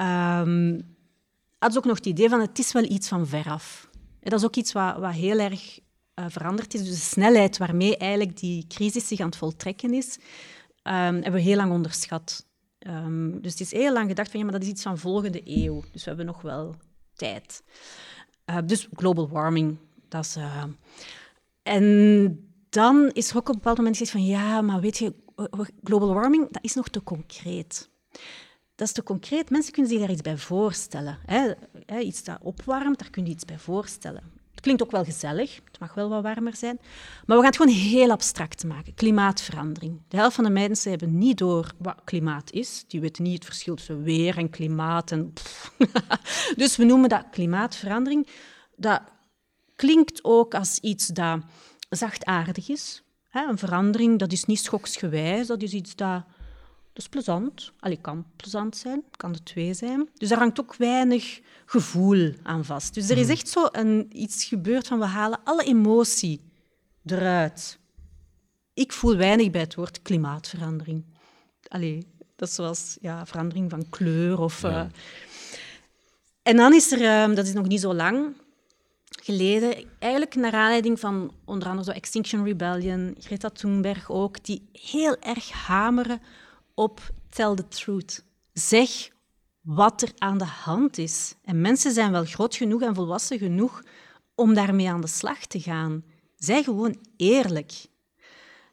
um, 0.00 0.96
had 1.58 1.72
ze 1.72 1.78
ook 1.78 1.84
nog 1.84 1.96
het 1.96 2.06
idee 2.06 2.28
van 2.28 2.40
het 2.40 2.58
is 2.58 2.72
wel 2.72 2.84
iets 2.84 3.08
van 3.08 3.26
veraf. 3.26 3.88
Dat 4.30 4.38
is 4.38 4.44
ook 4.44 4.56
iets 4.56 4.72
wat, 4.72 4.98
wat 4.98 5.12
heel 5.12 5.38
erg 5.38 5.78
uh, 6.14 6.24
veranderd 6.28 6.74
is. 6.74 6.80
Dus 6.80 6.90
de 6.90 6.96
snelheid 6.96 7.58
waarmee 7.58 7.96
eigenlijk 7.96 8.38
die 8.38 8.66
crisis 8.66 9.08
zich 9.08 9.20
aan 9.20 9.26
het 9.26 9.36
voltrekken 9.36 9.94
is, 9.94 10.16
um, 10.16 10.22
hebben 10.92 11.32
we 11.32 11.40
heel 11.40 11.56
lang 11.56 11.72
onderschat. 11.72 12.46
Um, 12.86 13.40
dus 13.42 13.52
het 13.52 13.60
is 13.60 13.72
heel 13.72 13.92
lang 13.92 14.08
gedacht 14.08 14.30
van 14.30 14.38
ja, 14.38 14.44
maar 14.44 14.54
dat 14.54 14.62
is 14.62 14.68
iets 14.68 14.82
van 14.82 14.98
volgende 14.98 15.40
eeuw. 15.44 15.82
Dus 15.92 16.02
we 16.02 16.08
hebben 16.08 16.26
nog 16.26 16.42
wel 16.42 16.74
tijd. 17.14 17.62
Uh, 18.50 18.58
dus 18.64 18.88
global 18.92 19.28
warming, 19.28 19.76
dat 20.08 20.24
is... 20.24 20.36
Uh, 20.36 20.64
en 21.62 22.50
dan 22.68 23.10
is 23.12 23.30
er 23.30 23.36
ook 23.36 23.48
op 23.48 23.48
een 23.48 23.54
bepaald 23.54 23.76
moment 23.76 23.96
gezegd 23.96 24.16
van 24.16 24.26
ja, 24.26 24.60
maar 24.60 24.80
weet 24.80 24.98
je, 24.98 25.14
global 25.82 26.14
warming, 26.14 26.48
dat 26.50 26.64
is 26.64 26.74
nog 26.74 26.88
te 26.88 27.02
concreet. 27.02 27.90
Dat 28.74 28.86
is 28.86 28.92
te 28.92 29.02
concreet. 29.02 29.50
Mensen 29.50 29.72
kunnen 29.72 29.90
zich 29.90 30.00
daar 30.00 30.10
iets 30.10 30.22
bij 30.22 30.36
voorstellen. 30.36 31.18
Hè? 31.26 31.98
Iets 31.98 32.24
dat 32.24 32.38
opwarmt, 32.40 32.98
daar 32.98 33.10
kun 33.10 33.24
je 33.24 33.30
iets 33.30 33.44
bij 33.44 33.58
voorstellen 33.58 34.42
klinkt 34.64 34.82
ook 34.82 34.90
wel 34.90 35.04
gezellig, 35.04 35.60
het 35.64 35.78
mag 35.78 35.94
wel 35.94 36.08
wat 36.08 36.22
warmer 36.22 36.56
zijn. 36.56 36.78
Maar 37.26 37.36
we 37.36 37.42
gaan 37.42 37.52
het 37.52 37.56
gewoon 37.56 37.74
heel 37.74 38.10
abstract 38.10 38.64
maken. 38.64 38.94
Klimaatverandering. 38.94 40.00
De 40.08 40.16
helft 40.16 40.34
van 40.34 40.44
de 40.44 40.50
mensen 40.50 40.90
hebben 40.90 41.18
niet 41.18 41.38
door 41.38 41.72
wat 41.78 42.00
klimaat 42.04 42.52
is. 42.52 42.84
Die 42.88 43.00
weten 43.00 43.22
niet 43.22 43.34
het 43.34 43.44
verschil 43.44 43.74
tussen 43.74 44.02
weer 44.02 44.38
en 44.38 44.50
klimaat. 44.50 45.10
En 45.10 45.32
dus 46.56 46.76
we 46.76 46.84
noemen 46.84 47.08
dat 47.08 47.24
klimaatverandering. 47.30 48.28
Dat 48.76 49.00
klinkt 49.76 50.24
ook 50.24 50.54
als 50.54 50.78
iets 50.78 51.06
dat 51.06 51.40
zachtaardig 51.88 52.68
is. 52.68 53.02
Een 53.32 53.58
verandering, 53.58 54.18
dat 54.18 54.32
is 54.32 54.44
niet 54.44 54.60
schoksgewijs, 54.60 55.46
dat 55.46 55.62
is 55.62 55.72
iets 55.72 55.94
dat 55.94 56.22
dat 56.94 57.02
is 57.02 57.08
plezant. 57.08 57.72
Allee, 57.80 57.98
kan 58.00 58.26
plezant 58.36 58.76
zijn, 58.76 59.02
kan 59.16 59.32
de 59.32 59.42
twee 59.42 59.74
zijn. 59.74 60.08
Dus 60.14 60.28
daar 60.28 60.38
hangt 60.38 60.60
ook 60.60 60.76
weinig 60.76 61.40
gevoel 61.66 62.32
aan 62.42 62.64
vast. 62.64 62.94
Dus 62.94 63.08
er 63.08 63.16
is 63.16 63.22
hmm. 63.22 63.32
echt 63.32 63.48
zo 63.48 63.68
een, 63.72 64.08
iets 64.12 64.44
gebeurd 64.44 64.86
van 64.86 64.98
we 64.98 65.04
halen 65.04 65.40
alle 65.44 65.64
emotie 65.64 66.40
eruit. 67.04 67.78
Ik 68.74 68.92
voel 68.92 69.16
weinig 69.16 69.50
bij 69.50 69.60
het 69.60 69.74
woord 69.74 70.02
klimaatverandering. 70.02 71.04
Allee, 71.68 72.06
dat 72.36 72.48
is 72.48 72.54
zoals 72.54 72.96
ja, 73.00 73.26
verandering 73.26 73.70
van 73.70 73.88
kleur 73.90 74.40
of... 74.40 74.62
Uh... 74.62 74.84
En 76.42 76.56
dan 76.56 76.72
is 76.72 76.92
er, 76.92 77.28
uh, 77.28 77.36
dat 77.36 77.46
is 77.46 77.52
nog 77.52 77.66
niet 77.66 77.80
zo 77.80 77.94
lang 77.94 78.36
geleden, 79.22 79.74
eigenlijk 79.98 80.34
naar 80.34 80.52
aanleiding 80.52 81.00
van 81.00 81.32
onder 81.44 81.68
andere 81.68 81.90
zo 81.90 81.96
Extinction 81.96 82.44
Rebellion, 82.44 83.16
Greta 83.18 83.48
Thunberg 83.50 84.10
ook, 84.10 84.44
die 84.44 84.68
heel 84.72 85.16
erg 85.20 85.50
hameren 85.50 86.20
op 86.74 87.12
tell 87.28 87.54
the 87.54 87.68
truth. 87.68 88.24
Zeg 88.52 89.08
wat 89.60 90.02
er 90.02 90.12
aan 90.18 90.38
de 90.38 90.44
hand 90.44 90.98
is. 90.98 91.34
En 91.44 91.60
mensen 91.60 91.92
zijn 91.92 92.12
wel 92.12 92.24
groot 92.24 92.56
genoeg 92.56 92.82
en 92.82 92.94
volwassen 92.94 93.38
genoeg 93.38 93.82
om 94.34 94.54
daarmee 94.54 94.90
aan 94.90 95.00
de 95.00 95.06
slag 95.06 95.46
te 95.46 95.60
gaan. 95.60 96.04
Zij 96.36 96.62
gewoon 96.62 96.96
eerlijk. 97.16 97.72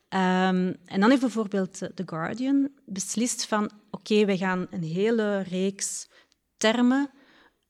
Um, 0.09 0.75
en 0.85 0.99
dan 0.99 1.09
heeft 1.09 1.21
bijvoorbeeld 1.21 1.77
The 1.77 2.03
Guardian 2.05 2.69
beslist 2.85 3.45
van, 3.45 3.63
oké, 3.63 4.01
oké, 4.01 4.25
we 4.25 4.37
gaan 4.37 4.67
een 4.69 4.83
hele 4.83 5.41
reeks 5.41 6.09
termen 6.57 7.09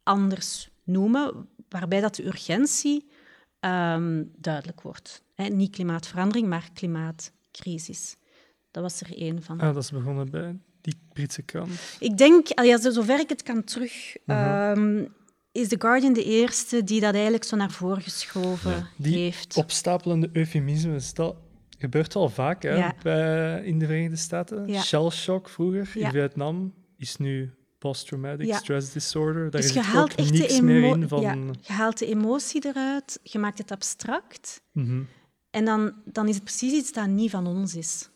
anders 0.03 0.69
noemen, 0.83 1.49
waarbij 1.69 2.01
dat 2.01 2.15
de 2.15 2.25
urgentie 2.25 3.11
ehm, 3.59 4.23
duidelijk 4.37 4.81
wordt. 4.81 5.23
niet 5.35 5.71
klimaatverandering, 5.71 6.47
maar 6.47 6.69
klimaatcrisis. 6.73 8.17
Dat 8.71 8.83
was 8.83 9.01
er 9.01 9.17
één 9.17 9.43
van. 9.43 9.59
Ah, 9.59 9.73
dat 9.73 9.83
is 9.83 9.91
begonnen 9.91 10.29
bij 10.29 10.55
die 10.81 10.95
Britse 11.13 11.41
krant. 11.41 11.69
Ik 11.99 12.17
denk, 12.17 12.47
ja, 12.63 12.91
zover 12.91 13.19
ik 13.19 13.29
het 13.29 13.43
kan 13.43 13.63
terug, 13.63 14.15
ehm, 14.25 15.05
is 15.51 15.67
The 15.67 15.75
Guardian 15.79 16.13
de 16.13 16.23
eerste 16.23 16.83
die 16.83 17.01
dat 17.01 17.13
eigenlijk 17.13 17.43
zo 17.43 17.55
naar 17.55 17.71
voren 17.71 18.01
geschoven 18.01 18.71
ja. 18.71 18.87
die 18.97 19.17
heeft. 19.17 19.55
opstapelende 19.55 20.29
eufemismes, 20.33 21.13
dat 21.13 21.35
gebeurt 21.77 22.13
wel 22.13 22.29
vaak 22.29 22.63
hè, 22.63 22.89
bij, 23.03 23.63
in 23.63 23.79
de 23.79 23.85
Verenigde 23.85 24.15
Staten. 24.15 24.67
Ja. 24.67 24.81
Shell 24.81 25.09
shock 25.09 25.49
vroeger 25.49 25.89
in 25.93 26.11
Vietnam 26.11 26.73
is 26.97 27.17
nu 27.17 27.53
post-traumatic 27.77 28.53
stress 28.53 28.91
disorder. 28.91 29.41
Daar 29.51 29.61
dus 29.61 29.69
is 29.69 29.73
je 29.73 29.81
haalt 29.81 30.15
echt 30.15 30.31
niks 30.31 30.61
meer 30.61 30.83
in 30.83 31.07
van... 31.07 31.21
je 31.61 31.73
haalt 31.73 31.97
de 31.97 32.05
emotie 32.05 32.65
eruit, 32.65 33.19
je 33.23 33.39
maakt 33.39 33.57
het 33.57 33.71
abstract. 33.71 34.61
Mhm. 34.71 35.01
En 35.49 35.65
dan, 35.65 35.93
dan 36.05 36.27
is 36.27 36.35
het 36.35 36.43
precies 36.43 36.73
iets 36.73 36.91
dat 36.91 37.07
niet 37.07 37.29
van 37.29 37.47
ons 37.47 37.75
is. 37.75 38.09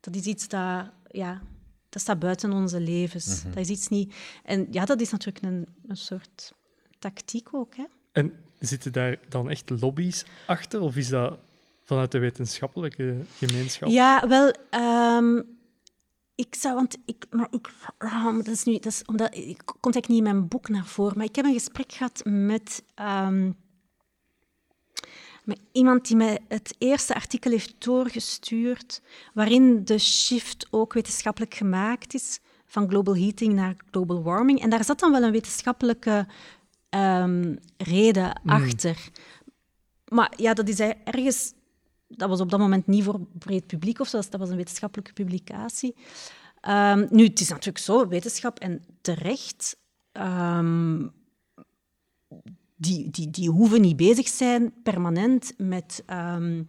Dat 0.00 0.14
is 0.14 0.24
iets 0.24 0.48
dat, 0.48 0.90
ja, 1.06 1.40
dat 1.88 2.02
staat 2.02 2.18
buiten 2.18 2.52
onze 2.52 2.80
levens. 2.80 3.42
Mhm. 3.42 3.48
Dat 3.48 3.62
is 3.62 3.68
iets 3.68 3.88
niet... 3.88 4.14
En 4.44 4.66
ja, 4.70 4.84
dat 4.84 5.00
is 5.00 5.10
natuurlijk 5.10 5.44
een, 5.44 5.66
een 5.86 5.96
soort 5.96 6.52
tactiek 6.98 7.54
ook. 7.54 7.76
Hè? 7.76 7.84
En 8.12 8.32
zitten 8.58 8.92
daar 8.92 9.18
dan 9.28 9.50
echt 9.50 9.70
lobby's 9.80 10.24
achter? 10.46 10.80
Of 10.80 10.96
is 10.96 11.08
dat 11.08 11.38
vanuit 11.82 12.12
de 12.12 12.18
wetenschappelijke 12.18 13.20
gemeenschap? 13.38 13.88
Ja, 13.88 14.28
wel... 14.28 14.54
Um, 15.16 15.56
ik 16.34 16.54
zou, 16.54 16.74
want 16.74 16.96
ik, 17.04 17.26
maar 17.30 17.48
ik, 17.50 17.70
ah, 17.98 18.36
dat 18.36 18.46
is 18.46 18.64
nu, 18.64 18.72
dat 18.72 18.86
is 18.92 19.02
omdat 19.04 19.34
ik 19.34 19.62
komt 19.64 19.94
eigenlijk 19.94 20.08
niet 20.08 20.18
in 20.18 20.22
mijn 20.22 20.48
boek 20.48 20.68
naar 20.68 20.86
voren, 20.86 21.16
maar 21.16 21.26
ik 21.26 21.36
heb 21.36 21.44
een 21.44 21.52
gesprek 21.52 21.92
gehad 21.92 22.20
met, 22.24 22.82
um, 22.96 23.56
met 25.48 25.60
iemand 25.72 26.06
die 26.06 26.16
mij 26.16 26.38
het 26.48 26.74
eerste 26.78 27.14
artikel 27.14 27.50
heeft 27.50 27.74
doorgestuurd, 27.78 29.02
waarin 29.34 29.84
de 29.84 29.98
shift 29.98 30.66
ook 30.70 30.92
wetenschappelijk 30.92 31.54
gemaakt 31.54 32.14
is 32.14 32.40
van 32.66 32.88
global 32.88 33.16
heating 33.16 33.54
naar 33.54 33.76
global 33.90 34.22
warming. 34.22 34.60
En 34.60 34.70
daar 34.70 34.84
zat 34.84 35.00
dan 35.00 35.12
wel 35.12 35.22
een 35.22 35.32
wetenschappelijke 35.32 36.26
um, 36.90 37.58
reden 37.76 38.40
mm. 38.42 38.50
achter. 38.50 39.08
Maar 40.08 40.32
ja, 40.36 40.54
dat 40.54 40.68
is 40.68 40.80
ergens 41.04 41.52
dat 42.08 42.28
was 42.28 42.40
op 42.40 42.50
dat 42.50 42.60
moment 42.60 42.86
niet 42.86 43.04
voor 43.04 43.20
breed 43.38 43.66
publiek 43.66 44.00
of 44.00 44.08
zo, 44.08 44.20
dat 44.30 44.40
was 44.40 44.50
een 44.50 44.56
wetenschappelijke 44.56 45.12
publicatie. 45.12 45.94
Um, 46.68 47.06
nu, 47.10 47.24
het 47.24 47.40
is 47.40 47.48
natuurlijk 47.48 47.78
zo, 47.78 48.08
wetenschap 48.08 48.58
en 48.58 48.84
terecht, 49.00 49.76
um, 50.12 51.12
die, 52.78 53.10
die, 53.10 53.30
die 53.30 53.50
hoeven 53.50 53.80
niet 53.80 53.96
bezig 53.96 54.28
zijn 54.28 54.72
permanent 54.82 55.52
met... 55.56 56.04
Um, 56.10 56.68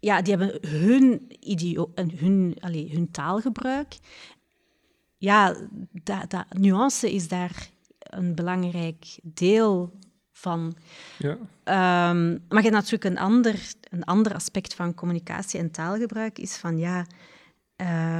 ja, 0.00 0.22
die 0.22 0.36
hebben 0.36 0.68
hun, 0.68 1.32
idio 1.40 1.92
hun, 1.94 2.56
allez, 2.60 2.92
hun 2.92 3.10
taalgebruik. 3.10 3.98
Ja, 5.16 5.56
dat, 5.90 6.30
dat, 6.30 6.44
nuance 6.58 7.12
is 7.12 7.28
daar 7.28 7.70
een 7.98 8.34
belangrijk 8.34 9.18
deel 9.22 9.92
van. 10.32 10.76
Ja. 11.18 11.30
Um, 12.10 12.42
maar 12.48 12.62
je 12.62 12.70
hebt 12.70 12.70
natuurlijk 12.70 13.04
een 13.04 13.18
ander, 13.18 13.72
een 13.90 14.04
ander 14.04 14.34
aspect 14.34 14.74
van 14.74 14.94
communicatie 14.94 15.60
en 15.60 15.70
taalgebruik, 15.70 16.38
is 16.38 16.56
van 16.56 16.78
ja, 16.78 17.06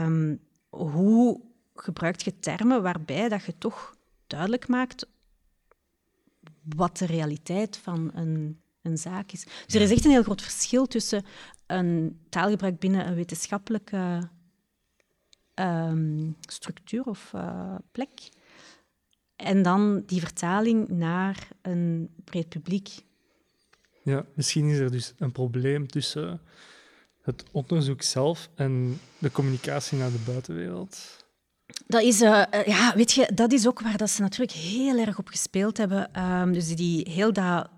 um, 0.04 0.40
hoe 0.68 1.40
gebruik 1.74 2.20
je 2.20 2.38
termen 2.38 2.82
waarbij 2.82 3.28
dat 3.28 3.44
je 3.44 3.58
toch 3.58 3.96
duidelijk 4.26 4.68
maakt 4.68 5.06
wat 6.76 6.98
de 6.98 7.06
realiteit 7.06 7.76
van 7.76 8.10
een, 8.14 8.60
een 8.82 8.98
zaak 8.98 9.32
is. 9.32 9.44
Dus 9.66 9.74
er 9.74 9.80
is 9.80 9.90
echt 9.90 10.04
een 10.04 10.10
heel 10.10 10.22
groot 10.22 10.42
verschil 10.42 10.86
tussen 10.86 11.24
een 11.66 12.20
taalgebruik 12.28 12.78
binnen 12.78 13.06
een 13.06 13.14
wetenschappelijke 13.14 14.28
um, 15.54 16.36
structuur 16.40 17.04
of 17.04 17.32
uh, 17.34 17.74
plek 17.92 18.10
en 19.36 19.62
dan 19.62 20.02
die 20.06 20.20
vertaling 20.20 20.88
naar 20.88 21.48
een 21.62 22.10
breed 22.24 22.48
publiek. 22.48 22.88
Ja, 24.02 24.24
misschien 24.34 24.68
is 24.68 24.78
er 24.78 24.90
dus 24.90 25.14
een 25.18 25.32
probleem 25.32 25.86
tussen 25.86 26.40
het 27.22 27.44
onderzoek 27.50 28.02
zelf 28.02 28.50
en 28.54 29.00
de 29.18 29.30
communicatie 29.30 29.98
naar 29.98 30.10
de 30.10 30.22
buitenwereld. 30.26 31.23
Dat 31.86 32.02
is, 32.02 32.20
uh, 32.20 32.42
ja, 32.64 32.92
weet 32.94 33.12
je, 33.12 33.30
dat 33.34 33.52
is 33.52 33.66
ook 33.66 33.80
waar 33.80 33.96
dat 33.96 34.10
ze 34.10 34.22
natuurlijk 34.22 34.58
heel 34.58 34.98
erg 34.98 35.18
op 35.18 35.28
gespeeld 35.28 35.76
hebben. 35.76 36.22
Um, 36.22 36.52
dus 36.52 36.76
die 36.76 37.10
heel 37.10 37.32
dat 37.32 37.68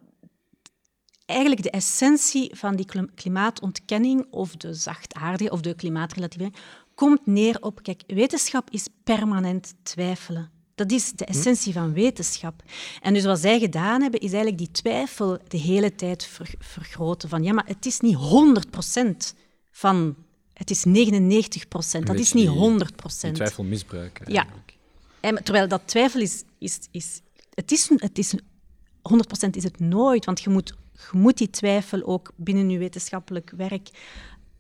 eigenlijk 1.27 1.63
de 1.63 1.71
essentie 1.71 2.51
van 2.55 2.77
die 2.77 2.87
klimaatontkenning 3.15 4.27
of 4.31 4.57
de 4.57 4.75
zachtaardige 4.75 5.51
of 5.51 5.61
de 5.61 5.75
klimaatrelativering 5.75 6.57
komt 6.95 7.27
neer 7.27 7.57
op, 7.61 7.83
kijk, 7.83 8.03
wetenschap 8.07 8.71
is 8.71 8.87
permanent 9.05 9.75
twijfelen. 9.83 10.51
Dat 10.75 10.93
is 10.93 11.13
de 11.13 11.25
hm? 11.25 11.31
essentie 11.31 11.73
van 11.73 11.93
wetenschap. 11.93 12.63
En 13.01 13.15
dus 13.15 13.25
wat 13.25 13.39
zij 13.39 13.59
gedaan 13.59 14.03
hebben, 14.03 14.21
is 14.21 14.33
eigenlijk 14.33 14.59
die 14.59 14.71
twijfel 14.71 15.39
de 15.49 15.59
hele 15.59 15.95
tijd 15.95 16.31
vergroten. 16.59 17.29
Van 17.29 17.43
ja, 17.43 17.53
maar 17.53 17.67
het 17.67 17.87
is 17.87 18.01
niet 18.01 18.17
100% 19.35 19.37
van... 19.71 20.17
Het 20.57 20.71
is 20.71 20.85
99%. 20.87 22.03
Dat 22.05 22.19
is 22.19 22.33
niet 22.33 22.49
100%. 22.49 22.53
Die 23.21 23.33
twijfel 23.33 23.65
misbruiken. 23.65 24.33
Ja. 24.33 24.47
En, 25.21 25.45
terwijl 25.45 25.69
dat 25.69 25.83
twijfel 25.85 26.21
is... 26.21 26.43
is, 26.59 26.79
is 26.91 27.21
het, 27.55 27.73
is 27.73 27.91
het 27.97 28.19
is 28.19 28.35
100% 28.35 29.51
is 29.51 29.63
het 29.63 29.81
nooit, 29.81 30.25
want 30.25 30.41
je 30.41 30.51
moet, 30.51 30.75
je 30.93 31.19
moet 31.19 31.39
die 31.39 31.51
twijfel 31.51 32.03
ook 32.03 32.33
binnen 32.37 32.71
je 32.71 32.79
wetenschappelijk 32.79 33.53
werk 33.57 33.89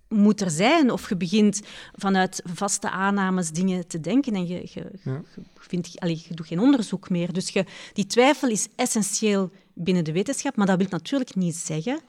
moet 0.08 0.40
er 0.40 0.50
zijn. 0.50 0.90
Of 0.90 1.08
je 1.08 1.16
begint 1.16 1.62
vanuit 1.94 2.42
vaste 2.44 2.90
aannames 2.90 3.50
dingen 3.50 3.86
te 3.86 4.00
denken 4.00 4.34
en 4.34 4.46
je, 4.46 4.60
je, 4.74 4.90
je, 5.04 5.20
vindt, 5.58 6.00
allez, 6.00 6.26
je 6.26 6.34
doet 6.34 6.46
geen 6.46 6.60
onderzoek 6.60 7.10
meer. 7.10 7.32
Dus 7.32 7.48
je, 7.48 7.64
die 7.92 8.06
twijfel 8.06 8.48
is 8.48 8.68
essentieel 8.76 9.50
binnen 9.74 10.04
de 10.04 10.12
wetenschap, 10.12 10.56
maar 10.56 10.66
dat 10.66 10.78
wil 10.78 10.86
natuurlijk 10.90 11.34
niet 11.34 11.56
zeggen 11.56 12.00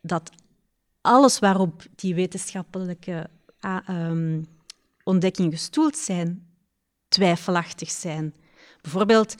dat 0.00 0.30
alles 1.00 1.38
waarop 1.38 1.86
die 1.94 2.14
wetenschappelijke 2.14 3.30
um, 3.88 4.46
ontdekkingen 5.02 5.52
gestoeld 5.52 5.96
zijn, 5.96 6.46
twijfelachtig 7.08 7.90
zijn. 7.90 8.34
Bijvoorbeeld, 8.80 9.34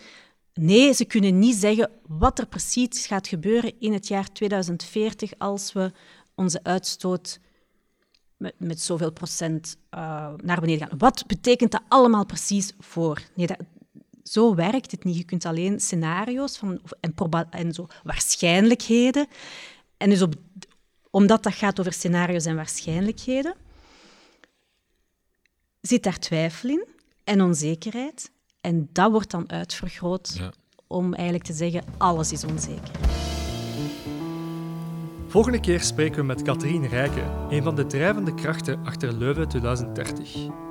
nee, 0.55 0.93
ze 0.93 1.05
kunnen 1.05 1.39
niet 1.39 1.57
zeggen 1.57 1.91
wat 2.07 2.39
er 2.39 2.47
precies 2.47 3.07
gaat 3.07 3.29
gebeuren 3.29 3.73
in 3.79 3.93
het 3.93 4.09
jaar 4.09 4.33
2040 4.33 5.33
als 5.39 5.73
we 5.73 5.93
onze 6.35 6.61
uitstoot 6.63 7.41
met, 8.37 8.55
met 8.59 8.81
zoveel 8.81 9.13
procent 9.13 9.77
uh, 9.95 10.33
naar 10.37 10.61
beneden 10.61 10.89
gaan. 10.89 10.99
Wat 10.99 11.27
betekent 11.27 11.71
dat 11.71 11.83
allemaal 11.89 12.27
precies 12.27 12.73
voor? 12.79 13.23
Nee, 13.35 13.47
dat, 13.47 13.59
zo 14.23 14.55
werkt 14.55 14.91
het 14.91 15.05
niet. 15.05 15.17
Je 15.17 15.25
kunt 15.25 15.45
alleen 15.45 15.81
scenario's 15.81 16.57
van, 16.57 16.81
en, 17.01 17.15
en 17.51 17.73
zo 17.73 17.87
waarschijnlijkheden. 18.03 19.27
En 19.97 20.11
dus 20.11 20.23
op, 20.23 20.35
omdat 21.11 21.43
dat 21.43 21.55
gaat 21.55 21.81
over 21.81 21.93
scenario's 21.93 22.45
en 22.45 22.57
waarschijnlijkheden, 22.57 23.55
zit 25.81 26.03
daar 26.03 26.19
twijfel 26.19 26.69
in 26.69 26.87
en 27.25 27.43
onzekerheid. 27.43 28.31
En 28.61 28.89
dat 28.93 29.11
wordt 29.11 29.31
dan 29.31 29.51
uitvergroot 29.51 30.35
ja. 30.39 30.53
om 30.87 31.15
eigenlijk 31.15 31.45
te 31.45 31.53
zeggen, 31.53 31.85
alles 31.99 32.33
is 32.33 32.45
onzeker. 32.45 32.91
Volgende 35.27 35.61
keer 35.61 35.81
spreken 35.81 36.19
we 36.19 36.27
met 36.27 36.43
Katrien 36.43 36.89
Rijken, 36.89 37.31
een 37.51 37.63
van 37.63 37.75
de 37.75 37.87
drijvende 37.87 38.35
krachten 38.35 38.85
achter 38.85 39.13
Leuven 39.13 39.49
2030. 39.49 40.68